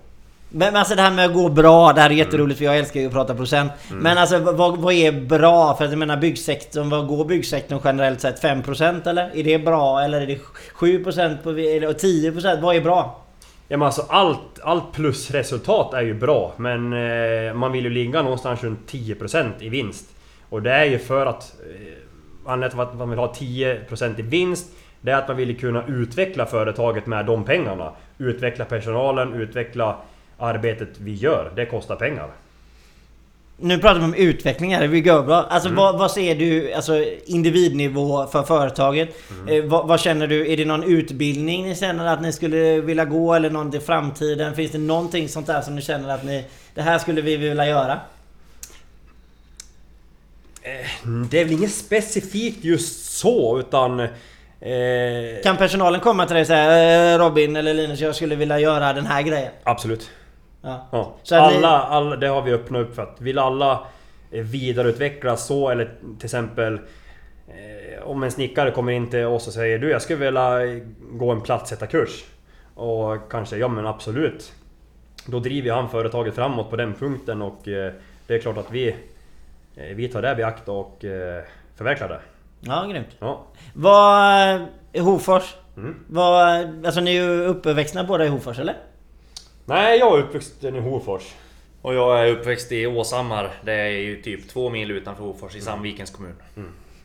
Men, 0.50 0.76
alltså 0.76 0.96
det 0.96 1.02
här 1.02 1.12
med 1.12 1.26
att 1.26 1.34
gå 1.34 1.50
bra, 1.50 1.94
det 1.94 2.02
här 2.02 2.10
är 2.10 2.14
jätteroligt 2.14 2.58
för 2.58 2.66
jag 2.66 2.78
älskar 2.78 3.00
ju 3.00 3.08
att 3.08 3.14
prata 3.14 3.36
procent. 3.36 3.72
Men 3.92 4.18
alltså 4.18 4.40
vad, 4.40 4.78
vad 4.78 4.94
är 4.94 5.12
bra? 5.12 5.76
För 5.76 5.86
att 5.86 5.92
jag 5.92 6.00
menar 6.00 6.18
byggsektorn, 6.18 6.90
vad 6.90 7.08
går 7.08 7.26
byggsektorn 7.26 7.80
generellt 7.84 8.22
sett? 8.22 8.44
5% 8.44 9.10
eller? 9.10 9.32
Är 9.36 9.44
det 9.44 9.60
bra? 9.60 10.02
Eller 10.02 10.22
är 10.22 10.28
det 10.28 10.40
7% 10.76 11.38
på, 11.44 11.50
eller 11.50 11.94
10%? 11.94 12.62
Vad 12.62 12.76
är 12.76 12.82
bra? 12.82 13.24
Ja 13.68 13.78
men 13.78 13.86
alltså 13.86 14.06
allt, 14.10 14.60
allt 14.64 14.92
plusresultat 14.94 15.94
är 15.94 16.02
ju 16.02 16.14
bra 16.14 16.54
men 16.58 16.94
eh, 16.94 17.54
man 17.54 17.72
vill 17.72 17.84
ju 17.84 17.90
ligga 17.90 18.22
någonstans 18.22 18.64
runt 18.64 18.92
10% 18.92 19.52
i 19.60 19.70
vinst. 19.70 20.06
Och 20.50 20.62
det 20.62 20.72
är 20.72 20.86
ju 20.86 21.00
för 21.00 21.26
att... 21.26 21.54
Eh, 21.70 22.07
anledningen 22.48 22.88
till 22.88 22.94
att 22.94 23.00
man 23.00 23.10
vill 23.10 23.20
ha 23.20 23.34
10% 23.34 24.20
i 24.20 24.22
vinst 24.22 24.68
Det 25.02 25.12
är 25.12 25.16
att 25.16 25.28
man 25.28 25.38
vill 25.38 25.60
kunna 25.60 25.84
utveckla 25.88 26.46
företaget 26.46 27.06
med 27.06 27.26
de 27.26 27.44
pengarna. 27.44 27.92
Utveckla 28.18 28.66
personalen, 28.66 29.34
utveckla 29.34 29.98
arbetet 30.38 30.90
vi 31.00 31.14
gör. 31.14 31.52
Det 31.56 31.66
kostar 31.66 31.96
pengar. 31.96 32.28
Nu 33.60 33.78
pratar 33.78 34.00
vi 34.00 34.06
om 34.06 34.14
utveckling 34.14 34.76
här, 34.76 34.88
vi 34.88 35.02
går 35.02 35.24
bra. 35.24 35.46
Alltså 35.50 35.70
vad, 35.70 35.98
vad 35.98 36.12
ser 36.12 36.36
du, 36.36 36.74
alltså 36.74 37.06
individnivå 37.26 38.28
för 38.28 38.44
företaget? 38.44 39.10
Eh, 39.48 39.64
vad, 39.64 39.88
vad 39.88 40.00
känner 40.00 40.28
du? 40.28 40.52
Är 40.54 40.58
det 40.58 40.66
någon 40.66 40.84
utbildning 40.84 41.64
ni 41.64 41.76
känner 41.76 42.06
att 42.06 42.22
ni 42.22 42.32
skulle 42.34 42.82
vilja 42.82 43.06
gå 43.06 43.34
eller 43.34 43.50
någon 43.50 43.72
till 43.72 43.82
framtiden? 43.82 44.56
Finns 44.56 44.72
det 44.72 44.78
någonting 44.78 45.30
sånt 45.30 45.48
där 45.48 45.62
som 45.62 45.76
ni 45.76 45.82
känner 45.82 46.16
att 46.16 46.24
ni... 46.26 46.46
Det 46.74 46.82
här 46.82 46.98
skulle 46.98 47.22
vi 47.22 47.38
vilja 47.38 47.68
göra? 47.68 48.00
Det 51.30 51.40
är 51.42 51.46
väl 51.46 51.54
inget 51.54 51.72
specifikt 51.74 52.64
just 52.64 53.12
så 53.20 53.60
utan... 53.60 54.00
Eh, 54.00 54.10
Kan 55.44 55.58
personalen 55.58 56.00
komma 56.02 56.26
till 56.26 56.34
dig 56.34 56.42
och 56.42 56.48
säga 56.48 57.14
"Eh, 57.14 57.20
Robin 57.20 57.56
eller 57.56 57.74
Linus, 57.74 58.00
jag 58.00 58.16
skulle 58.16 58.36
vilja 58.36 58.60
göra 58.60 58.94
den 58.94 59.06
här 59.06 59.22
grejen? 59.22 59.52
absolut. 59.64 60.10
Ja. 60.62 60.88
Ja. 60.92 61.38
Alla, 61.38 61.68
alla, 61.84 62.16
det 62.16 62.28
har 62.28 62.42
vi 62.42 62.52
öppnat 62.54 62.82
upp 62.82 62.96
för 62.96 63.02
att 63.04 63.22
vill 63.22 63.40
alla 63.40 63.86
eh, 64.32 64.42
vidareutvecklas 64.44 65.48
så 65.48 65.70
eller 65.70 65.86
till 66.18 66.26
exempel 66.26 66.74
eh, 67.48 68.04
om 68.04 68.24
en 68.24 68.32
snickare 68.32 68.72
kommer 68.72 68.92
in 68.92 69.10
till 69.10 69.26
oss 69.26 69.48
och 69.48 69.54
säger 69.54 69.80
du 69.80 69.90
jag 69.90 70.02
skulle 70.02 70.26
vilja 70.26 70.60
gå 71.12 71.32
en 71.32 71.42
platssättarkurs 71.42 72.24
och 72.76 73.32
kanske 73.32 73.58
ja 73.58 73.68
men 73.68 73.88
absolut 73.88 74.52
då 75.26 75.40
driver 75.40 75.72
han 75.72 75.90
företaget 75.90 76.36
framåt 76.36 76.70
på 76.70 76.76
den 76.76 76.94
punkten 76.94 77.42
och 77.42 77.68
eh, 77.68 77.92
det 78.28 78.36
är 78.36 78.40
klart 78.40 78.58
att 78.58 78.72
vi 78.72 78.88
eh, 78.88 78.96
vi 79.96 80.08
tar 80.08 80.22
det 80.22 80.40
i 80.40 80.44
akt 80.44 80.70
och 80.70 81.06
eh, 81.06 81.44
förverkligar 81.76 82.10
det. 82.10 82.20
Ja, 82.62 82.86
grymt. 82.86 83.08
Ja. 83.20 83.44
Vad... 83.74 84.56
eh, 84.94 85.04
Hofors? 85.04 85.56
Mm. 85.78 85.96
Vad, 86.10 86.86
alltså 86.86 87.02
ni 87.02 87.16
är 87.18 87.24
ju 87.24 87.46
uppväxta 87.46 88.04
båda 88.04 88.26
i 88.26 88.28
Hofors 88.28 88.60
eller? 88.60 88.76
Nej, 89.66 90.00
jag 90.00 90.20
är 90.20 90.24
uppvuxen 90.24 90.76
i 90.76 90.80
Hofors. 90.80 91.34
Och 91.82 91.94
jag 91.94 92.28
är 92.28 92.32
uppväxt 92.32 92.72
i 92.72 92.88
Åshammar. 92.88 93.50
Det 93.66 93.74
är 93.74 93.88
ju 93.90 94.22
typ 94.22 94.50
två 94.50 94.70
mil 94.70 94.92
utanför 94.92 95.24
Hofors 95.24 95.56
i 95.56 95.62
Sandvikens 95.62 96.12
kommun. 96.12 96.36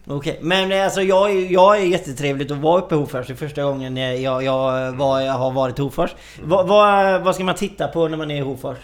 Okej, 0.06 0.38
men 0.42 0.72
eh, 0.72 0.85
alltså 0.85 1.02
jag, 1.02 1.30
är- 1.30 1.52
jag 1.52 1.76
är 1.78 1.85
jättetrevligt 1.87 2.50
att 2.50 2.56
vara 2.58 2.80
uppe 2.82 2.94
i 2.94 2.98
Hofors. 2.98 3.26
Det 3.26 3.32
är 3.32 3.35
första 3.37 3.62
gången 3.62 3.96
jag, 3.96 4.16
jag, 4.20 4.42
jag, 4.44 4.92
var, 4.92 5.20
jag 5.20 5.32
har 5.32 5.50
varit 5.50 5.78
i 5.78 5.82
Hofors. 5.82 6.11
Vad, 6.42 6.68
vad, 6.68 7.22
vad 7.22 7.35
ska 7.35 7.44
man 7.44 7.54
titta 7.54 7.88
på 7.88 8.08
när 8.08 8.16
man 8.16 8.30
är 8.30 8.37
i 8.37 8.40
Hofors? 8.40 8.78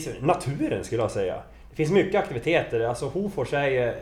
Finns 0.00 0.16
naturen 0.20 0.84
skulle 0.84 1.02
jag 1.02 1.10
säga. 1.10 1.42
Det 1.70 1.76
finns 1.76 1.90
mycket 1.90 2.20
aktiviteter. 2.22 2.80
Alltså 2.80 3.06
Hofors 3.08 3.52
är 3.52 3.68
ju... 3.68 3.92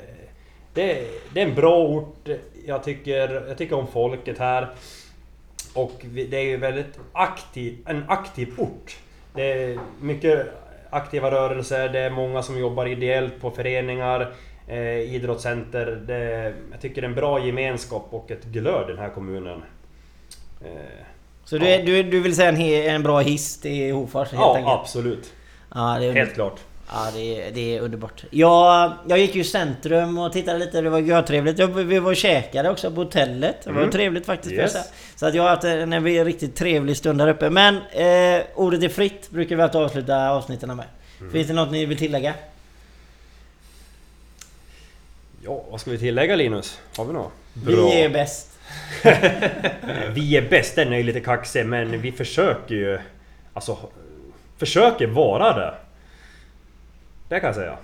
Det, 0.75 1.05
det 1.35 1.41
är 1.41 1.47
en 1.47 1.55
bra 1.55 1.79
ort. 1.79 2.29
Jag 2.67 2.85
tycker, 2.85 3.45
jag 3.49 3.59
tycker 3.59 3.77
om 3.77 3.87
folket 3.87 4.39
här. 4.39 4.69
Och 5.75 5.93
det 6.31 6.37
är 6.37 6.43
ju 6.45 6.57
väldigt 6.57 6.99
aktiv, 7.13 7.79
en 7.87 8.05
aktiv 8.09 8.49
ort. 8.59 8.97
Det 9.35 9.53
är 9.53 9.79
mycket 10.01 10.47
aktiva 10.91 11.31
rörelser, 11.31 11.89
det 11.89 11.99
är 11.99 12.11
många 12.11 12.43
som 12.43 12.59
jobbar 12.59 12.87
ideellt 12.87 13.41
på 13.41 13.51
föreningar, 13.51 14.33
eh, 14.69 14.99
idrottscenter. 15.15 15.87
Det, 16.07 16.55
jag 16.73 16.81
tycker 16.81 17.01
det 17.01 17.05
är 17.05 17.09
en 17.09 17.15
bra 17.15 17.47
gemenskap 17.47 18.07
och 18.11 18.31
ett 18.31 18.45
glöd 18.45 18.85
i 18.91 18.93
den 18.93 18.99
här 19.03 19.09
kommunen. 19.11 19.63
Eh, 20.65 20.69
Så 21.45 21.59
du, 21.59 21.67
är- 21.69 21.83
du, 21.87 22.03
du 22.03 22.21
vill 22.21 22.37
säga 22.37 22.49
en, 22.49 22.57
he, 22.57 22.89
en 22.91 23.03
bra 23.03 23.19
hiss 23.21 23.61
till 23.61 23.93
Hofors 23.93 24.29
helt 24.29 24.33
ja, 24.43 24.57
enkelt? 24.57 24.81
absolut. 24.81 25.33
Ja, 25.75 25.97
det 25.99 26.07
är 26.07 26.13
Helt 26.13 26.35
klart. 26.35 26.61
Ja, 26.93 27.11
det 27.15 27.21
är, 27.49 27.53
det 27.53 27.77
är 27.77 27.81
underbart. 27.81 28.25
Jag, 28.31 28.93
jag 29.09 29.19
gick 29.19 29.35
ju 29.35 29.45
centrum 29.45 30.19
och 30.19 30.33
tittade 30.33 30.59
lite, 30.59 30.81
det 30.81 30.91
var 30.91 30.99
görtrevligt. 30.99 31.59
Jag, 31.59 31.67
vi 31.69 31.99
var 31.99 32.11
och 32.11 32.17
käkade 32.17 32.71
också 32.71 32.91
på 32.91 32.97
hotellet. 32.97 33.57
Det 33.65 33.71
var 33.73 33.79
Mm. 33.81 33.91
trevligt 33.91 34.27
faktiskt. 34.27 34.53
Yes. 34.53 34.77
Så 35.17 35.27
att 35.27 35.35
jag 35.35 35.43
har 35.43 35.51
haft 35.51 35.65
en, 35.65 35.93
en 35.93 36.25
riktigt 36.25 36.57
trevlig 36.57 36.97
stund 36.97 37.19
där 37.19 37.29
uppe. 37.29 37.51
Men 37.51 37.77
eh, 37.77 38.43
ordet 38.55 38.83
är 38.83 38.89
fritt, 38.89 39.31
brukar 39.31 39.57
vi 39.57 39.63
alltid 39.63 39.81
avsluta 39.81 40.31
avsnitten 40.31 40.77
med. 40.77 40.87
Mm. 41.21 41.33
Finns 41.33 41.49
det 41.49 41.55
något 41.55 41.71
ni 41.71 41.87
vill 41.87 41.99
tillägga? 41.99 42.35
Ja, 45.45 45.65
vad 45.71 45.81
ska 45.81 45.91
vi 45.91 45.99
tillägga 45.99 46.37
Linus? 46.37 46.79
Har 46.97 47.05
vi 47.05 47.13
något? 47.13 47.33
Vi 47.67 48.03
är 48.03 48.09
bäst. 48.09 48.47
Vi 50.15 50.37
är 50.37 50.49
bäst, 50.51 50.77
den 50.77 50.93
är 50.93 50.97
ju 50.97 51.03
lite 51.03 51.21
kaxig 51.21 51.67
men 51.67 52.01
vi 52.01 52.13
försöker 52.13 52.75
ju... 52.75 52.99
Alltså... 53.55 53.79
Försöker 54.61 55.07
vara 55.07 55.53
det. 55.53 55.75
Det 57.29 57.41
kan 57.41 57.47
jag 57.47 57.55
säga. 57.55 57.77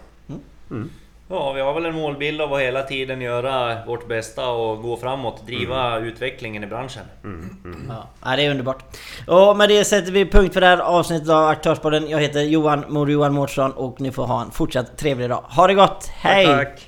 Ja, 1.29 1.53
vi 1.53 1.61
har 1.61 1.75
väl 1.75 1.87
en 1.87 1.95
målbild 1.95 2.41
av 2.41 2.55
att 2.55 2.61
hela 2.61 2.83
tiden 2.83 3.21
göra 3.21 3.85
vårt 3.87 4.09
bästa 4.09 4.49
och 4.51 4.83
gå 4.83 4.97
framåt, 4.97 5.47
driva 5.47 5.99
utvecklingen 5.99 6.65
i 6.65 6.67
branschen. 6.67 7.05
Ja, 7.89 8.09
ja, 8.25 8.37
det 8.37 8.47
är 8.47 8.51
underbart. 8.51 8.85
Och 9.27 9.57
med 9.57 9.69
det 9.69 9.85
sätter 9.85 10.13
vi 10.13 10.27
punkt 10.27 10.55
för 10.55 10.61
det 10.61 10.67
här 10.67 10.79
avsnittet 10.79 11.29
av 11.29 11.45
Aktörspodden. 11.49 12.09
Jag 12.09 12.21
heter 12.21 12.41
Johan 12.41 12.85
Mor 12.89 13.11
Johan 13.11 13.33
Mårtsson 13.33 13.73
och 13.73 14.01
ni 14.01 14.13
får 14.13 14.27
ha 14.27 14.43
en 14.43 14.51
fortsatt 14.51 14.99
trevlig 14.99 15.31
dag. 15.31 15.45
Ha 15.49 15.67
det 15.67 15.75
gott! 15.75 16.07
Hej! 16.07 16.47
Tack, 16.47 16.57
tack. 16.57 16.86